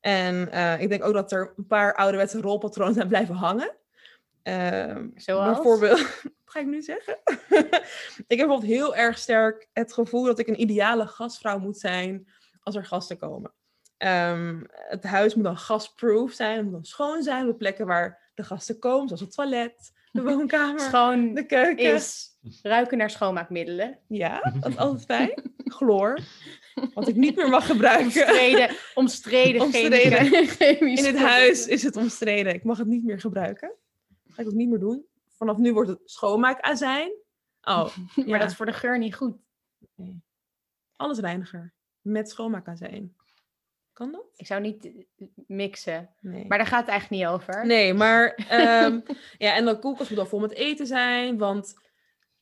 En 0.00 0.50
eh, 0.52 0.80
ik 0.80 0.88
denk 0.88 1.04
ook 1.04 1.12
dat 1.12 1.32
er 1.32 1.52
een 1.56 1.66
paar 1.66 1.94
ouderwetse 1.94 2.40
rolpatronen 2.40 2.94
zijn 2.94 3.08
blijven 3.08 3.34
hangen. 3.34 3.76
Ehm, 4.42 5.08
Zoals? 5.14 5.54
Bijvoorbeeld 5.54 6.00
ga 6.44 6.60
ik 6.60 6.66
nu 6.66 6.82
zeggen? 6.82 7.18
ik 8.32 8.38
heb 8.38 8.46
bijvoorbeeld 8.46 8.62
heel 8.62 8.96
erg 8.96 9.18
sterk 9.18 9.68
het 9.72 9.92
gevoel 9.92 10.24
dat 10.24 10.38
ik 10.38 10.46
een 10.48 10.60
ideale 10.60 11.06
gastvrouw 11.06 11.58
moet 11.58 11.78
zijn 11.78 12.28
als 12.62 12.74
er 12.74 12.84
gasten 12.84 13.18
komen. 13.18 13.52
Ehm, 13.96 14.60
het 14.70 15.04
huis 15.04 15.34
moet 15.34 15.44
dan 15.44 15.56
gasproof 15.58 16.32
zijn, 16.32 16.54
het 16.56 16.64
moet 16.64 16.72
dan 16.72 16.84
schoon 16.84 17.22
zijn 17.22 17.48
op 17.48 17.58
plekken 17.58 17.86
waar 17.86 18.20
de 18.34 18.42
gasten 18.44 18.78
komen, 18.78 19.06
zoals 19.06 19.20
het 19.22 19.32
toilet, 19.32 19.92
de 20.12 20.22
woonkamer, 20.32 20.80
Schoon 20.80 21.34
de 21.34 21.46
keuken. 21.46 21.94
is 21.94 22.36
ruiken 22.62 22.98
naar 22.98 23.10
schoonmaakmiddelen. 23.10 23.98
Ja, 24.08 24.40
dat 24.60 24.70
is 24.72 24.76
altijd 24.76 25.04
fijn. 25.04 25.52
Chloor, 25.64 26.18
wat 26.94 27.08
ik 27.08 27.16
niet 27.16 27.36
meer 27.36 27.48
mag 27.48 27.66
gebruiken. 27.66 28.06
Omstreden, 28.10 28.70
omstreden, 28.94 29.60
Omstreden. 29.60 30.88
In 30.96 31.04
het 31.04 31.18
huis 31.18 31.66
is 31.66 31.82
het 31.82 31.96
omstreden. 31.96 32.54
Ik 32.54 32.64
mag 32.64 32.78
het 32.78 32.86
niet 32.86 33.04
meer 33.04 33.20
gebruiken. 33.20 33.74
Ga 34.28 34.42
ik 34.42 34.48
ook 34.48 34.54
niet 34.54 34.68
meer 34.68 34.78
doen. 34.78 35.06
Vanaf 35.36 35.56
nu 35.56 35.72
wordt 35.72 35.88
het 35.88 36.00
schoonmaakazijn. 36.04 37.12
Oh, 37.62 37.96
Maar 38.16 38.26
ja. 38.26 38.38
dat 38.38 38.50
is 38.50 38.56
voor 38.56 38.66
de 38.66 38.72
geur 38.72 38.98
niet 38.98 39.14
goed. 39.14 39.36
alles 40.96 41.18
reiniger. 41.18 41.74
Met 42.00 42.30
schoonmaakazijn. 42.30 43.16
Kan 43.92 44.12
dat? 44.12 44.26
Ik 44.36 44.46
zou 44.46 44.60
niet 44.60 44.84
eh, 44.84 45.26
mixen. 45.46 46.14
Nee. 46.20 46.46
Maar 46.46 46.58
daar 46.58 46.66
gaat 46.66 46.80
het 46.80 46.88
eigenlijk 46.88 47.22
niet 47.22 47.30
over. 47.30 47.66
Nee, 47.66 47.94
maar 47.94 48.34
ehm, 48.48 49.00
ja, 49.38 49.56
en 49.56 49.64
de 49.64 49.78
koelkast 49.78 50.08
moet 50.10 50.18
dan 50.18 50.28
vol 50.28 50.40
met 50.40 50.54
eten 50.54 50.86
zijn. 50.86 51.38
Want 51.38 51.74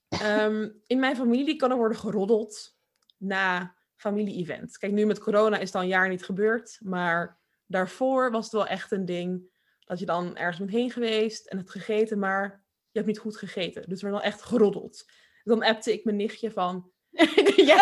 ehm, 0.08 0.68
in 0.86 0.98
mijn 0.98 1.16
familie 1.16 1.56
kan 1.56 1.70
er 1.70 1.76
worden 1.76 1.98
geroddeld 1.98 2.76
na 3.16 3.74
familie-event. 3.96 4.78
Kijk, 4.78 4.92
nu 4.92 5.06
met 5.06 5.18
corona 5.18 5.58
is 5.58 5.66
het 5.66 5.74
al 5.74 5.82
een 5.82 5.88
jaar 5.88 6.08
niet 6.08 6.24
gebeurd. 6.24 6.78
Maar 6.82 7.40
daarvoor 7.66 8.30
was 8.30 8.44
het 8.44 8.52
wel 8.52 8.66
echt 8.66 8.92
een 8.92 9.04
ding 9.04 9.48
dat 9.84 9.98
je 9.98 10.06
dan 10.06 10.36
ergens 10.36 10.58
bent 10.58 10.70
heen 10.70 10.90
geweest 10.90 11.46
en 11.46 11.58
het 11.58 11.70
gegeten, 11.70 12.18
maar 12.18 12.64
je 12.90 12.98
hebt 12.98 13.06
niet 13.06 13.18
goed 13.18 13.36
gegeten. 13.36 13.88
Dus 13.88 14.02
er 14.02 14.10
werd 14.10 14.22
dan 14.22 14.32
echt 14.32 14.42
geroddeld. 14.42 15.10
Dan 15.44 15.62
appte 15.62 15.92
ik 15.92 16.04
mijn 16.04 16.16
nichtje 16.16 16.50
van... 16.50 16.90
ja, 17.70 17.76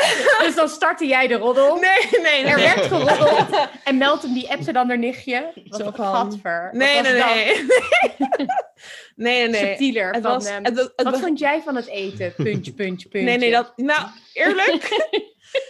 dus 0.45 0.55
dan 0.55 0.69
startte 0.69 1.07
jij 1.07 1.27
de 1.27 1.35
roddel. 1.35 1.75
Nee, 1.79 2.21
nee, 2.23 2.45
Er 2.45 2.57
werd 2.57 2.87
geroddeld. 2.87 3.69
En 3.85 3.99
Meltem 3.99 4.33
die 4.33 4.51
appte 4.51 4.73
dan 4.73 4.89
haar 4.89 4.99
nichtje. 4.99 5.53
Wat 5.69 5.81
een 5.81 5.95
van- 5.95 6.15
gadver. 6.15 6.63
Wat 6.65 6.73
Nee, 6.73 7.01
nee, 7.03 7.13
nee. 7.13 7.55
nee, 7.57 8.47
nee, 9.17 9.49
nee. 9.49 9.67
Subtieler. 9.67 10.13
Het 10.13 10.23
van, 10.23 10.33
was, 10.33 10.51
het, 10.51 10.67
het, 10.67 10.77
het 10.77 10.93
wat 10.97 11.11
was- 11.11 11.21
vond 11.21 11.39
jij 11.39 11.63
van 11.63 11.77
het 11.77 11.87
eten? 11.87 12.35
Puntje, 12.35 12.73
puntje, 12.73 13.09
puntje. 13.09 13.29
Nee, 13.29 13.39
nee, 13.39 13.51
dat... 13.51 13.73
Nou, 13.77 14.09
eerlijk. 14.33 14.89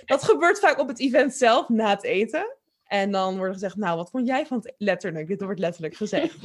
dat 0.04 0.24
gebeurt 0.24 0.58
vaak 0.58 0.78
op 0.78 0.88
het 0.88 1.00
event 1.00 1.34
zelf, 1.34 1.68
na 1.68 1.90
het 1.90 2.04
eten. 2.04 2.56
En 2.84 3.10
dan 3.10 3.30
wordt 3.30 3.46
er 3.46 3.52
gezegd, 3.52 3.76
nou, 3.76 3.96
wat 3.96 4.10
vond 4.10 4.26
jij 4.26 4.46
van 4.46 4.56
het... 4.56 4.74
Letterlijk, 4.78 5.28
dit 5.28 5.42
wordt 5.42 5.60
letterlijk 5.60 5.94
gezegd. 5.96 6.36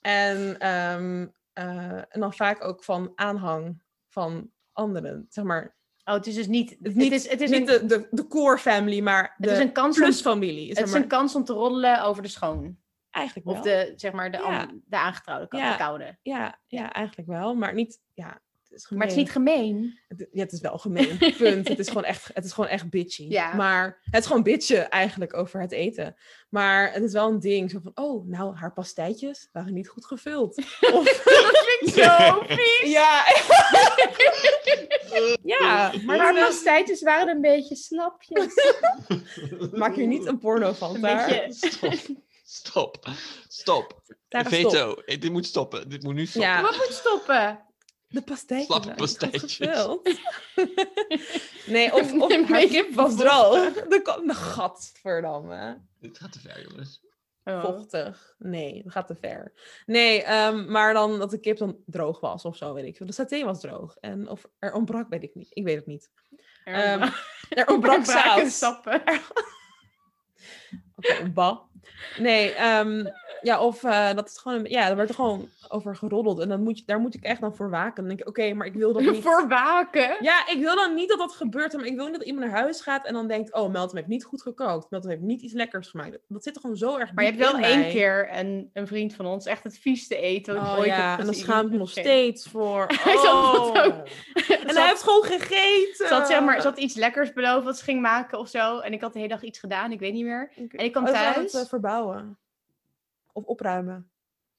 en, 0.00 0.58
ehm, 0.58 1.26
eh, 1.52 1.92
en 2.08 2.20
dan 2.20 2.34
vaak 2.34 2.64
ook 2.64 2.84
van 2.84 3.12
aanhang 3.14 3.82
van 4.08 4.50
anderen. 4.72 5.26
Zeg 5.28 5.44
maar, 5.44 5.78
Oh, 6.04 6.14
het 6.14 6.26
is 6.26 6.34
dus 6.34 6.46
niet... 6.46 6.76
het 6.82 6.94
niet, 6.94 7.12
het 7.12 7.24
is, 7.24 7.30
het 7.30 7.40
is 7.40 7.50
niet 7.50 7.68
een, 7.68 7.86
de, 7.86 7.86
de, 7.86 8.08
de 8.10 8.26
core 8.26 8.58
family, 8.58 9.00
maar 9.00 9.34
het 9.36 9.48
de 9.48 9.52
is 9.54 9.58
een 9.58 9.72
kans 9.72 9.96
om, 9.96 10.02
plus 10.02 10.20
familie. 10.20 10.68
het 10.68 10.76
Zeg 10.78 10.86
is 10.86 10.92
een 10.92 11.06
kans 11.06 11.34
om 11.34 11.44
te 11.44 11.52
roddelen 11.52 12.02
over 12.02 12.22
de 12.22 12.28
schoon. 12.28 12.78
Eigenlijk 13.10 13.46
Of 13.46 13.54
wel. 13.54 13.62
de, 13.62 13.92
zeg 13.96 14.12
maar, 14.12 14.30
de, 14.30 14.36
Ja. 14.38 14.70
de 14.84 14.96
aangetrouwde 14.96 15.46
de 15.50 15.74
koude. 15.78 16.18
Ja, 16.22 16.60
ja, 16.66 16.92
eigenlijk 16.92 17.28
wel. 17.28 17.54
Maar 17.54 17.74
niet... 17.74 18.00
Ja, 18.14 18.40
Maar 18.88 19.00
het 19.00 19.10
is 19.10 19.16
niet 19.16 19.30
gemeen. 19.30 19.98
Het, 20.08 20.28
ja, 20.32 20.42
het 20.42 20.52
is 20.52 20.60
wel 20.60 20.78
gemeen. 20.78 21.18
Punt. 21.38 21.68
het, 21.68 21.78
is 21.78 21.88
gewoon 21.88 22.04
echt, 22.04 22.30
het 22.34 22.44
is 22.44 22.52
gewoon 22.52 22.70
echt 22.70 22.90
bitchy. 22.90 23.26
Ja. 23.28 23.54
Maar 23.54 23.98
het 24.10 24.20
is 24.20 24.26
gewoon 24.26 24.42
bitchen 24.42 24.90
eigenlijk 24.90 25.34
over 25.36 25.60
het 25.60 25.72
eten. 25.72 26.16
Maar 26.48 26.92
het 26.92 27.02
is 27.02 27.12
wel 27.12 27.28
een 27.28 27.40
ding. 27.40 27.70
Zo 27.70 27.78
van, 27.82 27.92
oh, 27.94 28.26
nou, 28.26 28.56
haar 28.56 28.72
pastijtjes 28.72 29.48
waren 29.52 29.74
niet 29.74 29.88
goed 29.88 30.06
gevuld. 30.06 30.56
Of, 30.94 31.08
Zo 31.80 32.42
vies. 32.46 32.90
ja. 32.90 33.24
ja, 35.58 35.92
Maar 36.06 36.18
haar 36.18 36.34
pastijtjes 36.34 37.02
waren 37.02 37.34
een 37.34 37.40
beetje 37.40 37.76
slapjes. 37.76 38.54
maak 39.72 39.94
hier 39.94 40.06
niet 40.06 40.26
een 40.26 40.38
porno 40.38 40.72
van, 40.72 40.94
Een 40.94 41.00
daar. 41.00 41.26
beetje... 41.26 41.52
Stop. 41.62 41.98
Stop. 42.44 43.08
Stop. 43.48 44.02
Veto. 44.28 44.94
Eh, 44.94 45.20
Dit 45.20 45.30
moet 45.32 45.46
stoppen. 45.46 45.88
Dit 45.88 46.02
moet 46.02 46.14
nu 46.14 46.26
stoppen. 46.26 46.50
Ja. 46.50 46.62
Wat 46.62 46.76
moet 46.76 46.92
stoppen? 46.92 47.60
De 48.10 48.22
pastijtjes 48.22 48.66
Slappe 48.66 48.94
pastijtjes. 48.94 49.58
nee, 51.74 51.94
of, 51.94 52.12
of 52.12 52.48
haar 52.48 52.66
kip 52.66 52.94
was 52.94 53.16
droog. 53.16 53.72
De, 53.88 54.22
de 54.26 54.34
gadverdamme. 54.34 55.80
Dit 56.00 56.18
gaat 56.18 56.32
te 56.32 56.40
ver, 56.40 56.68
jongens. 56.68 57.00
Oh. 57.44 57.64
vochtig. 57.64 58.34
Nee, 58.38 58.82
dat 58.82 58.92
gaat 58.92 59.06
te 59.06 59.14
ver. 59.14 59.52
Nee, 59.86 60.22
ehm, 60.22 60.70
maar 60.70 60.92
dan 60.92 61.18
dat 61.18 61.30
de 61.30 61.40
kip 61.40 61.58
dan 61.58 61.76
droog 61.86 62.20
was 62.20 62.44
of 62.44 62.56
zo, 62.56 62.74
weet 62.74 62.84
ik. 62.84 63.06
De 63.06 63.12
saté 63.12 63.44
was 63.44 63.60
droog. 63.60 63.96
En 64.00 64.28
of 64.28 64.46
er 64.58 64.72
ontbrak, 64.72 65.08
weet 65.08 65.22
ik 65.22 65.34
niet. 65.34 65.48
Ik 65.50 65.64
weet 65.64 65.76
het 65.76 65.86
niet. 65.86 66.10
Ehm, 66.64 67.08
er 67.48 67.68
ontbrak 67.68 68.04
saus. 68.16 68.58
sappen. 68.58 69.02
Oké, 70.96 71.28
ba. 71.34 71.60
Nee, 72.18 72.52
ehm, 72.54 73.04
ja, 73.42 73.60
of 73.60 73.84
eh, 73.84 74.14
dat 74.14 74.28
is 74.28 74.38
gewoon, 74.38 74.58
een, 74.58 74.70
ja, 74.70 74.88
er 74.88 74.96
werd 74.96 75.08
er 75.08 75.14
gewoon 75.14 75.48
over 75.68 75.96
geroddeld. 75.96 76.38
En 76.40 76.48
dan 76.48 76.62
moet 76.62 76.78
je, 76.78 76.84
daar 76.86 76.98
moet 77.00 77.14
ik 77.14 77.22
echt 77.22 77.40
dan 77.40 77.54
voor 77.56 77.70
waken. 77.70 77.94
Dan 77.94 78.06
denk 78.06 78.20
ik, 78.20 78.28
oké, 78.28 78.52
maar 78.54 78.66
ik 78.66 78.74
wil 78.74 78.92
dat 78.92 79.02
niet. 79.02 79.22
Voor 79.22 79.48
waken. 79.48 80.16
Ja, 80.20 80.46
ik 80.48 80.58
wil 80.60 80.74
dan 80.74 80.94
niet 80.94 81.08
dat 81.08 81.18
dat 81.18 81.32
gebeurt. 81.32 81.72
Maar 81.72 81.84
ik 81.84 81.94
wil 81.96 82.04
niet 82.06 82.14
dat 82.14 82.24
iemand 82.24 82.46
naar 82.46 82.60
huis 82.60 82.80
gaat 82.80 83.06
en 83.06 83.12
dan 83.12 83.26
denkt, 83.28 83.52
oh, 83.54 83.70
Meltem 83.72 83.96
heeft 83.96 84.08
niet 84.08 84.24
goed 84.24 84.42
gekookt. 84.42 84.90
Meltem 84.90 85.10
heeft 85.10 85.22
niet 85.22 85.42
iets 85.42 85.52
lekkers 85.52 85.88
gemaakt. 85.88 86.18
Dat 86.28 86.42
zit 86.42 86.54
er 86.54 86.60
gewoon 86.60 86.76
zo 86.76 86.96
erg 86.96 87.12
Maar 87.12 87.24
je 87.24 87.30
hebt 87.30 87.42
wel 87.52 87.60
één 87.60 87.80
mij. 87.80 87.90
keer 87.90 88.28
een, 88.38 88.70
een 88.72 88.86
vriend 88.86 89.14
van 89.14 89.26
ons 89.26 89.46
echt 89.46 89.62
het 89.64 89.78
vieste 89.78 90.16
eten. 90.16 90.56
Oh 90.56 90.78
ooit 90.78 90.86
ja, 90.86 91.18
en 91.18 91.24
dan 91.24 91.34
schaam 91.34 91.66
ik 91.66 91.72
me 91.72 91.78
nog 91.78 91.90
steeds 91.90 92.46
voor. 92.48 92.86
Hij 93.04 93.16
zat 93.16 93.24
Oh. 93.32 93.74
dat 93.74 93.84
ook. 93.86 93.94
En 94.70 94.76
hij 94.76 94.88
heeft 94.88 95.02
gewoon 95.02 95.22
gegeten. 95.22 96.06
Ze 96.08 96.14
had, 96.14 96.26
zeg 96.28 96.40
maar, 96.40 96.60
ze 96.60 96.66
had 96.68 96.78
iets 96.78 96.94
lekkers 96.94 97.32
beloofd 97.32 97.64
wat 97.64 97.78
ze 97.78 97.84
ging 97.84 98.00
maken 98.00 98.38
of 98.38 98.48
zo. 98.48 98.78
En 98.78 98.92
ik 98.92 99.00
had 99.00 99.12
de 99.12 99.18
hele 99.18 99.30
dag 99.30 99.42
iets 99.42 99.58
gedaan, 99.58 99.92
ik 99.92 99.98
weet 100.00 100.12
niet 100.12 100.24
meer. 100.24 100.52
En 100.68 100.84
ik 100.84 100.92
kwam 100.92 101.06
Oh, 101.06 101.12
thuis. 101.12 101.52
het 101.52 101.62
eh, 101.62 101.68
verbouwen. 101.68 102.38
Of 103.32 103.44
opruimen. 103.44 104.10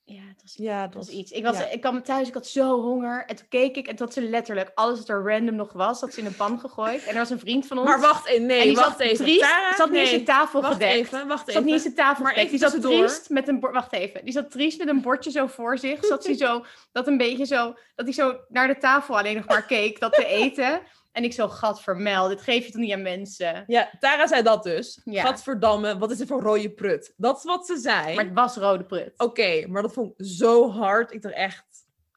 Ja, 0.04 0.22
het 0.28 0.42
was, 0.42 0.54
Ja, 0.58 0.82
het 0.82 0.94
was 0.94 1.10
iets. 1.10 1.32
Ik, 1.32 1.44
was, 1.44 1.58
ja. 1.58 1.70
ik 1.70 1.82
kwam 1.82 2.04
thuis, 2.04 2.28
ik 2.28 2.34
had 2.34 2.48
zo 2.48 2.82
honger. 2.82 3.26
En 3.26 3.36
toen 3.36 3.48
keek 3.50 3.76
ik 3.78 3.88
en 3.88 3.96
toen 3.96 4.06
had 4.06 4.16
ze 4.16 4.22
letterlijk 4.22 4.72
alles 4.76 4.98
wat 5.00 5.10
er 5.10 5.24
random 5.24 5.56
nog 5.56 5.74
was, 5.74 6.02
had 6.02 6.14
ze 6.14 6.20
in 6.20 6.26
een 6.26 6.36
pan 6.36 6.60
gegooid. 6.60 7.04
En 7.04 7.12
er 7.14 7.18
was 7.20 7.30
een 7.30 7.40
vriend 7.40 7.68
van 7.68 7.78
ons. 7.78 7.88
Maar 7.88 8.00
wacht 8.00 8.26
even, 8.28 8.40
en 8.42 8.46
nee, 8.46 8.64
die 8.64 8.76
wacht 8.76 8.90
zat 8.90 9.00
even. 9.00 9.26
triest. 9.26 9.40
Tara, 9.42 9.76
zat 9.76 9.90
niet 9.90 10.00
eens 10.00 10.10
nee. 10.10 10.20
in 10.20 10.26
tafel 10.26 10.62
Wacht 10.62 10.74
gedekt. 10.74 10.94
even, 10.94 11.28
wacht 11.28 11.46
Die 11.46 11.50
even. 11.50 11.54
zat 11.54 11.64
niet 11.64 11.74
eens 11.74 11.86
in 11.86 11.94
tafel 11.96 12.24
Maar 12.24 12.34
gedekt. 12.34 12.50
Die 12.52 12.60
even 12.60 12.82
zat 12.82 12.92
triest 12.92 13.30
met 13.30 13.48
een 13.48 13.60
bord. 13.60 13.74
Wacht 13.74 13.94
even. 13.94 14.24
Die 14.26 14.34
zat 14.34 14.52
triest 14.52 14.78
met 14.78 14.88
een 14.88 15.02
bordje 15.02 15.32
zo 15.32 15.48
voor 15.48 15.78
zich. 15.78 16.06
Zat 16.06 16.26
hij 16.26 16.36
zo, 16.46 16.66
dat 16.92 17.08
een 17.08 17.18
beetje 17.18 17.46
zo, 17.46 17.66
dat 17.96 18.06
hij 18.06 18.14
zo 18.14 18.40
naar 18.50 18.68
de 18.68 18.78
tafel 18.78 19.18
alleen 19.18 19.36
nog 19.36 19.48
maar 19.48 19.66
keek, 19.66 20.00
dat 20.00 20.14
te 20.14 20.26
eten. 20.26 20.82
En 21.12 21.24
ik 21.24 21.34
zo, 21.34 21.48
gadvermel, 21.48 22.28
dit 22.28 22.42
geef 22.42 22.66
je 22.66 22.72
toch 22.72 22.82
niet 22.82 22.94
aan 22.94 23.02
mensen? 23.02 23.64
Ja, 23.68 23.90
Tara 24.00 24.28
zei 24.28 24.42
dat 24.44 24.64
dus. 24.64 25.02
Ja. 25.04 25.22
Gadverdamme, 25.24 25.98
wat 25.98 26.12
is 26.12 26.18
dit 26.18 26.28
voor 26.28 26.42
rode 26.42 26.70
prut? 26.72 27.14
Dat 27.18 27.38
is 27.38 27.44
wat 27.44 27.66
ze 27.66 27.78
zei. 27.78 28.16
Maar 28.16 28.26
het 28.26 28.34
was 28.34 28.56
rode 28.56 28.84
prut. 28.84 29.14
Oké, 29.18 29.68
maar 29.68 29.82
dat 29.82 29.94
vond 29.94 30.14
ik 30.18 30.26
zo 30.26 30.70
hard. 30.72 31.14
Ik 31.14 31.22
dacht 31.22 31.36
echt, 31.36 31.64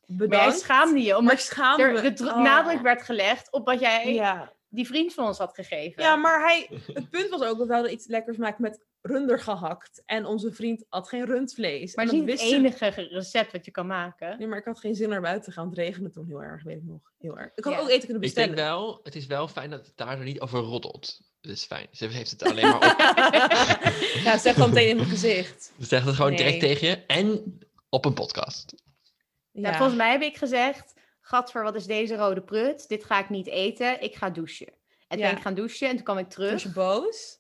maar 0.07 0.17
jij 0.19 0.29
bedankt. 0.29 0.59
schaamde 0.59 1.01
je, 1.03 1.17
omdat 1.17 1.41
schaamde 1.41 1.83
er 1.85 2.15
de 2.17 2.25
Oh. 2.25 2.43
nadruk 2.43 2.81
werd 2.81 3.03
gelegd 3.03 3.53
op 3.53 3.67
wat 3.67 3.81
jij 3.81 4.15
Ja. 4.15 4.53
die 4.69 4.87
vriend 4.87 5.15
van 5.15 5.27
ons 5.27 5.39
had 5.39 5.55
gegeven. 5.55 6.03
ja, 6.03 6.17
maar 6.17 6.41
hij, 6.41 6.69
het 6.93 7.11
punt 7.11 7.29
was 7.29 7.43
ook 7.43 7.59
dat 7.59 7.67
we 7.67 7.73
hadden 7.75 7.93
iets 7.93 8.07
lekkers 8.07 8.37
maken 8.37 8.63
met 8.63 8.81
runder 9.07 9.41
gehakt. 9.41 10.03
En 10.07 10.25
onze 10.27 10.53
vriend 10.53 10.85
had 10.89 11.09
geen 11.09 11.25
rundvlees. 11.25 11.95
Maar 11.95 12.05
is 12.05 12.11
dat 12.11 12.21
niet 12.21 12.31
het 12.31 12.41
ze- 12.41 12.55
enige 12.55 12.93
ge- 12.93 13.09
recept 13.11 13.53
wat 13.53 13.65
je 13.65 13.71
kan 13.71 13.87
maken. 13.87 14.39
Nee, 14.39 14.47
maar 14.49 14.59
ik 14.59 14.65
had 14.65 14.79
geen 14.81 14.95
zin 14.95 15.09
naar 15.09 15.21
buiten 15.21 15.45
te 15.45 15.53
gaan. 15.53 15.69
Het 15.69 15.79
regende 15.79 16.11
toen 16.11 16.27
heel 16.27 16.43
erg, 16.43 16.63
weet 16.63 16.77
ik 16.77 16.83
nog. 16.85 17.01
Heel 17.19 17.39
erg. 17.39 17.51
Ik 17.55 17.65
had 17.65 17.73
Ja. 17.73 17.79
ook 17.81 17.89
eten 17.89 17.99
kunnen 17.99 18.17
Ik 18.17 18.21
bestellen. 18.35 18.57
denk 18.57 18.69
wel, 18.69 19.01
het 19.03 19.15
is 19.15 19.27
wel 19.27 19.49
fijn 19.49 19.71
dat 19.71 19.87
het 19.87 19.97
daar 19.97 20.23
niet 20.23 20.41
over 20.41 20.59
roddelt. 20.61 21.21
Dat 21.41 21.53
is 21.53 21.65
fijn. 21.65 21.87
Ze 21.93 22.07
heeft 22.07 22.31
het 22.31 22.43
alleen 22.43 22.69
maar 22.69 22.77
op. 22.93 24.23
ja, 24.25 24.39
zeg 24.39 24.55
dan 24.55 24.69
meteen 24.69 24.89
in 24.89 24.97
mijn 24.97 25.09
gezicht. 25.09 25.73
Ze 25.79 25.85
zegt 25.87 26.07
het 26.07 26.15
gewoon 26.15 26.31
Nee. 26.33 26.39
direct 26.43 26.61
tegen 26.61 26.89
je. 26.89 26.97
En 27.07 27.59
op 27.89 28.05
een 28.05 28.15
podcast. 28.15 28.75
Ja. 29.51 29.71
Ja, 29.71 29.77
volgens 29.77 29.99
mij 29.99 30.11
heb 30.11 30.23
ik 30.23 30.37
gezegd, 30.37 30.95
gadver, 31.21 31.63
wat 31.63 31.75
is 31.75 31.87
deze 31.87 32.17
rode 32.17 32.43
prut? 32.43 32.89
Dit 32.89 33.05
ga 33.05 33.19
ik 33.19 33.29
niet 33.31 33.47
eten, 33.47 34.03
ik 34.03 34.15
ga 34.15 34.31
douchen. 34.31 34.67
En 34.67 34.75
toen 35.09 35.19
Ja. 35.19 35.27
ben 35.29 35.37
ik 35.37 35.43
gaan 35.43 35.55
douchen 35.55 35.89
en 35.89 35.95
toen 35.95 36.05
kwam 36.05 36.19
ik 36.19 36.29
terug. 36.31 36.53
Was 36.53 36.63
je 36.63 36.69
boos? 36.73 37.39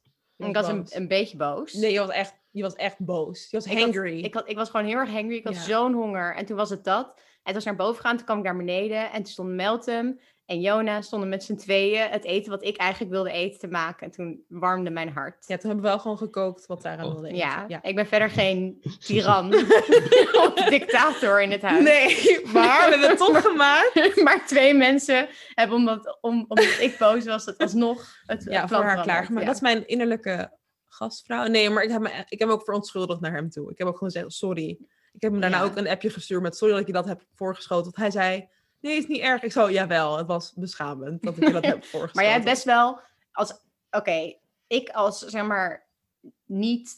Ik 0.49 0.55
was 0.55 0.69
een, 0.95 1.09
beetje 1.09 1.37
boos. 1.37 1.73
Nee, 1.73 1.93
je 1.93 1.99
was 1.99 2.09
echt, 2.11 2.35
je 2.51 2.63
was 2.63 2.75
echt 2.75 2.99
boos. 2.99 3.51
Je 3.51 3.57
was 3.57 3.67
Ik 3.67 3.73
had- 3.73 3.81
hangry. 3.83 4.21
Ik, 4.25 4.35
had, 4.35 4.49
ik 4.49 4.57
was 4.57 4.71
gewoon 4.71 4.87
heel 4.87 4.97
erg 4.97 5.11
hangry. 5.11 5.35
Ik 5.37 5.45
had 5.45 5.55
Ja. 5.55 5.61
zo'n 5.61 5.93
honger. 5.93 6.35
En 6.37 6.45
toen 6.47 6.57
was 6.57 6.71
het 6.71 6.85
dat. 6.85 7.07
En 7.17 7.43
toen 7.45 7.55
was 7.55 7.65
naar 7.65 7.77
boven 7.77 7.97
gegaan. 7.97 8.17
Toen 8.17 8.25
kwam 8.25 8.39
ik 8.39 8.45
naar 8.45 8.57
beneden. 8.57 9.11
En 9.11 9.23
toen 9.23 9.33
stonden 9.33 9.55
Meltem 9.55 10.21
en 10.47 10.61
Jona 10.61 11.01
stonden 11.01 11.29
met 11.29 11.45
z'n 11.45 11.55
tweeën 11.57 12.09
het 12.11 12.25
eten 12.25 12.51
wat 12.51 12.65
ik 12.65 12.77
eigenlijk 12.77 13.11
wilde 13.13 13.31
eten 13.31 13.59
te 13.59 13.69
maken. 13.69 14.07
En 14.07 14.13
toen 14.13 14.45
warmde 14.49 14.91
mijn 14.91 15.09
hart. 15.09 15.45
Ja, 15.47 15.57
toen 15.57 15.67
hebben 15.71 15.85
we 15.85 15.91
wel 15.91 15.99
gewoon 15.99 16.19
gekookt 16.19 16.67
wat 16.67 16.81
Tara 16.81 17.05
Oh. 17.07 17.13
wilde 17.13 17.27
eten. 17.27 17.39
Ja, 17.39 17.65
ja. 17.69 17.83
ik 17.83 17.95
ben 17.95 18.07
verder 18.07 18.31
geen 18.31 18.81
tiran 19.07 19.55
of 20.43 20.55
dictator 20.69 21.43
in 21.43 21.51
het 21.51 21.63
huis. 21.63 21.83
Nee, 21.85 22.41
maar 22.53 22.85
we 22.85 22.91
hebben 22.91 23.09
het 23.09 23.19
toch 23.19 23.41
gemaakt. 23.51 24.21
maar 24.25 24.47
twee 24.47 24.75
mensen 24.75 25.29
hebben, 25.55 25.77
omdat, 25.77 26.19
om, 26.21 26.45
omdat 26.49 26.79
ik 26.81 26.97
boos 26.99 27.25
was, 27.25 27.45
het 27.45 27.59
alsnog 27.59 28.15
het 28.27 28.45
Ja, 28.49 28.69
voor 28.69 28.83
haar 28.83 29.03
klaargemaakt. 29.03 29.41
Ja. 29.41 29.47
Dat 29.47 29.55
is 29.55 29.61
mijn 29.61 29.87
innerlijke 29.87 30.53
gastvrouw. 30.85 31.47
Nee, 31.47 31.71
maar 31.71 31.83
ik 31.83 31.91
heb, 31.91 32.01
me, 32.01 32.25
ik 32.29 32.39
heb 32.39 32.49
me 32.49 32.55
ook 32.55 32.65
verontschuldigd 32.65 33.21
naar 33.21 33.33
hem 33.35 33.51
toe. 33.51 33.71
Ik 33.71 33.79
heb 33.79 33.87
ook 33.87 33.97
gewoon 33.97 34.13
gezegd, 34.13 34.33
sorry. 34.33 34.69
Ik 35.13 35.23
heb 35.23 35.31
hem 35.33 35.41
daarna 35.41 35.57
Ja. 35.59 35.65
ook 35.65 35.77
een 35.77 35.89
appje 35.89 36.11
gestuurd 36.11 36.43
met 36.43 36.57
sorry 36.57 36.73
dat 36.73 36.81
ik 36.83 36.87
je 36.87 36.93
dat 36.93 37.07
heb 37.07 37.23
voorgeschoten. 37.35 37.85
Want 37.85 37.97
hij 37.97 38.11
zei, 38.11 38.49
Nee, 38.85 38.97
is 38.97 39.07
niet 39.07 39.21
erg. 39.21 39.43
Ik 39.43 39.53
zo, 39.53 39.71
jawel, 39.71 40.17
het 40.17 40.27
was 40.27 40.53
beschamend 40.55 41.23
dat 41.23 41.37
ik 41.37 41.47
je 41.47 41.53
dat 41.53 41.65
heb 41.73 41.85
voorgesteld. 41.85 42.15
Maar 42.15 42.25
jij 42.25 42.33
hebt 42.33 42.45
best 42.45 42.65
wel 42.65 43.01
als. 43.33 43.55
Oké, 43.91 44.35
ik 44.67 44.89
als 44.89 45.19
zeg 45.19 45.45
maar 45.45 45.87
niet 46.45 46.93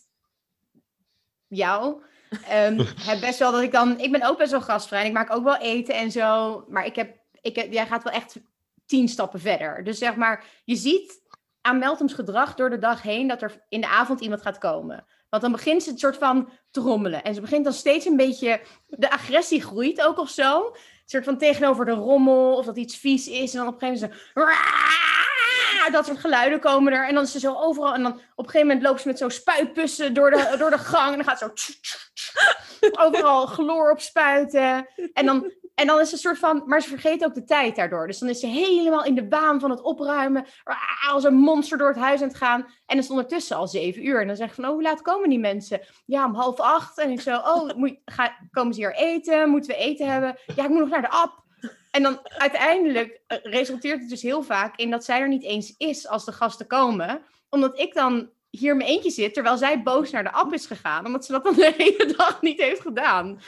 jou. 1.48 2.02
ehm, 2.30 2.78
heb 3.10 3.20
best 3.20 3.38
wel 3.38 3.52
dat 3.52 3.62
ik 3.62 3.72
dan. 3.72 3.98
Ik 4.00 4.12
ben 4.12 4.22
ook 4.22 4.38
best 4.38 4.50
wel 4.50 4.60
gastvrij. 4.60 5.00
En 5.00 5.06
ik 5.06 5.12
maak 5.12 5.32
ook 5.32 5.44
wel 5.44 5.56
eten 5.56 5.94
en 5.94 6.10
zo. 6.10 6.64
Maar 6.68 6.86
ik 6.86 6.96
heb. 6.96 7.16
Ik 7.40 7.56
heb 7.56 7.72
jij 7.72 7.86
gaat 7.86 8.02
wel 8.02 8.12
echt 8.12 8.36
tien 8.86 9.08
stappen 9.08 9.40
verder. 9.40 9.84
Dus 9.84 9.98
zeg 9.98 10.16
maar, 10.16 10.44
je 10.64 10.76
ziet 10.76 11.20
aan 11.60 11.78
Meltums 11.78 12.12
gedrag 12.12 12.54
door 12.54 12.70
de 12.70 12.78
dag 12.78 13.02
heen 13.02 13.26
dat 13.28 13.42
er 13.42 13.64
in 13.68 13.80
de 13.80 13.88
avond 13.88 14.20
iemand 14.20 14.42
gaat 14.42 14.58
komen. 14.58 15.06
Want 15.28 15.42
dan 15.42 15.52
begint 15.52 15.82
ze 15.82 15.90
het 15.90 16.00
soort 16.00 16.16
van 16.16 16.48
te 16.70 16.80
rommelen. 16.80 17.24
En 17.24 17.34
ze 17.34 17.40
begint 17.40 17.64
dan 17.64 17.72
steeds 17.72 18.06
een 18.06 18.16
beetje. 18.16 18.60
De 18.86 19.10
agressie 19.10 19.62
groeit 19.62 20.02
ook 20.02 20.18
of 20.18 20.30
zo. 20.30 20.74
Soort 21.06 21.24
van 21.24 21.38
tegenover 21.38 21.84
de 21.84 21.90
rommel. 21.90 22.56
Of 22.56 22.64
dat 22.64 22.76
iets 22.76 22.96
vies 22.96 23.28
is. 23.28 23.52
En 23.52 23.58
dan 23.58 23.68
op 23.68 23.82
een 23.82 23.88
gegeven 23.88 24.08
moment. 24.34 24.54
Zo, 25.84 25.90
dat 25.90 26.06
soort 26.06 26.18
geluiden 26.18 26.60
komen 26.60 26.92
er. 26.92 27.08
En 27.08 27.14
dan 27.14 27.22
is 27.22 27.32
ze 27.32 27.38
zo 27.38 27.54
overal. 27.54 27.94
En 27.94 28.02
dan 28.02 28.12
op 28.12 28.44
een 28.44 28.50
gegeven 28.50 28.66
moment 28.66 28.82
loopt 28.82 29.00
ze 29.00 29.08
met 29.08 29.18
zo'n 29.18 29.30
spuitpussen 29.30 30.14
door 30.14 30.30
de, 30.30 30.54
door 30.58 30.70
de 30.70 30.78
gang. 30.78 31.10
En 31.10 31.16
dan 31.16 31.24
gaat 31.24 31.38
ze 31.38 31.50
zo. 31.54 31.70
Overal 33.04 33.46
chloor 33.46 33.90
op 33.90 34.00
spuiten. 34.00 34.88
En 35.12 35.26
dan, 35.26 35.52
en 35.76 35.86
dan 35.86 36.00
is 36.00 36.12
een 36.12 36.18
soort 36.18 36.38
van. 36.38 36.62
Maar 36.66 36.82
ze 36.82 36.88
vergeet 36.88 37.24
ook 37.24 37.34
de 37.34 37.44
tijd 37.44 37.76
daardoor. 37.76 38.06
Dus 38.06 38.18
dan 38.18 38.28
is 38.28 38.40
ze 38.40 38.46
helemaal 38.46 39.04
in 39.04 39.14
de 39.14 39.26
baan 39.26 39.60
van 39.60 39.70
het 39.70 39.80
opruimen. 39.80 40.46
Als 41.08 41.24
een 41.24 41.34
monster 41.34 41.78
door 41.78 41.88
het 41.88 41.96
huis 41.96 42.20
aan 42.20 42.28
het 42.28 42.36
gaan. 42.36 42.60
En 42.62 42.70
dan 42.86 42.98
is 42.98 43.10
ondertussen 43.10 43.56
al 43.56 43.68
zeven 43.68 44.06
uur. 44.06 44.20
En 44.20 44.26
dan 44.26 44.36
zeg 44.36 44.48
ik 44.48 44.54
van, 44.54 44.64
oh, 44.64 44.70
hoe 44.70 44.82
laat 44.82 45.02
komen 45.02 45.28
die 45.28 45.38
mensen? 45.38 45.80
Ja, 46.06 46.24
om 46.24 46.34
half 46.34 46.60
acht. 46.60 46.98
En 46.98 47.10
ik 47.10 47.20
zo, 47.20 47.36
oh, 47.36 47.74
moet, 47.74 47.96
komen 48.50 48.74
ze 48.74 48.80
hier 48.80 48.94
eten? 48.94 49.48
Moeten 49.48 49.70
we 49.70 49.76
eten 49.76 50.12
hebben? 50.12 50.36
Ja, 50.54 50.64
ik 50.64 50.70
moet 50.70 50.78
nog 50.78 50.88
naar 50.88 51.02
de 51.02 51.10
app. 51.10 51.44
En 51.90 52.02
dan 52.02 52.18
uiteindelijk 52.22 53.20
eh, 53.26 53.38
resulteert 53.42 54.00
het 54.00 54.08
dus 54.08 54.22
heel 54.22 54.42
vaak 54.42 54.76
in 54.76 54.90
dat 54.90 55.04
zij 55.04 55.20
er 55.20 55.28
niet 55.28 55.44
eens 55.44 55.74
is 55.76 56.08
als 56.08 56.24
de 56.24 56.32
gasten 56.32 56.66
komen. 56.66 57.22
Omdat 57.48 57.78
ik 57.78 57.94
dan 57.94 58.30
hier 58.58 58.70
in 58.70 58.76
mijn 58.76 58.88
eentje 58.90 59.10
zit, 59.10 59.34
terwijl 59.34 59.56
zij 59.56 59.82
boos 59.82 60.10
naar 60.10 60.22
de 60.22 60.32
app 60.32 60.52
is 60.52 60.66
gegaan. 60.66 61.06
Omdat 61.06 61.24
ze 61.24 61.32
dat 61.32 61.44
dan 61.44 61.54
de 61.64 61.74
hele 61.76 62.14
dag 62.16 62.42
niet 62.42 62.60
heeft 62.60 62.80
gedaan. 62.80 63.40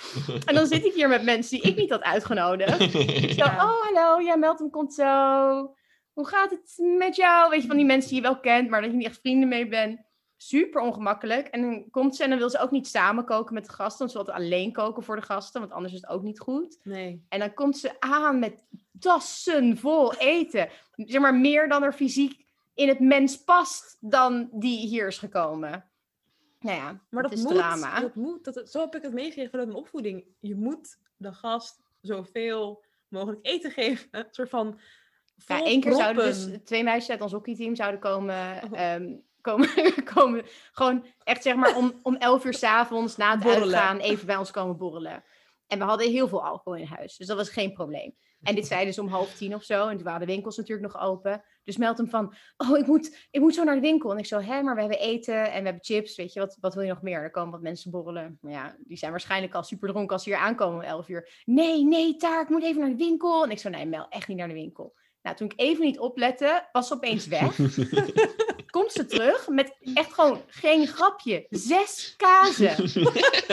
En 0.46 0.54
dan 0.54 0.66
zit 0.66 0.84
ik 0.84 0.92
hier 0.94 1.08
met 1.08 1.22
mensen 1.22 1.60
die 1.60 1.70
ik 1.70 1.76
niet 1.76 1.90
had 1.90 2.02
uitgenodigd. 2.02 2.78
Zo, 2.92 2.98
Ja. 3.44 3.46
oh 3.46 3.82
hallo, 3.82 4.20
ja, 4.20 4.36
Meltem 4.36 4.70
komt 4.70 4.94
zo. 4.94 5.74
Hoe 6.12 6.26
gaat 6.26 6.50
het 6.50 6.74
met 6.98 7.16
jou? 7.16 7.50
Weet 7.50 7.60
je, 7.62 7.68
van 7.68 7.76
die 7.76 7.86
mensen 7.86 8.08
die 8.10 8.20
je 8.20 8.26
wel 8.28 8.40
kent, 8.40 8.68
maar 8.70 8.80
dat 8.82 8.90
je 8.90 8.96
niet 8.96 9.06
echt 9.06 9.20
vrienden 9.20 9.48
mee 9.48 9.68
bent. 9.68 10.00
Super 10.36 10.80
ongemakkelijk. 10.80 11.46
En 11.48 11.60
dan 11.60 11.90
komt 11.90 12.16
ze 12.16 12.22
en 12.22 12.28
dan 12.30 12.38
wil 12.38 12.50
ze 12.50 12.58
ook 12.58 12.70
niet 12.70 12.86
samen 12.88 13.24
koken 13.24 13.54
met 13.54 13.66
de 13.66 13.72
gasten. 13.72 13.98
Want 13.98 14.10
ze 14.10 14.24
wil 14.24 14.34
alleen 14.34 14.72
koken 14.72 15.02
voor 15.02 15.16
de 15.16 15.22
gasten, 15.22 15.60
want 15.60 15.72
anders 15.72 15.92
is 15.94 16.00
het 16.00 16.10
ook 16.10 16.22
niet 16.22 16.40
goed. 16.40 16.78
Nee. 16.82 17.24
En 17.28 17.38
dan 17.38 17.54
komt 17.54 17.78
ze 17.78 18.00
aan 18.00 18.38
met 18.38 18.64
tassen 18.98 19.76
vol 19.78 20.14
eten. 20.14 20.68
Zeg 20.96 21.20
maar 21.20 21.34
meer 21.34 21.68
dan 21.68 21.82
er 21.82 21.92
fysiek 21.92 22.46
in 22.78 22.88
het 22.88 23.00
mens 23.00 23.44
past 23.44 23.96
dan 24.00 24.48
die 24.52 24.86
hier 24.86 25.06
is 25.06 25.18
gekomen. 25.18 25.84
Nou 26.60 26.76
ja, 26.76 27.00
Maar 27.10 27.22
dat 27.22 27.32
is 27.32 27.42
moet, 27.42 27.54
drama. 27.54 28.00
dat 28.00 28.14
moet. 28.14 28.44
Dat, 28.54 28.70
zo 28.70 28.80
heb 28.80 28.94
ik 28.96 29.02
het 29.02 29.12
meegekregen 29.12 29.50
vanuit 29.50 29.68
mijn 29.68 29.80
opvoeding. 29.80 30.24
Je 30.40 30.54
moet 30.54 30.98
de 31.16 31.32
gast 31.32 31.80
zoveel 32.00 32.84
mogelijk 33.08 33.46
eten 33.46 33.70
geven. 33.70 34.08
Een 34.10 34.26
soort 34.30 34.48
van 34.48 34.80
Ja, 35.46 35.64
één 35.64 35.80
keer 35.80 35.94
zouden 35.94 36.24
dus 36.24 36.48
twee 36.64 36.82
meisjes 36.82 37.10
uit 37.10 37.20
ons 37.20 37.32
hockeyteam 37.32 37.76
zouden 37.76 38.00
komen, 38.00 38.62
Oh. 38.64 38.80
ehm, 38.80 39.14
komen, 39.40 39.68
komen. 40.14 40.44
Gewoon 40.72 41.06
echt 41.24 41.42
zeg 41.42 41.54
maar 41.54 41.76
om, 41.76 41.98
om 42.02 42.16
elf 42.16 42.44
uur 42.44 42.54
s'avonds 42.54 43.16
na 43.16 43.30
het 43.30 43.42
Borrelen. 43.42 43.62
uitgaan 43.64 43.98
even 43.98 44.26
bij 44.26 44.36
ons 44.36 44.50
komen 44.50 44.76
borrelen. 44.76 45.24
En 45.66 45.78
we 45.78 45.84
hadden 45.84 46.10
heel 46.10 46.28
veel 46.28 46.44
alcohol 46.44 46.80
in 46.80 46.86
huis, 46.86 47.16
dus 47.16 47.26
dat 47.26 47.36
was 47.36 47.50
geen 47.50 47.72
probleem. 47.72 48.14
En 48.42 48.54
dit 48.54 48.66
zei 48.66 48.84
dus 48.84 48.98
om 48.98 49.08
half 49.08 49.34
tien 49.34 49.54
of 49.54 49.62
zo. 49.64 49.88
En 49.88 49.94
toen 49.96 50.04
waren 50.04 50.20
de 50.26 50.32
winkels 50.32 50.56
natuurlijk 50.56 50.92
nog 50.92 51.02
open. 51.02 51.44
Dus 51.64 51.76
meldt 51.76 51.98
hem 51.98 52.08
van, 52.08 52.34
oh, 52.56 52.78
ik 52.78 52.86
moet, 52.86 53.16
ik 53.30 53.40
moet 53.40 53.54
zo 53.54 53.64
naar 53.64 53.74
de 53.74 53.80
winkel. 53.80 54.12
En 54.12 54.18
ik 54.18 54.26
zo, 54.26 54.40
hè, 54.40 54.62
maar 54.62 54.74
we 54.74 54.80
hebben 54.80 54.98
eten 55.00 55.34
en 55.44 55.58
we 55.58 55.64
hebben 55.64 55.84
chips. 55.84 56.16
Weet 56.16 56.32
je, 56.32 56.40
wat, 56.40 56.56
wat 56.60 56.74
wil 56.74 56.82
je 56.82 56.88
nog 56.88 57.02
meer? 57.02 57.22
Er 57.22 57.30
komen 57.30 57.52
wat 57.52 57.62
mensen 57.62 57.90
borrelen. 57.90 58.38
Maar 58.40 58.52
ja, 58.52 58.76
die 58.78 58.96
zijn 58.96 59.10
waarschijnlijk 59.10 59.54
al 59.54 59.62
super 59.62 59.88
dronken 59.88 60.12
als 60.12 60.22
ze 60.22 60.28
hier 60.28 60.38
aankomen 60.38 60.74
om 60.78 60.84
elf 60.84 61.08
uur. 61.08 61.42
Nee, 61.44 61.84
nee, 61.84 62.16
Taar, 62.16 62.42
ik 62.42 62.48
moet 62.48 62.62
even 62.62 62.80
naar 62.80 62.90
de 62.90 62.96
winkel. 62.96 63.44
En 63.44 63.50
ik 63.50 63.58
zo, 63.58 63.68
nee, 63.68 63.86
Mel, 63.86 64.08
echt 64.08 64.28
niet 64.28 64.36
naar 64.36 64.48
de 64.48 64.54
winkel. 64.54 64.94
Nou, 65.22 65.36
toen 65.36 65.50
ik 65.50 65.60
even 65.60 65.84
niet 65.84 65.98
oplette, 65.98 66.68
was 66.72 66.88
ze 66.88 66.94
opeens 66.94 67.26
weg. 67.26 67.56
Komt 68.70 68.92
ze 68.92 69.06
terug 69.06 69.48
met 69.48 69.76
echt 69.94 70.12
gewoon, 70.14 70.40
geen 70.46 70.86
grapje, 70.86 71.46
zes 71.50 72.14
kazen. 72.16 72.70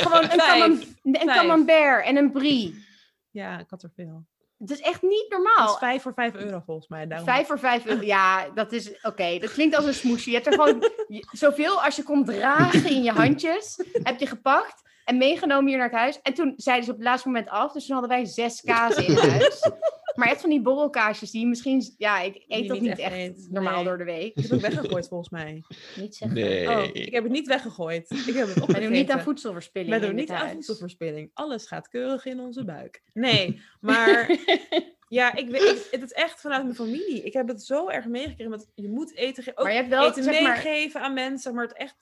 gewoon 0.06 0.24
een, 0.24 0.30
Vijf. 0.30 0.60
camem- 0.60 0.82
een 1.04 1.16
Vijf. 1.16 1.38
camembert 1.40 2.06
en 2.06 2.16
een 2.18 2.32
brie. 2.32 2.86
Ja, 3.30 3.60
ik 3.60 3.70
had 3.70 3.84
er 3.84 3.92
veel. 3.96 4.26
Het 4.58 4.70
is 4.72 4.80
echt 4.80 5.02
niet 5.02 5.26
normaal. 5.30 5.74
is 5.74 5.78
vijf 5.78 6.02
voor 6.02 6.14
vijf 6.14 6.34
euro 6.34 6.62
volgens 6.66 6.88
mij. 6.88 7.08
Daarom. 7.08 7.28
Vijf 7.28 7.48
voor 7.48 7.60
vijf 7.60 7.86
euro. 7.86 8.04
Ja, 8.06 8.50
dat 8.50 8.72
is 8.72 9.02
oké. 9.02 9.38
Dat 9.40 9.52
klinkt 9.54 9.76
als 9.76 9.86
een 9.86 9.94
smoesje. 9.94 10.30
Je 10.30 10.36
hebt 10.36 10.48
er 10.48 10.54
gewoon 10.54 10.90
zoveel 11.32 11.84
als 11.84 11.96
je 11.96 12.04
kon 12.04 12.26
dragen 12.26 12.90
in 12.90 13.04
je 13.04 13.12
handjes. 13.12 13.80
Heb 14.04 14.20
je 14.20 14.28
gepakt 14.28 14.82
en 15.06 15.18
meegenomen 15.18 15.68
hier 15.68 15.78
naar 15.78 15.90
het 15.90 16.00
huis. 16.00 16.22
En 16.22 16.34
toen 16.34 16.54
zeiden 16.56 16.86
ze 16.86 16.92
op 16.92 16.98
het 16.98 17.06
laatste 17.06 17.28
moment 17.28 17.50
af. 17.50 17.72
Dus 17.72 17.86
toen 17.86 17.98
hadden 17.98 18.18
wij 18.18 18.26
zes 18.26 18.62
kazen 18.62 19.06
in 19.06 19.18
huis. 19.30 19.70
Maar 20.16 20.28
echt 20.28 20.42
van 20.42 20.50
die 20.50 20.62
borrelkaasjes 20.62 21.32
die 21.32 21.48
misschien... 21.48 21.94
Ja, 21.98 22.22
ik 22.22 22.44
eet 22.48 22.68
dat 22.68 22.80
niet 22.80 23.00
echt 23.00 23.50
normaal 23.50 23.76
Nee. 23.76 23.84
door 23.84 23.98
de 23.98 24.04
week. 24.04 24.36
Ik 24.36 24.42
heb 24.42 24.52
het 24.52 24.62
weggegooid 24.62 25.08
volgens 25.08 25.30
mij. 25.30 25.64
Niet 25.96 26.16
zeggen. 26.16 26.38
Nee. 26.38 26.70
Oh, 26.70 26.84
ik 26.94 27.14
heb 27.14 27.24
het 27.24 27.32
niet 27.32 27.48
weggegooid. 27.48 28.12
Ik 28.12 28.34
heb 28.34 28.48
het 28.48 28.62
opgegeten. 28.62 28.82
doen 28.82 28.92
niet 28.92 29.12
aan 29.12 29.22
voedselverspilling 29.22 29.94
in 29.96 30.02
doen 30.02 30.16
niet 30.16 30.30
aan 30.30 30.50
voedselverspilling. 30.50 31.32
Alles 31.34 31.68
gaat 31.68 31.88
keurig 31.88 32.26
in 32.26 32.40
onze 32.40 32.64
buik. 32.66 33.02
Nee, 33.14 33.62
maar 33.80 34.38
ja, 35.08 35.36
ik 35.36 35.50
weet, 35.50 35.88
het 35.92 36.04
is 36.04 36.12
echt 36.12 36.42
vanuit 36.42 36.64
mijn 36.64 36.76
familie. 36.76 37.24
Ik 37.24 37.34
heb 37.34 37.48
het 37.48 37.64
zo 37.64 37.90
erg 37.90 38.06
meegekregen 38.06 38.50
met 38.50 38.72
je 38.76 38.90
moet 38.90 39.16
eten 39.16 39.44
geven. 39.44 39.60
Ook 39.60 39.66
Maar 39.66 39.74
je 39.74 39.80
hebt 39.80 39.92
wel, 39.92 40.08
eten 40.08 40.26
maar... 40.26 40.42
meegeven 40.42 41.02
aan 41.02 41.14
mensen. 41.14 41.54
Maar 41.56 41.64
het 41.68 41.78
echt, 41.78 41.96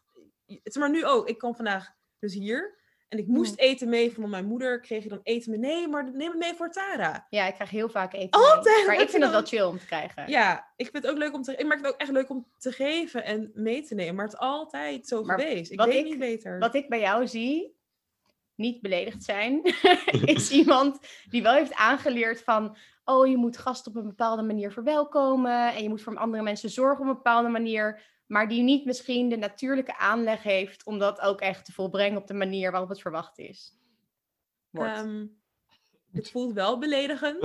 het 0.46 0.60
is 0.64 0.78
maar 0.78 0.92
nu 0.92 1.06
ook. 1.06 1.30
Ik 1.30 1.38
kwam 1.38 1.56
vandaag 1.56 1.94
dus 2.20 2.34
hier 2.34 2.82
en 3.14 3.20
ik 3.20 3.28
moest 3.28 3.58
eten 3.60 3.90
mee 3.90 4.14
van 4.14 4.30
mijn 4.30 4.46
moeder. 4.46 4.80
Kreeg 4.80 5.04
je 5.04 5.10
dan 5.10 5.20
eten 5.24 5.52
mee? 5.52 5.60
Nee, 5.60 5.88
maar 5.88 6.12
neem 6.14 6.30
het 6.30 6.40
mee 6.40 6.54
voor 6.54 6.70
Tara. 6.70 7.28
Ja, 7.30 7.48
ik 7.48 7.54
krijg 7.54 7.70
heel 7.70 7.90
vaak 7.90 8.14
eten. 8.14 8.30
Altijd 8.42 8.76
mee. 8.78 8.86
Maar 8.86 9.02
ik 9.02 9.10
vind 9.10 9.22
dat 9.22 9.32
wel 9.32 9.42
chill 9.46 9.62
om 9.64 9.80
te 9.80 9.86
krijgen. 9.86 10.30
Ja, 10.30 10.68
ik 10.76 10.90
vind 10.92 11.04
het 11.04 11.12
ook 11.14 11.18
leuk 11.20 11.34
om 11.34 11.42
te. 11.42 11.56
Ik 11.56 11.66
maak 11.66 11.78
het 11.78 11.88
ook 11.88 11.98
echt 12.00 12.12
leuk 12.12 12.30
om 12.30 12.48
te 12.58 12.72
geven 12.72 13.24
en 13.26 13.52
mee 13.54 13.84
te 13.84 13.96
nemen. 13.96 14.16
Maar 14.16 14.26
het 14.26 14.34
is 14.34 14.40
altijd 14.40 15.08
zo 15.08 15.24
Maar 15.24 15.40
geweest. 15.40 15.72
Ik 15.72 15.82
weet 15.82 15.94
ik- 15.96 16.04
niet 16.06 16.20
beter. 16.20 16.60
Wat 16.60 16.76
ik 16.76 16.90
bij 16.90 17.00
jou 17.00 17.28
zie, 17.28 17.76
niet 18.56 18.82
beledigd 18.82 19.24
zijn, 19.24 19.62
is 20.36 20.52
iemand 20.52 21.00
die 21.30 21.44
wel 21.44 21.54
heeft 21.54 21.74
aangeleerd 21.74 22.44
van, 22.44 22.78
oh, 23.06 23.28
je 23.28 23.38
moet 23.38 23.58
gasten 23.58 23.92
op 23.92 23.98
een 23.98 24.08
bepaalde 24.08 24.44
manier 24.44 24.72
verwelkomen 24.72 25.74
en 25.74 25.84
je 25.84 25.90
moet 25.90 26.02
voor 26.02 26.18
andere 26.18 26.44
mensen 26.44 26.70
zorgen 26.70 27.02
op 27.04 27.08
een 27.10 27.16
bepaalde 27.16 27.50
manier, 27.50 28.02
maar 28.28 28.48
die 28.48 28.62
niet 28.64 28.86
misschien 28.86 29.30
de 29.30 29.38
natuurlijke 29.38 29.98
aanleg 29.98 30.44
heeft 30.44 30.86
om 30.86 31.00
dat 31.00 31.22
ook 31.22 31.42
echt 31.42 31.66
te 31.66 31.72
volbrengen 31.72 32.22
op 32.22 32.28
de 32.28 32.34
manier 32.34 32.72
waarop 32.72 32.90
het 32.90 33.02
verwacht 33.02 33.40
is. 33.40 33.78
Wordt. 34.70 34.98
Ehm, 34.98 35.26
het 36.12 36.32
voelt 36.32 36.54
wel 36.54 36.78
beledigend. 36.80 37.44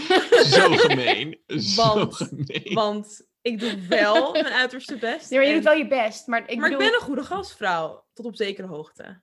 Zo 0.54 0.70
gemeen. 0.76 1.40
Zo 1.46 1.82
Want- 1.94 2.14
gemeen. 2.16 2.74
Want 2.74 3.28
ik 3.42 3.58
doe 3.60 3.86
wel 3.88 4.32
mijn 4.32 4.44
uiterste 4.46 4.98
best. 4.98 5.30
Nee, 5.30 5.38
maar 5.38 5.48
je 5.48 5.54
en- 5.54 5.60
doet 5.60 5.70
wel 5.72 5.78
je 5.82 5.88
best, 5.88 6.26
maar 6.26 6.50
ik 6.50 6.58
maar 6.58 6.70
bedoel, 6.70 6.84
ik 6.84 6.90
ben 6.90 7.00
een 7.00 7.06
goede 7.06 7.24
gastvrouw, 7.24 8.04
tot 8.12 8.24
op 8.26 8.36
zekere 8.36 8.66
hoogte. 8.66 9.20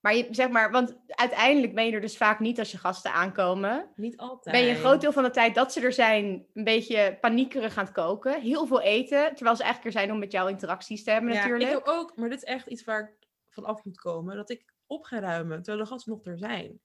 Maar 0.00 0.16
je, 0.16 0.28
zeg 0.30 0.48
maar, 0.48 0.70
want 0.70 0.96
uiteindelijk 1.06 1.74
ben 1.74 1.86
je 1.86 1.92
er 1.92 2.00
dus 2.00 2.16
vaak 2.16 2.40
niet 2.40 2.58
als 2.58 2.70
je 2.70 2.78
gasten 2.78 3.12
aankomen. 3.12 3.90
Niet 3.96 4.16
altijd. 4.16 4.56
Ben 4.56 4.64
je 4.64 4.70
een 4.70 4.80
groot 4.80 5.00
deel 5.00 5.12
van 5.12 5.22
de 5.22 5.30
tijd 5.30 5.54
dat 5.54 5.72
ze 5.72 5.80
er 5.80 5.92
zijn, 5.92 6.46
een 6.54 6.64
beetje 6.64 7.18
paniekerig 7.20 7.76
aan 7.76 7.84
het 7.84 7.94
koken. 7.94 8.40
Heel 8.40 8.66
veel 8.66 8.80
eten, 8.80 9.34
terwijl 9.34 9.56
ze 9.56 9.62
eigenlijk 9.62 9.94
er 9.94 10.00
zijn 10.00 10.12
om 10.12 10.18
met 10.18 10.32
jou 10.32 10.50
interacties 10.50 11.04
te 11.04 11.10
hebben 11.10 11.32
ja, 11.32 11.40
natuurlijk. 11.40 11.70
Ik 11.70 11.88
ook, 11.88 12.16
maar 12.16 12.28
dit 12.28 12.42
is 12.42 12.48
echt 12.48 12.66
iets 12.66 12.84
waar 12.84 13.00
ik 13.00 13.28
van 13.48 13.64
af 13.64 13.84
moet 13.84 14.00
komen. 14.00 14.36
Dat 14.36 14.50
ik 14.50 14.72
op 14.86 15.04
ga 15.04 15.18
ruimen, 15.18 15.62
terwijl 15.62 15.84
de 15.84 15.90
gasten 15.90 16.12
nog 16.12 16.24
er 16.24 16.38
zijn. 16.38 16.80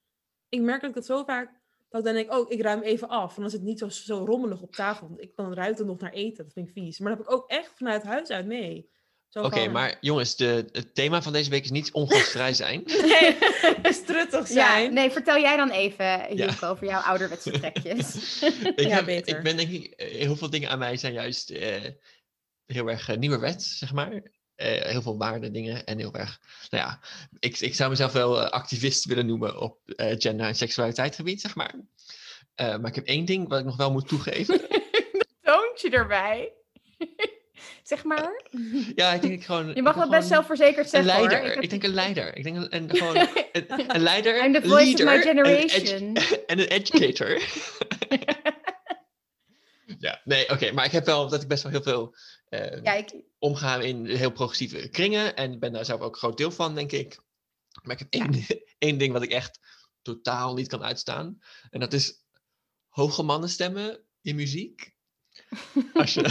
Ik 0.49 0.61
merk 0.61 0.81
dat 0.81 0.89
ik 0.89 0.95
dat 0.95 1.05
zo 1.05 1.23
vaak, 1.23 1.51
dat 1.89 1.99
ik 1.99 2.05
dan 2.05 2.13
denk, 2.13 2.33
oh, 2.33 2.51
ik 2.51 2.61
ruim 2.61 2.81
even 2.81 3.07
af. 3.07 3.19
Want 3.19 3.35
dan 3.35 3.45
is 3.45 3.53
het 3.53 3.61
niet 3.61 3.79
zo, 3.79 3.89
zo 3.89 4.25
rommelig 4.25 4.61
op 4.61 4.75
tafel. 4.75 5.07
Want 5.07 5.21
ik, 5.21 5.35
dan 5.35 5.53
ruikt 5.53 5.77
het 5.77 5.87
nog 5.87 5.99
naar 5.99 6.11
eten, 6.11 6.43
dat 6.43 6.53
vind 6.53 6.67
ik 6.67 6.73
vies. 6.73 6.99
Maar 6.99 7.09
dat 7.09 7.17
heb 7.17 7.27
ik 7.27 7.33
ook 7.33 7.49
echt 7.49 7.73
vanuit 7.77 8.03
huis 8.03 8.29
uit 8.29 8.45
mee. 8.45 8.91
Oké, 9.33 9.67
maar 9.67 9.97
jongens, 10.01 10.35
de, 10.35 10.65
het 10.71 10.95
thema 10.95 11.21
van 11.21 11.33
deze 11.33 11.49
week 11.49 11.63
is 11.63 11.71
niet 11.71 11.91
ongastvrij 11.91 12.53
zijn. 12.53 12.83
Nee, 12.85 13.37
struttig 14.03 14.47
Ja, 14.49 14.53
zijn. 14.71 14.93
nee, 14.93 15.11
vertel 15.11 15.37
jij 15.39 15.57
dan 15.57 15.69
even, 15.69 16.25
Hilke, 16.25 16.65
over 16.65 16.87
jouw 16.87 17.01
ouderwetse 17.01 17.51
trekjes. 17.59 18.41
ik, 18.75 18.79
Ja, 18.79 18.89
heb, 18.95 19.05
beter. 19.05 19.37
ik 19.37 19.43
ben 19.43 19.57
denk 19.57 19.69
ik, 19.71 19.85
eh, 19.93 20.07
heel 20.07 20.35
veel 20.35 20.49
dingen 20.49 20.69
aan 20.69 20.79
mij 20.79 20.97
zijn 20.97 21.13
juist 21.13 21.49
eh, 21.49 21.81
heel 22.65 22.87
erg 22.87 23.09
uh, 23.09 23.17
nieuwerwets, 23.17 23.77
zeg 23.77 23.93
maar. 23.93 24.31
Eh, 24.55 24.81
heel 24.81 25.01
veel 25.01 25.17
waarde 25.17 25.51
dingen 25.51 25.85
en 25.85 25.97
heel 25.97 26.13
erg, 26.13 26.39
nou 26.69 26.83
ja, 26.83 26.99
ik, 27.39 27.59
ik 27.59 27.75
zou 27.75 27.89
mezelf 27.89 28.11
wel 28.11 28.41
eh, 28.41 28.49
activist 28.49 29.05
willen 29.05 29.25
noemen 29.25 29.59
op 29.59 29.77
eh, 29.85 30.15
gender- 30.17 30.47
en 30.47 30.55
seksualiteitsgebied, 30.55 31.41
zeg 31.41 31.55
maar. 31.55 31.73
Eh, 32.55 32.77
maar 32.77 32.89
ik 32.89 32.95
heb 32.95 33.05
één 33.05 33.25
ding 33.25 33.47
wat 33.49 33.59
ik 33.59 33.65
nog 33.65 33.77
wel 33.77 33.91
moet 33.91 34.07
toegeven. 34.07 34.61
Toontje 35.41 35.89
erbij. 35.89 36.51
Zeg 37.83 38.03
maar. 38.03 38.41
Ja, 38.95 39.13
ik 39.13 39.21
denk 39.21 39.33
ik 39.33 39.43
gewoon... 39.45 39.75
Je 39.75 39.81
mag 39.81 39.95
dat 39.95 40.09
best 40.09 40.27
zelfverzekerd 40.27 40.93
Een 40.93 41.03
zeggen 41.03 41.13
hoor. 41.15 41.27
leider. 41.29 41.47
Ik 41.47 41.53
heb- 41.53 41.63
Ik 41.63 41.69
denk 41.69 41.83
een 41.83 41.93
leider. 41.93 42.35
Ik 42.37 42.43
denk 42.43 42.55
een, 42.55 42.75
een, 42.75 42.89
gewoon 42.97 43.15
een, 43.51 43.95
een 43.95 44.01
leider, 44.01 44.45
I'm 44.45 44.53
the 44.53 44.67
voice 44.67 45.03
leader, 45.03 45.05
of 45.07 45.11
my 45.13 45.15
een 45.15 45.69
generation. 45.69 46.15
en 46.47 46.59
een 46.59 46.67
educator. 46.67 47.41
ja, 49.99 50.21
nee, 50.23 50.49
oké. 50.49 50.71
maar 50.71 50.85
ik 50.85 50.91
heb 50.91 51.05
wel 51.05 51.29
dat 51.29 51.41
ik 51.41 51.47
best 51.47 51.63
wel 51.63 51.71
heel 51.71 51.83
veel 51.83 52.15
eh, 52.49 52.83
Ja, 52.83 52.93
ik, 52.93 53.13
omga 53.39 53.75
in 53.79 54.05
heel 54.05 54.31
progressieve 54.31 54.89
kringen. 54.89 55.35
En 55.35 55.59
ben 55.59 55.73
daar 55.73 55.85
zelf 55.85 56.01
ook 56.01 56.13
een 56.13 56.19
groot 56.19 56.37
deel 56.37 56.51
van, 56.51 56.75
denk 56.75 56.91
ik. 56.91 57.19
Maar 57.83 57.99
ik 57.99 57.99
heb 57.99 58.07
één, 58.21 58.45
één 58.77 58.97
ding 58.97 59.13
wat 59.13 59.23
ik 59.23 59.31
echt 59.31 59.59
totaal 60.01 60.53
niet 60.53 60.67
kan 60.67 60.83
uitstaan. 60.83 61.37
En 61.69 61.79
dat 61.79 61.93
is 61.93 62.21
hoge 62.89 63.23
mannenstemmen 63.23 63.99
in 64.21 64.35
muziek. 64.35 64.91
Als 65.93 66.13
je, 66.13 66.21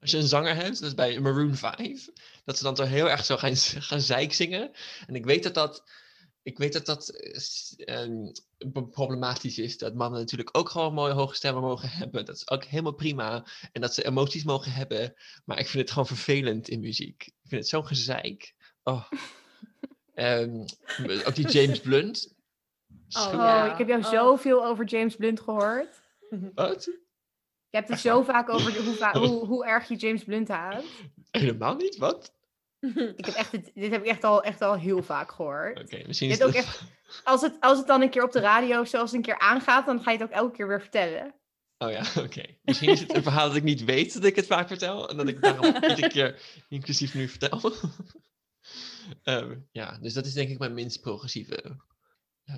als 0.00 0.10
je 0.10 0.16
een 0.16 0.28
zanger 0.28 0.54
hebt, 0.54 0.80
dat 0.80 0.88
is 0.88 0.94
bij 0.94 1.20
Maroon 1.20 1.54
5, 1.54 2.08
dat 2.44 2.56
ze 2.56 2.62
dan 2.62 2.74
toch 2.74 2.88
heel 2.88 3.10
erg 3.10 3.24
zo 3.24 3.36
gaan, 3.36 3.56
gaan 3.90 4.00
zeik 4.00 4.32
zingen. 4.32 4.70
En 5.06 5.14
ik 5.14 5.24
weet 5.24 5.42
dat 5.42 5.54
dat, 5.54 5.84
ik 6.42 6.58
weet 6.58 6.72
dat, 6.72 6.86
dat 6.86 7.08
eh, 7.08 8.02
ehm, 8.02 8.32
problematisch 8.90 9.58
is. 9.58 9.78
Dat 9.78 9.94
mannen 9.94 10.20
natuurlijk 10.20 10.56
ook 10.56 10.68
gewoon 10.68 10.94
mooie 10.94 11.12
hoge 11.12 11.34
stemmen 11.34 11.62
mogen 11.62 11.90
hebben. 11.90 12.24
Dat 12.24 12.36
is 12.36 12.50
ook 12.50 12.64
helemaal 12.64 12.92
prima. 12.92 13.44
En 13.72 13.80
dat 13.80 13.94
ze 13.94 14.06
emoties 14.06 14.44
mogen 14.44 14.72
hebben. 14.72 15.14
Maar 15.44 15.58
ik 15.58 15.66
vind 15.66 15.82
het 15.82 15.90
gewoon 15.90 16.06
vervelend 16.06 16.68
in 16.68 16.80
muziek. 16.80 17.26
Ik 17.26 17.48
vind 17.48 17.60
het 17.60 17.70
zo'n 17.70 17.86
gezeik. 17.86 18.54
Oh. 18.82 19.04
Ehm, 20.14 20.66
ook 21.24 21.34
die 21.34 21.48
James 21.48 21.80
Blunt. 21.80 22.34
Oh, 23.16 23.26
oh, 23.26 23.32
ja. 23.32 23.72
ik 23.72 23.78
heb 23.78 23.88
jou 23.88 24.02
Oh. 24.04 24.10
zoveel 24.10 24.66
over 24.66 24.84
James 24.84 25.16
Blunt 25.16 25.40
gehoord. 25.40 26.00
Wat? 26.54 26.90
Je 27.70 27.76
hebt 27.76 27.88
het 27.88 28.00
zo 28.00 28.22
vaak 28.32 28.48
over 28.48 28.72
de- 28.72 28.82
hoe, 28.82 28.94
va- 28.94 29.18
hoe, 29.18 29.46
hoe 29.46 29.66
erg 29.66 29.88
je 29.88 29.96
James 29.96 30.24
Blunt 30.24 30.48
haat. 30.48 30.84
Helemaal 31.30 31.74
niet? 31.76 31.96
Wat? 31.96 32.34
Ik 33.16 33.24
heb 33.24 33.34
echt, 33.34 33.50
dit, 33.50 33.70
dit 33.74 33.90
heb 33.90 34.00
ik 34.02 34.08
echt 34.08 34.24
al, 34.24 34.42
echt 34.42 34.62
al 34.62 34.74
heel 34.78 35.02
vaak 35.02 35.32
gehoord. 35.32 35.78
Oké, 35.80 36.02
misschien 36.06 36.28
Je 36.28 36.34
is 36.34 36.40
hebt 36.40 36.54
het... 36.56 36.64
ook 36.64 36.68
echt- 36.70 36.82
Als 37.24 37.40
het, 37.40 37.56
als 37.60 37.78
het 37.78 37.86
dan 37.86 38.02
een 38.02 38.10
keer 38.10 38.24
op 38.24 38.32
de 38.32 38.40
radio 38.40 38.84
zoals 38.84 39.12
een 39.12 39.22
keer 39.22 39.38
aangaat, 39.38 39.86
dan 39.86 40.02
ga 40.02 40.10
je 40.10 40.18
het 40.18 40.26
ook 40.26 40.34
elke 40.34 40.56
keer 40.56 40.68
weer 40.68 40.80
vertellen. 40.80 41.34
Oh 41.78 41.90
ja, 41.90 42.04
oké. 42.24 42.42
Misschien 42.62 42.88
is 42.90 43.00
het 43.00 43.14
een 43.14 43.22
verhaal 43.22 43.46
dat 43.46 43.56
ik 43.56 43.62
niet 43.62 43.84
weet 43.84 44.12
dat 44.12 44.24
ik 44.24 44.36
het 44.36 44.46
vaak 44.46 44.68
vertel. 44.68 45.08
En 45.08 45.16
dat 45.16 45.28
ik 45.28 45.40
daarom 45.42 45.64
iedere 45.74 46.08
keer 46.08 46.42
inclusief 46.68 47.14
nu 47.14 47.28
vertel. 47.28 47.72
Ehm, 49.22 49.58
ja, 49.72 49.98
dus 49.98 50.12
dat 50.12 50.26
is 50.26 50.32
denk 50.32 50.48
ik 50.50 50.58
mijn 50.58 50.74
minst 50.74 51.00
progressieve 51.00 51.76
eh, 52.44 52.56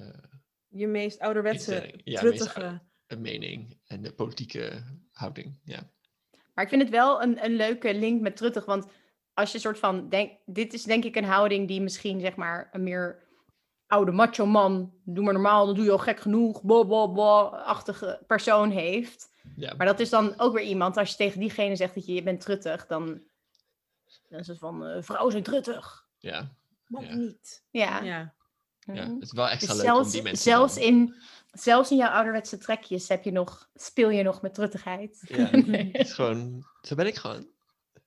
Je 0.68 0.86
meest 0.86 1.18
ouderwetse. 1.18 2.00
Ja, 2.04 2.20
truttige... 2.20 2.80
mening 3.18 3.78
en 3.86 4.02
de 4.02 4.12
politieke 4.12 4.82
houding. 5.22 5.60
Ja. 5.64 5.90
Maar 6.54 6.64
ik 6.64 6.70
vind 6.70 6.82
het 6.82 6.90
wel 6.90 7.22
een, 7.22 7.44
een 7.44 7.56
leuke 7.56 7.94
link 7.94 8.20
met 8.20 8.36
Truttig. 8.36 8.64
Want 8.64 8.86
als 9.34 9.52
je 9.52 9.58
soort 9.58 9.78
van 9.78 10.08
denkt, 10.08 10.34
dit 10.46 10.72
is 10.72 10.82
denk 10.82 11.04
ik 11.04 11.16
een 11.16 11.24
houding 11.24 11.68
die 11.68 11.80
misschien 11.80 12.20
zeg 12.20 12.36
maar 12.36 12.68
een 12.72 12.82
meer 12.82 13.18
oude 13.86 14.12
macho 14.12 14.46
man, 14.46 14.92
doe 15.04 15.24
maar 15.24 15.32
normaal, 15.32 15.66
dan 15.66 15.74
doe 15.74 15.84
je 15.84 15.90
al 15.90 15.98
gek 15.98 16.20
genoeg, 16.20 16.64
blah 16.64 16.86
blah 16.86 17.12
blah, 17.12 17.52
achtige 17.52 18.22
persoon 18.26 18.70
heeft. 18.70 19.30
Ja. 19.56 19.74
Maar 19.74 19.86
dat 19.86 20.00
is 20.00 20.10
dan 20.10 20.38
ook 20.38 20.54
weer 20.54 20.64
iemand, 20.64 20.96
als 20.96 21.10
je 21.10 21.16
tegen 21.16 21.40
diegene 21.40 21.76
zegt 21.76 21.94
dat 21.94 22.06
je, 22.06 22.12
je 22.14 22.22
bent 22.22 22.40
truttig, 22.40 22.86
dan, 22.86 23.22
dan 24.28 24.38
is 24.38 24.46
het 24.46 24.58
van, 24.58 24.86
eh, 24.86 25.02
vrouwen 25.02 25.32
zijn 25.32 25.44
truttig. 25.44 26.06
Ja. 26.18 26.48
Mag 26.86 27.02
Ja. 27.06 27.14
niet. 27.14 27.64
Ja. 27.70 28.00
Ja. 28.02 28.34
Ja, 28.86 28.92
Mhm. 29.04 29.12
het 29.14 29.22
is 29.22 29.32
wel 29.32 29.44
Dus 29.44 29.52
extra 29.54 29.74
leuk 29.74 29.82
om 29.82 29.88
zelfs, 29.88 30.12
die 30.12 30.22
mensen 30.22 30.42
zelfs, 30.42 30.74
dan- 30.74 30.82
in, 30.84 31.14
zelfs 31.52 31.90
in 31.90 31.96
jouw 31.96 32.08
ouderwetse 32.10 32.58
trekjes 32.58 33.08
heb 33.08 33.24
je 33.24 33.32
nog, 33.32 33.68
speel 33.74 34.10
je 34.10 34.22
nog 34.22 34.42
met 34.42 34.54
truttigheid. 34.54 35.18
Ja, 35.22 35.36
het 35.92 36.06
is 36.06 36.12
gewoon... 36.12 36.64
Zo 36.82 36.94
ben 36.94 37.06
ik 37.06 37.14
gewoon. 37.16 37.40
Zo 37.40 37.46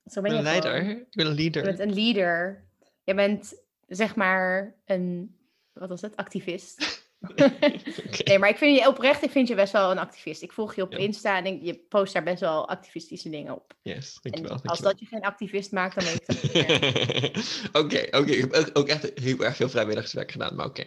Ik 0.06 0.14
ben 0.14 0.22
ben 0.24 0.32
je 0.32 0.38
een 0.38 0.44
leider. 0.44 0.76
gewoon. 0.80 0.90
Ik 0.98 1.06
ben 1.12 1.26
een 1.26 1.36
leader. 1.36 1.62
Je 1.70 1.76
bent 1.76 1.90
een 1.90 1.94
leader. 2.04 2.64
Je 3.04 3.14
bent 3.14 3.54
zeg 3.88 4.16
maar 4.16 4.76
een, 4.86 5.36
wat 5.74 5.90
was 5.90 6.02
het, 6.02 6.16
activist. 6.16 7.04
Nee, 8.26 8.40
maar 8.40 8.50
ik 8.50 8.58
vind 8.58 8.80
je 8.80 8.88
oprecht, 8.88 9.24
ik 9.24 9.32
vind 9.32 9.48
je 9.48 9.56
best 9.56 9.72
wel 9.72 9.92
een 9.92 9.98
activist. 9.98 10.42
Ik 10.42 10.52
volg 10.52 10.76
je 10.76 10.82
op 10.82 10.92
Ja. 10.92 10.98
Insta 10.98 11.38
en 11.38 11.46
ik- 11.46 11.62
je 11.62 11.76
post 11.90 12.14
daar 12.14 12.24
best 12.24 12.40
wel 12.40 12.70
activistische 12.70 13.30
dingen 13.30 13.56
op. 13.56 13.74
Yes, 13.82 14.20
En 14.22 14.32
dankjewel. 14.32 14.52
als 14.52 14.62
dankjewel. 14.62 14.92
dat 14.92 15.00
je 15.00 15.06
geen 15.06 15.22
activist 15.22 15.72
maakt, 15.72 15.96
dan 15.96 16.04
weet 16.04 16.16
ik 16.22 16.26
dat 16.28 16.44
niet 16.44 16.54
meer. 16.68 17.70
Oké, 17.84 18.18
oké. 18.18 18.32
Ik 18.32 18.40
heb 18.42 18.54
ook, 18.54 18.70
ook 18.74 18.88
echt 18.88 19.12
heel 19.20 19.40
erg 19.40 19.56
veel 19.56 19.70
vrijwilligerswerk 19.70 20.32
gedaan, 20.32 20.56
maar 20.56 20.66
oké. 20.66 20.84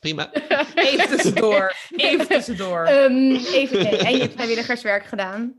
Prima. 0.00 0.32
Even 0.74 1.08
tussendoor. 1.08 1.76
Even 1.96 2.26
tussendoor. 2.28 2.84
Ehm, 2.84 3.30
even 3.34 3.82
nee. 3.82 3.96
En 3.96 4.12
je 4.12 4.20
hebt 4.20 4.34
vrijwilligerswerk 4.34 5.04
gedaan. 5.04 5.54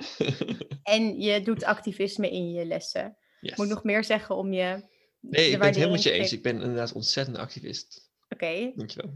En 0.83 1.19
je 1.21 1.41
doet 1.41 1.63
activisme 1.63 2.29
in 2.29 2.51
je 2.51 2.65
lessen. 2.65 3.17
Yes. 3.39 3.55
Moet 3.57 3.65
ik 3.65 3.73
nog 3.73 3.83
meer 3.83 4.03
zeggen 4.03 4.35
om 4.35 4.53
je. 4.53 4.83
Nee, 5.19 5.49
ik 5.49 5.57
ben 5.57 5.65
het 5.67 5.75
helemaal 5.75 5.95
met 5.95 6.03
je 6.03 6.11
eens. 6.11 6.33
Ik 6.33 6.43
ben 6.43 6.53
inderdaad 6.61 6.93
ontzettend 6.93 7.37
activist. 7.37 8.11
Oké. 8.29 8.71
Dankjewel. 8.75 9.13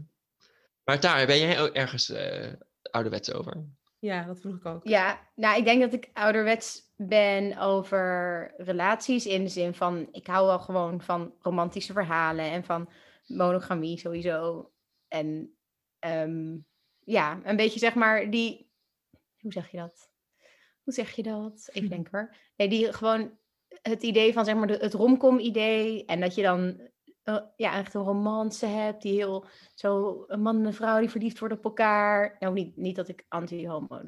Maar 0.88 1.00
daar, 1.00 1.26
ben 1.26 1.38
jij 1.38 1.60
ook 1.60 1.74
ergens 1.74 2.10
eh 2.10 2.52
ouderwets 2.82 3.32
over? 3.32 3.64
Ja, 3.98 4.24
dat 4.24 4.40
vroeg 4.40 4.56
ik 4.56 4.66
ook. 4.66 4.88
Ja, 4.88 5.28
nou, 5.34 5.58
ik 5.58 5.64
denk 5.64 5.80
dat 5.80 5.92
ik 5.92 6.10
ouderwets 6.12 6.92
ben 6.96 7.58
over 7.58 8.54
relaties 8.56 9.26
in 9.26 9.42
de 9.42 9.48
zin 9.48 9.74
van, 9.74 10.08
ik 10.12 10.26
hou 10.26 10.46
wel 10.46 10.58
gewoon 10.58 11.00
van 11.00 11.34
romantische 11.40 11.92
verhalen 11.92 12.44
en 12.44 12.64
van 12.64 12.90
monogamie 13.26 13.98
sowieso. 13.98 14.70
En 15.08 15.56
ehm, 15.98 16.56
ja, 16.98 17.40
een 17.44 17.56
beetje 17.56 17.78
zeg 17.78 17.94
maar 17.94 18.30
die, 18.30 18.70
hoe 19.40 19.52
zeg 19.52 19.70
je 19.70 19.76
dat? 19.76 20.10
Hoe 20.82 20.92
zeg 20.92 21.10
je 21.10 21.22
dat? 21.22 21.68
Even 21.72 21.88
denken 21.96 22.18
hoor. 22.18 22.36
Nee, 22.56 22.68
die 22.68 22.92
gewoon 22.92 23.38
het 23.82 24.02
idee 24.02 24.32
van 24.32 24.44
zeg 24.44 24.54
maar 24.54 24.68
het 24.68 24.94
romcom 24.94 25.38
idee 25.38 26.04
en 26.04 26.20
dat 26.20 26.34
je 26.34 26.42
dan 26.42 26.80
ja, 27.56 27.76
echt 27.76 27.94
een 27.94 28.02
romance 28.02 28.66
hebt 28.66 29.02
die 29.02 29.14
heel 29.14 29.44
zo 29.74 30.24
een 30.26 30.40
man 30.40 30.56
en 30.56 30.64
een 30.64 30.74
vrouw 30.74 30.98
die 30.98 31.10
verliefd 31.10 31.38
worden 31.38 31.58
op 31.58 31.64
elkaar. 31.64 32.36
Nou, 32.38 32.54
niet, 32.54 32.76
niet 32.76 32.96
dat 32.96 33.08
ik 33.08 33.24
anti-homo, 33.28 34.00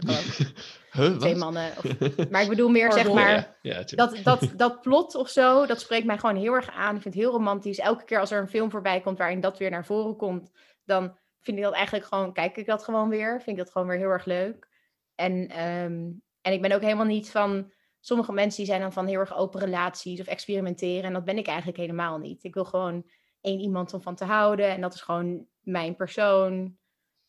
Huh, 0.92 1.16
twee 1.16 1.34
mannen. 1.34 1.70
Of, 1.76 1.84
maar 2.30 2.42
ik 2.42 2.48
bedoel 2.48 2.68
meer 2.68 2.92
zeg 2.92 3.12
maar 3.12 3.30
Ja, 3.30 3.56
ja, 3.62 3.82
dat, 3.84 4.16
dat, 4.22 4.52
dat 4.56 4.80
plot 4.80 5.14
of 5.14 5.28
zo, 5.28 5.66
dat 5.66 5.80
spreekt 5.80 6.06
mij 6.06 6.18
gewoon 6.18 6.36
heel 6.36 6.54
erg 6.54 6.70
aan. 6.70 6.96
Ik 6.96 7.02
vind 7.02 7.14
het 7.14 7.22
heel 7.22 7.32
romantisch. 7.32 7.78
Elke 7.78 8.04
keer 8.04 8.20
als 8.20 8.30
er 8.30 8.40
een 8.40 8.48
film 8.48 8.70
voorbij 8.70 9.00
komt 9.00 9.18
waarin 9.18 9.40
dat 9.40 9.58
weer 9.58 9.70
naar 9.70 9.86
voren 9.86 10.16
komt, 10.16 10.50
dan 10.84 11.16
vind 11.40 11.56
ik 11.56 11.62
dat 11.62 11.74
eigenlijk 11.74 12.06
gewoon, 12.06 12.32
kijk 12.32 12.56
ik 12.56 12.66
dat 12.66 12.84
gewoon 12.84 13.08
weer. 13.08 13.40
Vind 13.42 13.58
ik 13.58 13.64
dat 13.64 13.72
gewoon 13.72 13.88
weer 13.88 13.98
heel 13.98 14.08
erg 14.08 14.24
leuk. 14.24 14.68
En, 15.14 15.48
ehm, 15.48 16.10
en 16.40 16.52
ik 16.52 16.62
ben 16.62 16.72
ook 16.72 16.82
helemaal 16.82 17.04
niet 17.04 17.30
van, 17.30 17.72
sommige 18.00 18.32
mensen 18.32 18.56
die 18.58 18.66
zijn 18.66 18.80
dan 18.80 18.92
van 18.92 19.06
heel 19.06 19.18
erg 19.18 19.36
open 19.36 19.60
relaties 19.60 20.20
of 20.20 20.26
experimenteren. 20.26 21.04
En 21.04 21.12
dat 21.12 21.24
ben 21.24 21.38
ik 21.38 21.46
eigenlijk 21.46 21.78
helemaal 21.78 22.18
niet. 22.18 22.44
Ik 22.44 22.54
wil 22.54 22.64
gewoon 22.64 23.10
één 23.40 23.60
iemand 23.60 23.94
om 23.94 24.02
van 24.02 24.14
te 24.14 24.24
houden. 24.24 24.68
En 24.70 24.80
dat 24.80 24.94
is 24.94 25.00
gewoon 25.00 25.46
mijn 25.60 25.96
persoon. 25.96 26.76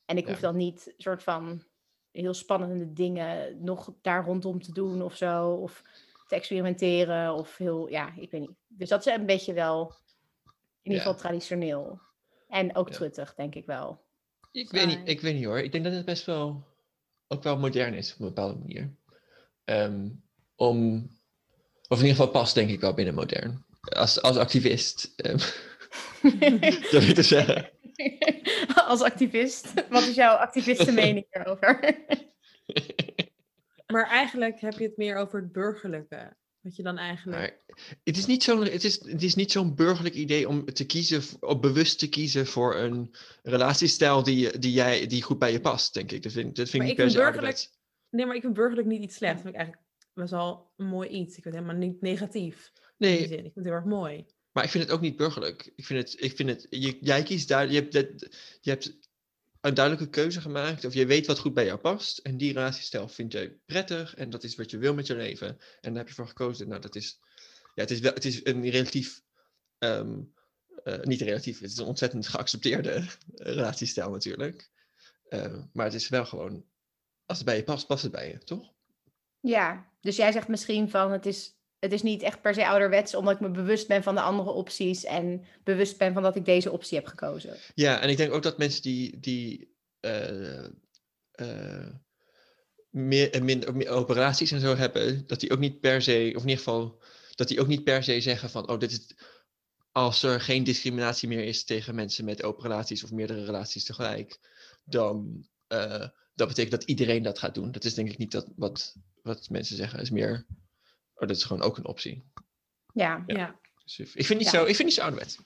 En 0.06 0.18
ik 0.18 0.24
Ja. 0.26 0.30
hoef 0.32 0.40
dan 0.40 0.56
niet 0.56 0.94
soort 0.98 1.24
van 1.24 1.64
heel 2.12 2.34
spannende 2.34 2.94
dingen 2.94 3.64
nog 3.64 3.94
daar 4.02 4.26
rondom 4.26 4.62
te 4.62 4.72
doen 4.74 5.02
of 5.02 5.16
zo. 5.16 5.54
Of 5.54 5.84
te 6.28 6.36
experimenteren. 6.36 7.34
Of 7.34 7.58
heel, 7.58 7.90
ja, 7.90 8.14
ik 8.16 8.32
weet 8.32 8.42
niet. 8.42 8.58
Dus 8.68 8.90
dat 8.90 9.06
is 9.06 9.14
een 9.14 9.26
beetje 9.26 9.54
wel, 9.54 9.94
in 10.44 10.92
ieder 10.92 11.00
Ja. 11.02 11.08
geval 11.08 11.16
traditioneel. 11.16 12.00
En 12.48 12.76
ook 12.76 12.90
Ja. 12.90 12.96
truttig, 12.96 13.34
denk 13.34 13.56
ik 13.56 13.66
wel. 13.66 14.02
Ik 14.52 14.72
weet, 14.72 14.88
niet, 14.88 15.08
ik 15.08 15.22
weet 15.22 15.36
niet 15.36 15.46
hoor. 15.46 15.60
Ik 15.60 15.72
denk 15.72 15.84
dat 15.84 15.94
het 15.94 16.06
best 16.06 16.26
wel 16.26 16.64
ook 17.28 17.44
wel 17.44 17.58
modern 17.58 17.94
is 17.94 18.14
op 18.14 18.20
een 18.20 18.26
bepaalde 18.26 18.60
manier. 18.60 18.96
Ehm, 19.64 20.10
om, 20.62 21.10
of 21.88 21.98
in 22.00 22.06
ieder 22.06 22.16
geval 22.16 22.28
past 22.28 22.56
denk 22.56 22.70
ik 22.70 22.80
wel 22.80 22.94
binnen 22.94 23.14
modern. 23.14 23.66
Als, 23.82 24.22
als 24.22 24.38
activist. 24.38 25.14
ehm 25.16 25.38
durf 26.92 27.10
ik 27.10 27.16
te 27.16 27.24
zeggen. 27.24 27.70
Als 28.88 29.02
activist. 29.02 29.74
Wat 29.90 30.02
is 30.02 30.16
jouw 30.16 30.36
activistenmening 30.36 31.26
erover? 31.30 31.80
Maar 33.88 34.08
eigenlijk 34.08 34.62
heb 34.62 34.74
je 34.74 34.84
het 34.84 34.98
meer 34.98 35.16
over 35.16 35.40
het 35.40 35.52
burgerlijke. 35.52 36.36
Wat 36.62 36.76
je 36.76 36.84
dan 36.84 36.98
eigenlijk... 36.98 37.38
Maar 37.38 37.78
het 38.04 38.18
is 38.18 38.26
niet 38.26 38.44
zo'n 38.44 38.64
het 38.64 38.84
is, 38.84 39.06
het 39.06 39.24
is 39.24 39.36
niet 39.36 39.52
zo'n 39.52 39.76
burgerlijk 39.76 40.16
idee 40.16 40.48
om 40.48 40.66
te 40.66 40.86
kiezen, 40.86 41.22
of 41.40 41.60
bewust 41.60 42.00
te 42.00 42.10
kiezen 42.10 42.46
voor 42.46 42.76
een 42.76 43.16
relatiestijl 43.44 44.24
die, 44.24 44.60
die, 44.60 44.72
jij, 44.72 45.08
die 45.08 45.22
goed 45.22 45.40
bij 45.40 45.52
je 45.52 45.62
past, 45.62 45.94
denk 45.94 46.12
ik. 46.12 46.24
Dat 46.24 46.32
vind, 46.32 46.56
dat 46.56 46.70
vind 46.70 46.84
Maar 46.84 46.92
ik 46.92 46.98
ik 46.98 47.04
niet 47.04 47.14
per 47.14 47.24
vind 47.24 47.34
se 47.34 47.42
burgerlijk-. 47.42 47.70
Nee, 48.10 48.26
maar 48.26 48.36
ik 48.36 48.42
vind 48.42 48.54
burgerlijk 48.54 48.88
niet 48.88 49.04
iets 49.04 49.16
slecht. 49.16 49.34
Dat 49.34 49.42
vind 49.42 49.54
ik 49.54 49.60
eigenlijk 49.60 49.91
best 50.14 50.32
wel 50.32 50.72
een 50.78 50.86
mooi 50.86 51.10
iets. 51.10 51.38
Ik 51.38 51.44
vind 51.44 51.56
het 51.56 51.64
helemaal 51.64 51.88
niet 51.88 52.02
negatief. 52.02 52.72
In 52.76 52.82
die 52.98 53.10
Nee, 53.10 53.18
zin. 53.28 53.32
Ik 53.38 53.42
vind 53.42 53.56
het 53.56 53.66
heel 53.66 53.74
erg 53.74 53.86
mooi. 53.86 54.26
Maar 54.52 54.64
ik 54.64 54.70
vind 54.70 54.84
het 54.84 54.94
ook 54.94 55.02
niet 55.02 55.16
burgerlijk. 55.16 55.72
Ik 55.76 55.86
vind 55.86 56.00
het, 56.10 56.24
ik 56.24 56.36
vind 56.36 56.50
het 56.50 56.68
je, 56.70 56.98
jij 57.02 57.24
kiest 57.24 57.48
daar, 57.48 57.70
je 57.72 57.76
hebt, 57.80 57.94
dat- 57.94 58.36
je 58.62 58.70
hebt 58.70 58.98
een 59.62 59.74
duidelijke 59.74 60.10
keuze 60.10 60.42
gemaakt, 60.42 60.86
of 60.86 60.94
je 60.94 61.06
weet 61.06 61.28
wat 61.28 61.40
goed 61.40 61.54
bij 61.54 61.66
jou 61.66 61.80
past, 61.80 62.18
en 62.18 62.38
die 62.38 62.54
relatiestijl 62.54 63.08
vind 63.08 63.32
jij 63.32 63.58
prettig, 63.66 64.16
en 64.16 64.30
dat 64.30 64.44
is 64.44 64.56
wat 64.56 64.72
je 64.72 64.78
wil 64.78 64.94
met 64.94 65.08
je 65.08 65.16
leven, 65.16 65.48
en 65.48 65.58
daar 65.82 65.96
heb 65.98 66.08
je 66.08 66.14
voor 66.14 66.28
gekozen. 66.28 66.68
Nou, 66.68 66.82
dat 66.82 66.96
is, 66.96 67.20
ja, 67.76 67.82
het 67.82 67.92
is, 67.92 68.00
wel, 68.00 68.14
het 68.14 68.26
is 68.26 68.46
een 68.46 68.70
relatief, 68.70 69.22
ehm, 69.78 70.20
eh, 70.84 71.00
niet 71.02 71.22
relatief, 71.22 71.60
het 71.60 71.72
is 71.72 71.78
een 71.78 71.86
ontzettend 71.86 72.28
geaccepteerde 72.28 73.06
relatiestijl 73.36 74.10
natuurlijk. 74.12 74.70
Eh, 75.30 75.64
maar 75.74 75.86
het 75.86 75.94
is 75.96 76.10
wel 76.10 76.26
gewoon, 76.26 76.66
als 77.26 77.38
het 77.38 77.48
bij 77.48 77.58
je 77.58 77.64
past, 77.64 77.88
past 77.88 78.04
het 78.04 78.12
bij 78.12 78.28
je, 78.30 78.38
toch? 78.38 78.74
Ja, 79.40 79.91
dus 80.02 80.16
jij 80.16 80.32
zegt 80.32 80.48
misschien 80.48 80.90
van 80.90 81.12
het 81.12 81.26
is 81.26 81.60
het 81.82 81.94
is 81.94 82.02
niet 82.02 82.22
echt 82.22 82.42
per 82.42 82.54
se 82.54 82.68
ouderwets, 82.68 83.16
omdat 83.16 83.34
ik 83.34 83.40
me 83.40 83.52
bewust 83.52 83.88
ben 83.88 84.04
van 84.04 84.16
de 84.16 84.22
andere 84.22 84.52
opties 84.52 85.04
en 85.04 85.46
bewust 85.64 85.98
ben 85.98 86.14
van 86.14 86.24
dat 86.24 86.36
ik 86.36 86.46
deze 86.46 86.72
optie 86.72 86.98
heb 86.98 87.08
gekozen. 87.08 87.58
Ja, 87.76 88.00
en 88.00 88.10
ik 88.10 88.18
denk 88.18 88.34
ook 88.34 88.44
dat 88.44 88.58
mensen 88.58 88.82
die, 88.82 89.20
die 89.20 89.76
eh, 90.00 90.66
eh, 91.32 91.88
meer, 92.90 93.32
en 93.32 93.46
minder, 93.46 93.76
meer 93.76 93.90
operaties 93.90 94.52
en 94.52 94.60
zo 94.60 94.76
hebben, 94.76 95.28
dat 95.28 95.40
die 95.40 95.52
ook 95.52 95.60
niet 95.60 95.80
per 95.80 96.02
se, 96.02 96.32
of 96.36 96.42
in 96.42 96.50
ieder 96.50 96.64
geval, 96.64 97.02
dat 97.36 97.48
die 97.48 97.62
ook 97.62 97.68
niet 97.68 97.84
per 97.84 98.04
se 98.04 98.22
zeggen 98.22 98.50
van, 98.50 98.70
oh, 98.70 98.80
dit 98.80 98.92
is, 98.92 99.16
als 99.92 100.24
er 100.24 100.42
geen 100.42 100.64
discriminatie 100.64 101.28
meer 101.28 101.44
is 101.44 101.64
tegen 101.64 101.96
mensen 101.96 102.26
met 102.26 102.44
open 102.44 102.64
relaties 102.64 103.04
of 103.04 103.12
meerdere 103.12 103.46
relaties 103.46 103.84
tegelijk, 103.84 104.40
dan 104.84 105.46
dat 106.36 106.48
betekent 106.48 106.72
dat 106.72 106.84
iedereen 106.84 107.24
dat 107.24 107.40
gaat 107.40 107.56
doen. 107.56 107.72
Dat 107.72 107.84
is 107.84 107.94
denk 107.94 108.10
ik 108.10 108.18
niet 108.18 108.32
dat, 108.32 108.48
wat, 108.56 108.96
wat 109.22 109.50
mensen 109.50 109.76
zeggen. 109.76 110.00
Is 110.00 110.10
meer, 110.10 110.46
oh, 111.14 111.28
dat 111.28 111.38
is 111.38 111.44
gewoon 111.44 111.62
ook 111.62 111.78
een 111.78 111.86
optie. 111.88 112.32
Ja. 112.94 113.24
Ja. 113.26 113.36
Ja. 113.38 113.56
Dus 113.84 114.00
ik 114.16 114.26
vind 114.26 114.40
niet 114.40 114.52
Ja. 114.52 114.60
zo, 114.60 114.66
ik 114.66 114.76
vind 114.76 114.88
niet 114.88 114.94
zo 114.98 115.02
ouderwet. 115.02 115.38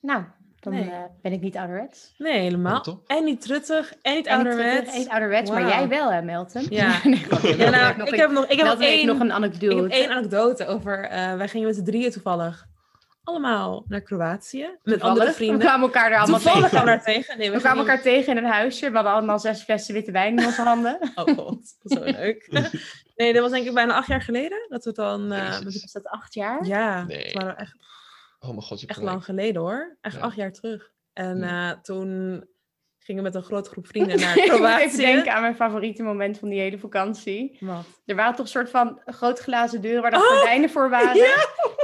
Nou, 0.00 0.24
dan 0.60 0.72
Nee. 0.72 0.90
eh, 0.90 1.02
ben 1.22 1.32
ik 1.32 1.40
niet 1.40 1.56
ouderwets. 1.56 2.14
Nee, 2.18 2.40
helemaal. 2.40 3.02
En 3.06 3.24
niet 3.24 3.40
truttig, 3.40 3.94
en 4.02 4.14
niet 4.14 4.26
En 4.26 4.38
niet 4.38 4.46
ouderwets. 4.46 4.96
Niet 4.96 5.08
ouderwets, 5.08 5.50
maar 5.50 5.66
jij 5.68 5.88
wel, 5.88 6.12
hè, 6.12 6.22
Melton? 6.22 6.66
Ja. 6.70 7.00
nee. 7.04 7.26
Ja, 7.56 7.70
nou, 7.70 8.02
ik 8.08 8.14
heb 8.14 8.30
nog, 8.30 8.46
ik 8.46 8.56
heb 8.58 8.66
nog 8.66 8.80
één, 8.80 9.06
nog 9.06 9.16
een 9.20 9.26
ik 9.26 9.32
heb 9.32 9.42
anekdote. 9.42 9.94
één 9.94 10.10
anekdote 10.10 10.66
over, 10.66 11.04
eh, 11.04 11.36
wij 11.36 11.48
gingen 11.48 11.66
met 11.66 11.76
z'n 11.76 11.82
drieën 11.84 12.10
toevallig 12.10 12.66
allemaal 13.24 13.84
naar 13.88 14.00
Kroatië. 14.00 14.60
Met 14.60 14.70
andere 14.82 14.98
Toevallig. 15.00 15.26
We 15.28 15.32
vrienden. 15.34 15.58
kwamen 15.60 15.82
elkaar 15.86 16.10
daar 16.10 16.18
allemaal 16.18 16.40
Toevallig 16.40 16.68
tegen. 16.68 16.80
we 16.84 16.90
daar 16.90 17.02
tegen. 17.04 17.38
Nee, 17.38 17.50
We 17.50 17.58
kwamen 17.58 17.78
elkaar 17.78 18.02
tegen 18.02 18.36
in 18.36 18.44
een 18.44 18.50
huisje. 18.50 18.88
We 18.88 18.94
hadden 18.94 19.12
allemaal 19.12 19.38
zes 19.38 19.62
flessen 19.62 19.94
witte 19.94 20.12
wijn 20.12 20.38
in 20.38 20.44
onze 20.46 20.62
handen. 20.62 20.98
Oh 21.14 21.36
god, 21.36 21.76
zo 21.84 22.00
leuk. 22.04 22.48
nee, 23.16 23.32
dat 23.32 23.42
was 23.42 23.50
denk 23.50 23.66
ik 23.66 23.74
bijna 23.74 23.94
acht 23.94 24.08
jaar 24.08 24.22
geleden. 24.22 24.66
Dat 24.68 24.84
we 24.84 24.92
dan... 24.92 25.32
eh, 25.32 25.60
met 25.60 25.80
Was 25.80 25.92
dat 25.92 26.06
acht 26.06 26.34
jaar? 26.34 26.64
Ja, 26.66 27.04
Nee. 27.04 27.24
het 27.24 27.32
waren 27.32 27.56
echt, 27.56 27.76
Oh 28.38 28.50
mijn 28.50 28.62
god, 28.62 28.80
je 28.80 28.86
echt 28.86 28.98
gelijk. 28.98 29.12
lang 29.14 29.24
geleden 29.24 29.62
hoor. 29.62 29.96
Echt 30.00 30.14
Ja. 30.16 30.20
acht 30.20 30.36
jaar 30.36 30.52
terug. 30.52 30.90
En 31.12 31.42
eh, 31.42 31.70
toen 31.70 32.44
gingen 33.06 33.22
met 33.22 33.34
een 33.34 33.42
grote 33.42 33.70
groep 33.70 33.86
vrienden 33.86 34.20
naar 34.20 34.36
ik 34.38 34.44
Kroatië. 34.48 34.84
even 34.84 34.98
denken 34.98 35.32
aan 35.32 35.40
mijn 35.40 35.54
favoriete 35.56 36.02
moment 36.02 36.38
van 36.38 36.48
die 36.48 36.60
hele 36.60 36.78
vakantie. 36.78 37.56
Wat? 37.60 37.84
Er 38.06 38.14
waren 38.16 38.34
toch 38.34 38.44
een 38.44 38.50
soort 38.50 38.70
van 38.70 39.00
grote 39.06 39.42
glazen 39.42 39.80
deuren 39.80 40.02
waar 40.02 40.10
de 40.10 40.16
Oh, 40.16 40.22
gordijnen 40.22 40.70
voor 40.70 40.90
waren. 40.90 41.16
ja. 41.16 41.36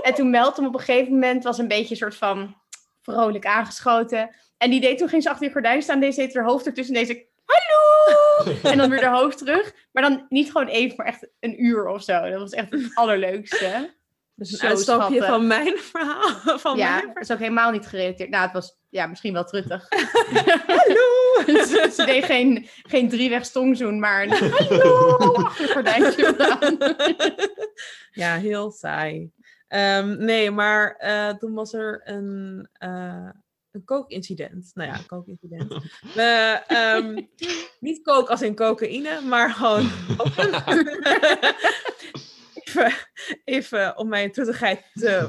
En 0.02 0.14
toen 0.14 0.30
Melton 0.30 0.66
op 0.66 0.74
een 0.74 0.80
gegeven 0.80 1.12
moment 1.12 1.44
was 1.44 1.58
een 1.58 1.68
beetje 1.68 1.90
een 1.90 1.96
soort 1.96 2.14
van 2.16 2.56
vrolijk 3.02 3.46
aangeschoten. 3.46 4.30
En 4.58 4.70
die 4.70 4.80
deed 4.80 4.98
toen 4.98 5.08
ging 5.08 5.22
ze 5.22 5.28
achter 5.28 5.44
die 5.44 5.52
gordijn 5.54 5.82
staan. 5.82 6.00
Deze 6.00 6.20
deed 6.20 6.34
haar 6.34 6.44
hoofd 6.44 6.66
ertussen. 6.66 6.94
En 6.94 7.00
deze 7.06 7.26
hallo! 7.44 8.58
En 8.70 8.78
dan 8.78 8.90
weer 8.90 9.04
haar 9.04 9.18
hoofd 9.20 9.38
terug. 9.38 9.72
Maar 9.92 10.02
dan 10.02 10.26
niet 10.28 10.50
gewoon 10.50 10.66
even, 10.68 10.96
maar 10.96 11.06
echt 11.06 11.28
een 11.40 11.64
uur 11.64 11.88
of 11.88 12.02
zo. 12.02 12.30
Dat 12.30 12.40
was 12.40 12.52
echt 12.52 12.70
het 12.70 12.90
allerleukste. 12.94 13.94
Dus 14.34 14.52
een 14.52 14.58
Zo 14.58 14.66
uitstapje 14.66 15.04
schattig. 15.16 15.26
van 15.26 15.46
mijn 15.46 15.78
verhaal. 15.92 16.58
Van 16.58 16.76
ja, 16.76 16.94
mijn 16.94 17.06
dat 17.14 17.22
is 17.22 17.30
ook 17.32 17.38
helemaal 17.38 17.70
niet 17.70 17.86
gerelateerd. 17.86 18.30
Nou, 18.30 18.42
het 18.44 18.52
was 18.52 18.78
ja, 18.90 19.06
misschien 19.06 19.32
wel 19.32 19.44
truttig. 19.44 19.88
Hallo! 20.66 21.09
ze, 21.96 22.02
deed 22.06 22.24
geen, 22.24 22.66
geen 22.82 23.08
drieweg 23.08 23.44
maar 23.98 24.28
hallo 24.38 25.32
gordijntje 25.74 26.34
ja, 28.12 28.36
heel 28.36 28.70
saai. 28.70 29.30
Ehm, 29.68 30.24
nee, 30.24 30.50
maar 30.50 30.96
eh, 30.96 31.28
toen 31.28 31.54
was 31.54 31.72
er 31.72 32.00
een, 32.04 32.68
eh 32.72 33.28
een 33.70 33.84
kookincident. 33.84 34.70
Nou 34.74 34.88
ja, 34.88 34.98
een 34.98 35.06
kookincident. 35.06 35.68
We, 36.14 36.62
ehm, 36.66 37.22
niet 37.80 38.02
kook 38.02 38.28
als 38.28 38.42
in 38.42 38.54
cocaïne, 38.54 39.20
maar 39.20 39.50
gewoon 39.50 39.90
even, 42.64 42.92
even 43.44 43.98
om 43.98 44.08
mijn 44.08 44.32
truttigheid 44.32 44.84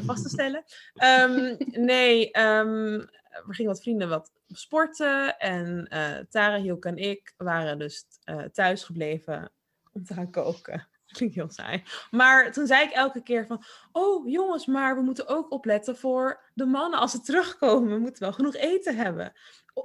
vast 0.05 0.23
te 0.23 0.29
stellen. 0.29 0.63
Ehm, 0.93 1.55
nee, 1.71 2.31
ehm, 2.31 3.01
we 3.45 3.53
gingen 3.53 3.71
wat 3.71 3.81
vrienden 3.81 4.09
wat 4.09 4.31
sporten. 4.47 5.37
En 5.39 5.87
eh 5.89 6.17
Tara, 6.29 6.57
Hielke 6.59 6.87
en 6.87 6.97
ik 6.97 7.33
waren 7.37 7.79
dus 7.79 8.05
eh, 8.23 8.43
thuis 8.43 8.83
gebleven 8.83 9.51
om 9.93 10.03
te 10.03 10.13
gaan 10.13 10.31
koken. 10.31 10.87
Klinkt 11.11 11.35
heel 11.35 11.49
saai. 11.49 11.83
Maar 12.11 12.51
toen 12.51 12.67
zei 12.67 12.83
ik 12.83 12.91
elke 12.91 13.23
keer 13.23 13.45
van... 13.45 13.63
Oh, 13.91 14.27
jongens, 14.29 14.65
maar 14.65 14.95
we 14.95 15.01
moeten 15.01 15.27
ook 15.27 15.51
opletten 15.51 15.97
voor 15.97 16.41
de 16.53 16.65
mannen 16.65 16.99
als 16.99 17.11
ze 17.11 17.21
terugkomen. 17.21 17.93
We 17.93 17.99
moeten 17.99 18.23
wel 18.23 18.33
genoeg 18.33 18.55
eten 18.55 18.95
hebben. 18.95 19.33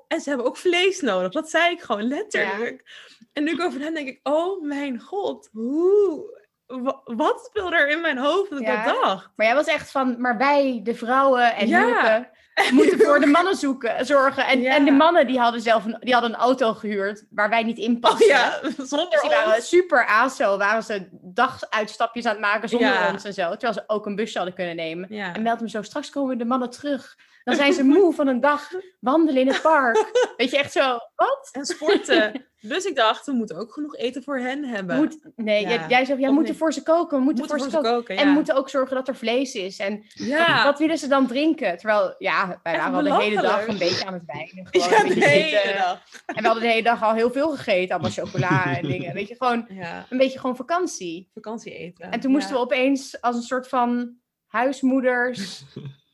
En 0.09 0.21
ze 0.21 0.29
hebben 0.29 0.47
ook 0.47 0.57
vlees 0.57 1.01
nodig. 1.01 1.33
Dat 1.33 1.51
zei 1.51 1.71
ik 1.75 1.81
gewoon 1.81 2.03
letterlijk. 2.09 2.91
En 3.33 3.45
nu 3.45 3.51
ik 3.51 3.61
over 3.61 3.81
hen 3.81 3.95
denk 3.95 4.09
ik... 4.09 4.21
Oh, 4.23 4.63
mijn 4.63 5.01
god. 5.01 5.49
Hoe... 5.53 6.45
wa- 6.67 7.01
Wat 7.05 7.45
speelde 7.45 7.77
er 7.77 7.89
in 7.89 8.01
mijn 8.01 8.19
hoofd 8.19 8.51
dat 8.51 8.61
ik 8.61 8.67
dat 8.67 8.85
dacht? 9.03 9.31
Maar 9.37 9.47
jij 9.47 9.55
was 9.55 9.67
echt 9.67 9.91
van, 9.91 10.21
maar 10.21 10.37
wij, 10.39 10.81
de 10.83 10.95
vrouwen 10.95 11.55
en 11.55 11.69
Ja. 11.69 12.31
Moeten 12.71 12.99
voor 13.01 13.21
de 13.21 13.27
mannen 13.27 13.57
zoeken, 13.57 14.07
zorgen. 14.07 14.47
En, 14.47 14.61
Ja. 14.61 14.75
en 14.75 14.85
de 14.85 14.91
mannen 14.91 15.27
die 15.27 15.39
hadden 15.39 15.61
zelf 15.61 15.85
een, 15.85 15.97
die 16.01 16.13
hadden 16.13 16.33
een 16.33 16.39
auto 16.39 16.75
gehuurd 16.75 17.25
waar 17.31 17.49
wij 17.49 17.63
niet 17.63 17.79
in 17.79 17.95
Oh 17.95 18.01
pasten. 18.01 18.27
ja, 18.27 18.61
zonder 18.77 19.11
Dus 19.11 19.21
die 19.21 19.31
waren 19.31 19.55
ons. 19.55 19.69
super 19.69 20.07
aso, 20.07 20.57
waren 20.59 20.83
ze 20.83 21.09
daguitstapjes 21.13 22.25
aan 22.25 22.33
het 22.33 22.41
maken 22.41 22.69
zonder 22.69 22.89
Ja. 22.93 23.13
ons 23.13 23.25
en 23.25 23.35
zo. 23.35 23.51
Terwijl 23.51 23.73
ze 23.73 23.83
ook 23.87 24.07
een 24.07 24.17
busje 24.17 24.37
hadden 24.37 24.55
kunnen 24.57 24.77
nemen. 24.77 25.09
En 25.09 25.43
meld 25.43 25.61
me 25.61 25.69
zo, 25.71 25.83
straks 25.83 26.11
komen 26.11 26.39
de 26.39 26.45
mannen 26.45 26.71
terug. 26.71 27.17
Dan 27.47 27.55
zijn 27.57 27.73
ze 27.73 27.83
moe 27.85 28.13
van 28.15 28.27
een 28.27 28.41
dag 28.41 28.71
wandelen 29.01 29.41
in 29.41 29.49
het 29.49 29.63
park. 29.63 30.11
Weet 30.37 30.51
je, 30.51 30.59
echt 30.59 30.73
zo, 30.73 30.99
wat? 31.17 31.49
En 31.53 31.65
sporten. 31.67 32.47
dus 32.61 32.85
ik 32.85 32.97
dacht, 32.97 33.27
we 33.27 33.33
moeten 33.33 33.57
ook 33.57 33.73
genoeg 33.73 33.97
eten 33.97 34.23
voor 34.23 34.39
hen 34.39 34.65
hebben. 34.65 34.97
Moet, 34.97 35.19
nee, 35.37 35.63
Ja. 35.63 35.69
jij, 35.69 35.85
jij 35.89 36.05
zei, 36.05 36.21
jij 36.21 36.31
moet 36.31 36.57
voor 36.57 36.73
ze 36.73 36.83
koken, 36.83 37.19
we 37.19 37.25
moeten, 37.25 37.47
Moeten 37.47 37.71
voor 37.71 37.81
ze 37.83 37.89
koken. 37.89 38.15
ja. 38.15 38.21
En 38.21 38.27
we 38.29 38.33
moeten 38.35 38.55
ook 38.55 38.69
zorgen 38.69 38.97
dat 38.97 39.09
er 39.09 39.17
vlees 39.17 39.55
is. 39.55 39.79
En 39.79 40.05
ja. 40.15 40.65
wat 40.65 40.79
willen 40.79 40.99
ze 40.99 41.07
dan 41.09 41.27
drinken? 41.27 41.79
Terwijl, 41.79 42.15
ja, 42.19 42.61
wij 42.63 42.77
waren 42.77 42.95
al 42.95 43.03
de 43.03 43.15
hele 43.25 43.43
dag 43.43 43.67
een 43.67 43.79
beetje 43.79 44.07
aan 44.07 44.13
het 44.15 44.25
wijnen. 44.27 44.67
Gewoon 44.71 45.09
ja, 45.09 45.15
de 45.15 45.29
hele 45.29 45.75
dag. 45.77 46.03
En 46.27 46.35
we 46.35 46.43
hadden 46.47 46.63
de 46.63 46.69
hele 46.71 46.83
dag 46.83 47.03
al 47.03 47.13
heel 47.15 47.31
veel 47.33 47.51
gegeten. 47.51 47.95
Allemaal 47.95 48.25
chocola 48.25 48.77
en 48.77 48.87
dingen. 48.93 49.15
Weet 49.15 49.29
je, 49.29 49.35
gewoon 49.39 49.67
een 50.11 50.19
beetje 50.19 50.39
gewoon 50.39 50.57
vakantie. 50.57 51.31
vakantie 51.35 51.75
eten. 51.75 52.11
En 52.11 52.21
toen 52.21 52.31
moesten 52.31 52.55
we 52.55 52.61
opeens 52.61 53.21
als 53.21 53.37
een 53.37 53.43
soort 53.43 53.69
van 53.69 54.15
huismoeders 54.47 55.63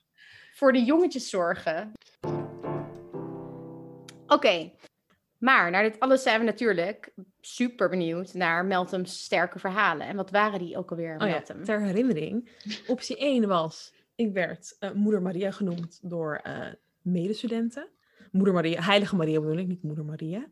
voor 0.63 0.73
de 0.73 0.85
jongetjes 0.85 1.31
zorgen. 1.31 1.93
Oké, 4.27 4.73
maar 5.39 5.71
naar 5.71 5.83
dit 5.83 6.01
alles 6.01 6.23
zijn 6.23 6.39
we 6.39 6.45
natuurlijk 6.45 7.13
super 7.41 7.89
benieuwd 7.89 8.35
naar 8.35 8.65
Meltem's 8.65 9.23
sterke 9.23 9.59
verhalen. 9.59 10.07
En 10.07 10.17
wat 10.17 10.31
waren 10.31 10.59
die 10.59 10.77
ook 10.77 10.91
alweer, 10.91 11.15
Oh 11.15 11.27
ja, 11.27 11.33
Meltem? 11.33 11.65
ter 11.65 11.81
herinnering. 11.81 12.51
Optie 12.87 13.17
1 13.17 13.49
was, 13.49 13.95
ik 14.15 14.33
werd 14.33 14.77
eh, 14.79 14.93
Moeder 14.93 15.23
Maria 15.23 15.51
genoemd 15.51 15.99
door 16.03 16.41
eh, 16.43 16.67
medestudenten. 17.01 17.89
Moeder 18.31 18.55
Maria, 18.55 18.83
Heilige 18.83 19.17
Maria 19.17 19.41
bedoel 19.41 19.59
ik, 19.59 19.67
niet 19.67 19.83
Moeder 19.83 20.05
Maria. 20.05 20.47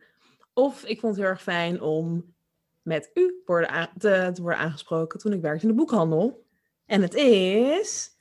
Of 0.52 0.84
ik 0.84 1.00
vond 1.00 1.14
het 1.14 1.22
heel 1.22 1.32
erg 1.32 1.42
fijn 1.42 1.80
om 1.80 2.34
met 2.82 3.10
u 3.14 3.42
worden 3.44 3.90
te, 3.98 4.30
te 4.34 4.42
worden 4.42 4.60
aangesproken 4.60 5.18
toen 5.18 5.32
ik 5.32 5.40
werkte 5.40 5.62
in 5.62 5.68
de 5.68 5.78
boekhandel. 5.78 6.44
En 6.86 7.02
het 7.02 7.14
is... 7.14 8.18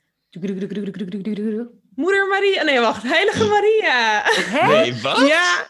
Moeder 1.94 2.26
Maria... 2.28 2.62
Nee, 2.62 2.80
wacht. 2.80 3.02
Heilige 3.02 3.46
Maria. 3.46 4.22
Hè? 4.24 4.66
Nee, 4.66 4.94
wat? 5.02 5.26
Ja, 5.28 5.68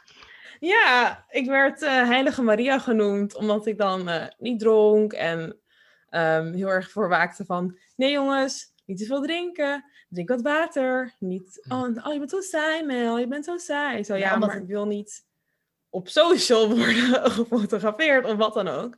ja, 0.61 1.25
ik 1.31 1.47
werd 1.47 1.83
eh, 1.83 1.91
Heilige 1.91 2.43
Maria 2.43 2.79
genoemd 2.79 3.35
omdat 3.37 3.67
ik 3.67 3.79
dan 3.79 4.09
eh, 4.09 4.27
niet 4.39 4.59
dronk 4.61 5.13
en 5.13 5.61
ehm, 6.09 6.53
heel 6.53 6.69
erg 6.69 6.91
voorwaakte 6.91 7.45
van... 7.45 7.79
Nee 7.97 8.11
jongens, 8.13 8.73
niet 8.87 8.99
te 8.99 9.05
veel 9.07 9.23
drinken. 9.23 9.85
Drink 10.09 10.29
wat 10.29 10.43
water. 10.43 11.15
Niet, 11.19 11.67
oh, 11.69 11.83
oh 12.07 12.13
je 12.13 12.19
bent 12.19 12.31
zo 12.31 12.41
saai 12.41 12.83
Mel, 12.83 13.19
je 13.19 13.27
bent 13.29 13.45
zo 13.45 13.57
saai. 13.57 14.05
Zo, 14.05 14.15
Ja, 14.15 14.37
maar 14.37 14.53
het- 14.53 14.63
ik 14.63 14.69
wil 14.69 14.87
niet 14.87 15.25
op 15.91 16.09
social 16.09 16.69
worden 16.77 17.31
gefotografeerd 17.31 18.25
of 18.27 18.37
wat 18.37 18.55
dan 18.55 18.69
ook. 18.69 18.97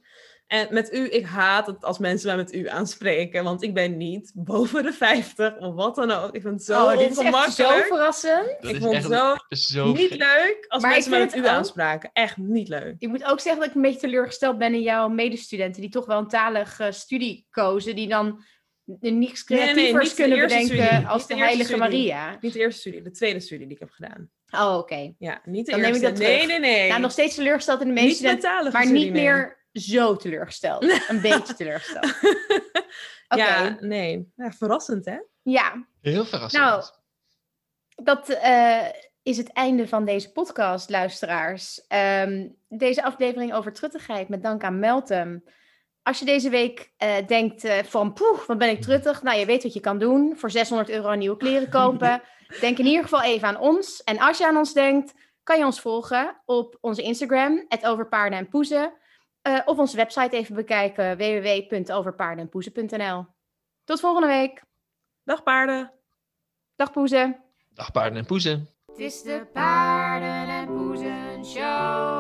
En 0.53 0.67
met 0.71 0.93
u, 0.95 1.11
ik 1.11 1.27
haat 1.27 1.67
het 1.67 1.85
als 1.85 1.99
mensen 1.99 2.27
mij 2.27 2.37
met 2.37 2.55
u 2.55 2.69
aanspreken, 2.69 3.45
want 3.45 3.63
ik 3.63 3.75
ben 3.75 3.97
niet 3.97 4.33
boven 4.35 4.83
de 4.83 4.93
50 4.93 5.59
of 5.59 5.75
wat 5.75 5.95
dan 5.95 6.11
ook. 6.11 6.35
Ik 6.35 6.43
vind 6.43 6.55
het 6.55 6.65
zo 6.65 6.85
oh, 6.85 6.99
dit 6.99 7.11
is 7.11 7.19
echt 7.19 7.53
zo 7.53 7.69
verrassend. 7.69 8.57
Dat 8.61 8.71
ik 8.71 8.81
vond 8.81 8.95
echt 8.95 9.09
het 9.09 9.13
zo 9.59 9.85
zo 9.85 9.93
niet 9.93 10.11
leuk 10.11 10.65
als 10.69 10.83
Maar 10.83 10.91
mensen 10.91 11.11
mij 11.11 11.21
met 11.21 11.35
u 11.37 11.39
ook- 11.39 11.47
aanspraken. 11.47 12.11
Echt 12.13 12.37
niet 12.37 12.69
leuk. 12.69 12.95
Ik 12.99 13.09
moet 13.09 13.25
ook 13.25 13.41
zeggen 13.41 13.61
dat 13.61 13.71
ik 13.71 13.75
een 13.77 13.83
beetje 13.83 13.99
teleurgesteld 14.01 14.59
ben 14.59 14.75
in 14.75 14.83
jouw 14.83 15.09
medestudenten, 15.09 15.81
die 15.81 15.91
toch 15.91 16.07
wel 16.07 16.19
een 16.19 16.29
talige 16.29 16.89
studie 16.93 17.47
kozen, 17.51 17.97
die 17.97 18.09
dan 18.09 18.45
niks 19.01 19.45
nee, 19.49 19.59
creatievers 19.59 20.05
niet 20.05 20.15
kunnen 20.15 20.39
eerste 20.39 20.59
bedenken 20.59 20.85
studie. 20.87 21.09
als 21.09 21.19
Niet 21.21 21.29
de 21.29 21.35
de 21.35 21.41
eerste 21.41 21.57
Heilige 21.65 21.65
studie. 21.65 22.13
Maria. 22.13 22.39
Niet 22.41 22.53
de 22.53 22.59
eerste 22.59 22.81
studie, 22.81 23.03
de 23.03 23.11
tweede 23.11 23.41
studie 23.41 23.67
die 23.67 23.75
ik 23.75 23.81
heb 23.81 23.91
gedaan. 23.91 24.31
Oh, 24.51 24.77
oké. 24.79 25.15
Ja, 25.19 25.41
niet 25.45 25.67
de 25.67 25.71
Dan 25.73 25.81
neem 25.81 25.95
ik 25.95 26.03
eerste. 26.03 26.09
dat 26.09 26.17
terug. 26.29 26.37
nee, 26.37 26.47
nee, 26.47 26.59
nee. 26.79 26.89
Nou, 26.89 27.01
nog 27.01 27.11
steeds 27.11 27.35
teleurgesteld 27.35 27.81
in 27.81 27.87
de 27.87 27.93
niet 27.93 28.03
medestudenten, 28.03 28.73
maar 28.73 28.83
studie, 28.83 28.93
niet 29.05 29.13
nee. 29.13 29.23
meer 29.23 29.61
zo 29.73 30.17
teleurgesteld. 30.17 30.83
Een 31.09 31.21
beetje 31.21 31.55
teleurgesteld. 31.55 32.07
Oké. 33.29 33.43
Ja, 33.43 33.77
nee. 33.81 34.33
Ja, 34.37 34.53
verrassend, 34.53 35.05
hè? 35.05 35.19
Ja, 35.43 35.87
Heel 36.01 36.25
verrassend. 36.25 36.63
Nou, 36.63 36.85
dat 37.95 38.29
eh, 38.29 38.87
is 39.23 39.37
het 39.37 39.53
einde 39.53 39.89
van 39.89 40.05
deze 40.05 40.33
podcast, 40.33 40.91
luisteraars. 40.91 41.87
Ehm, 41.89 42.49
deze 42.69 43.05
aflevering 43.05 43.55
over 43.55 43.73
truttigheid 43.73 44.29
met 44.29 44.43
dank 44.43 44.65
aan 44.65 44.79
Meltem. 44.79 45.45
als 46.03 46.19
je 46.19 46.25
deze 46.25 46.49
week 46.51 46.93
eh, 46.97 47.27
denkt 47.27 47.65
eh, 47.65 47.79
van 47.85 48.13
poeh, 48.13 48.47
wat 48.47 48.59
ben 48.59 48.71
ik 48.71 48.81
truttig. 48.81 49.23
Nou, 49.23 49.39
je 49.39 49.47
weet 49.47 49.63
wat 49.63 49.73
je 49.73 49.81
kan 49.81 49.99
doen. 49.99 50.37
Voor 50.37 50.51
600 50.51 50.91
euro 50.91 51.15
nieuwe 51.15 51.37
kleren 51.37 51.69
kopen. 51.81 52.23
Denk 52.61 52.79
in 52.79 52.87
ieder 52.87 53.03
geval 53.03 53.23
even 53.23 53.49
aan 53.49 53.59
ons. 53.59 54.03
En 54.03 54.19
als 54.19 54.39
je 54.39 54.47
aan 54.47 54.57
ons 54.57 54.73
denkt, 54.73 55.15
kan 55.43 55.59
je 55.59 55.65
ons 55.65 55.81
volgen 55.81 56.41
op 56.45 56.79
onze 56.81 57.03
Instagram, 57.03 57.65
het 57.69 57.87
Overpaarden 57.87 58.39
en 58.39 58.49
Poezen. 58.49 58.93
Eh, 59.43 59.61
of 59.65 59.79
onze 59.79 59.97
website 59.97 60.37
even 60.37 60.55
bekijken, 60.55 61.17
www.overpaardenenpoezen.nl. 61.17 63.27
Tot 63.85 64.01
volgende 64.01 64.27
week. 64.27 64.63
Dag 65.25 65.43
paarden. 65.43 65.93
Dag 66.77 66.93
Poezen. 66.93 67.45
Dag 67.69 67.93
paarden 67.93 68.19
en 68.19 68.27
poezen. 68.27 68.69
Het 68.87 68.99
is 68.99 69.23
de 69.23 69.47
paarden 69.53 70.49
en 70.49 70.67
poezen 70.67 71.45
show. 71.45 72.12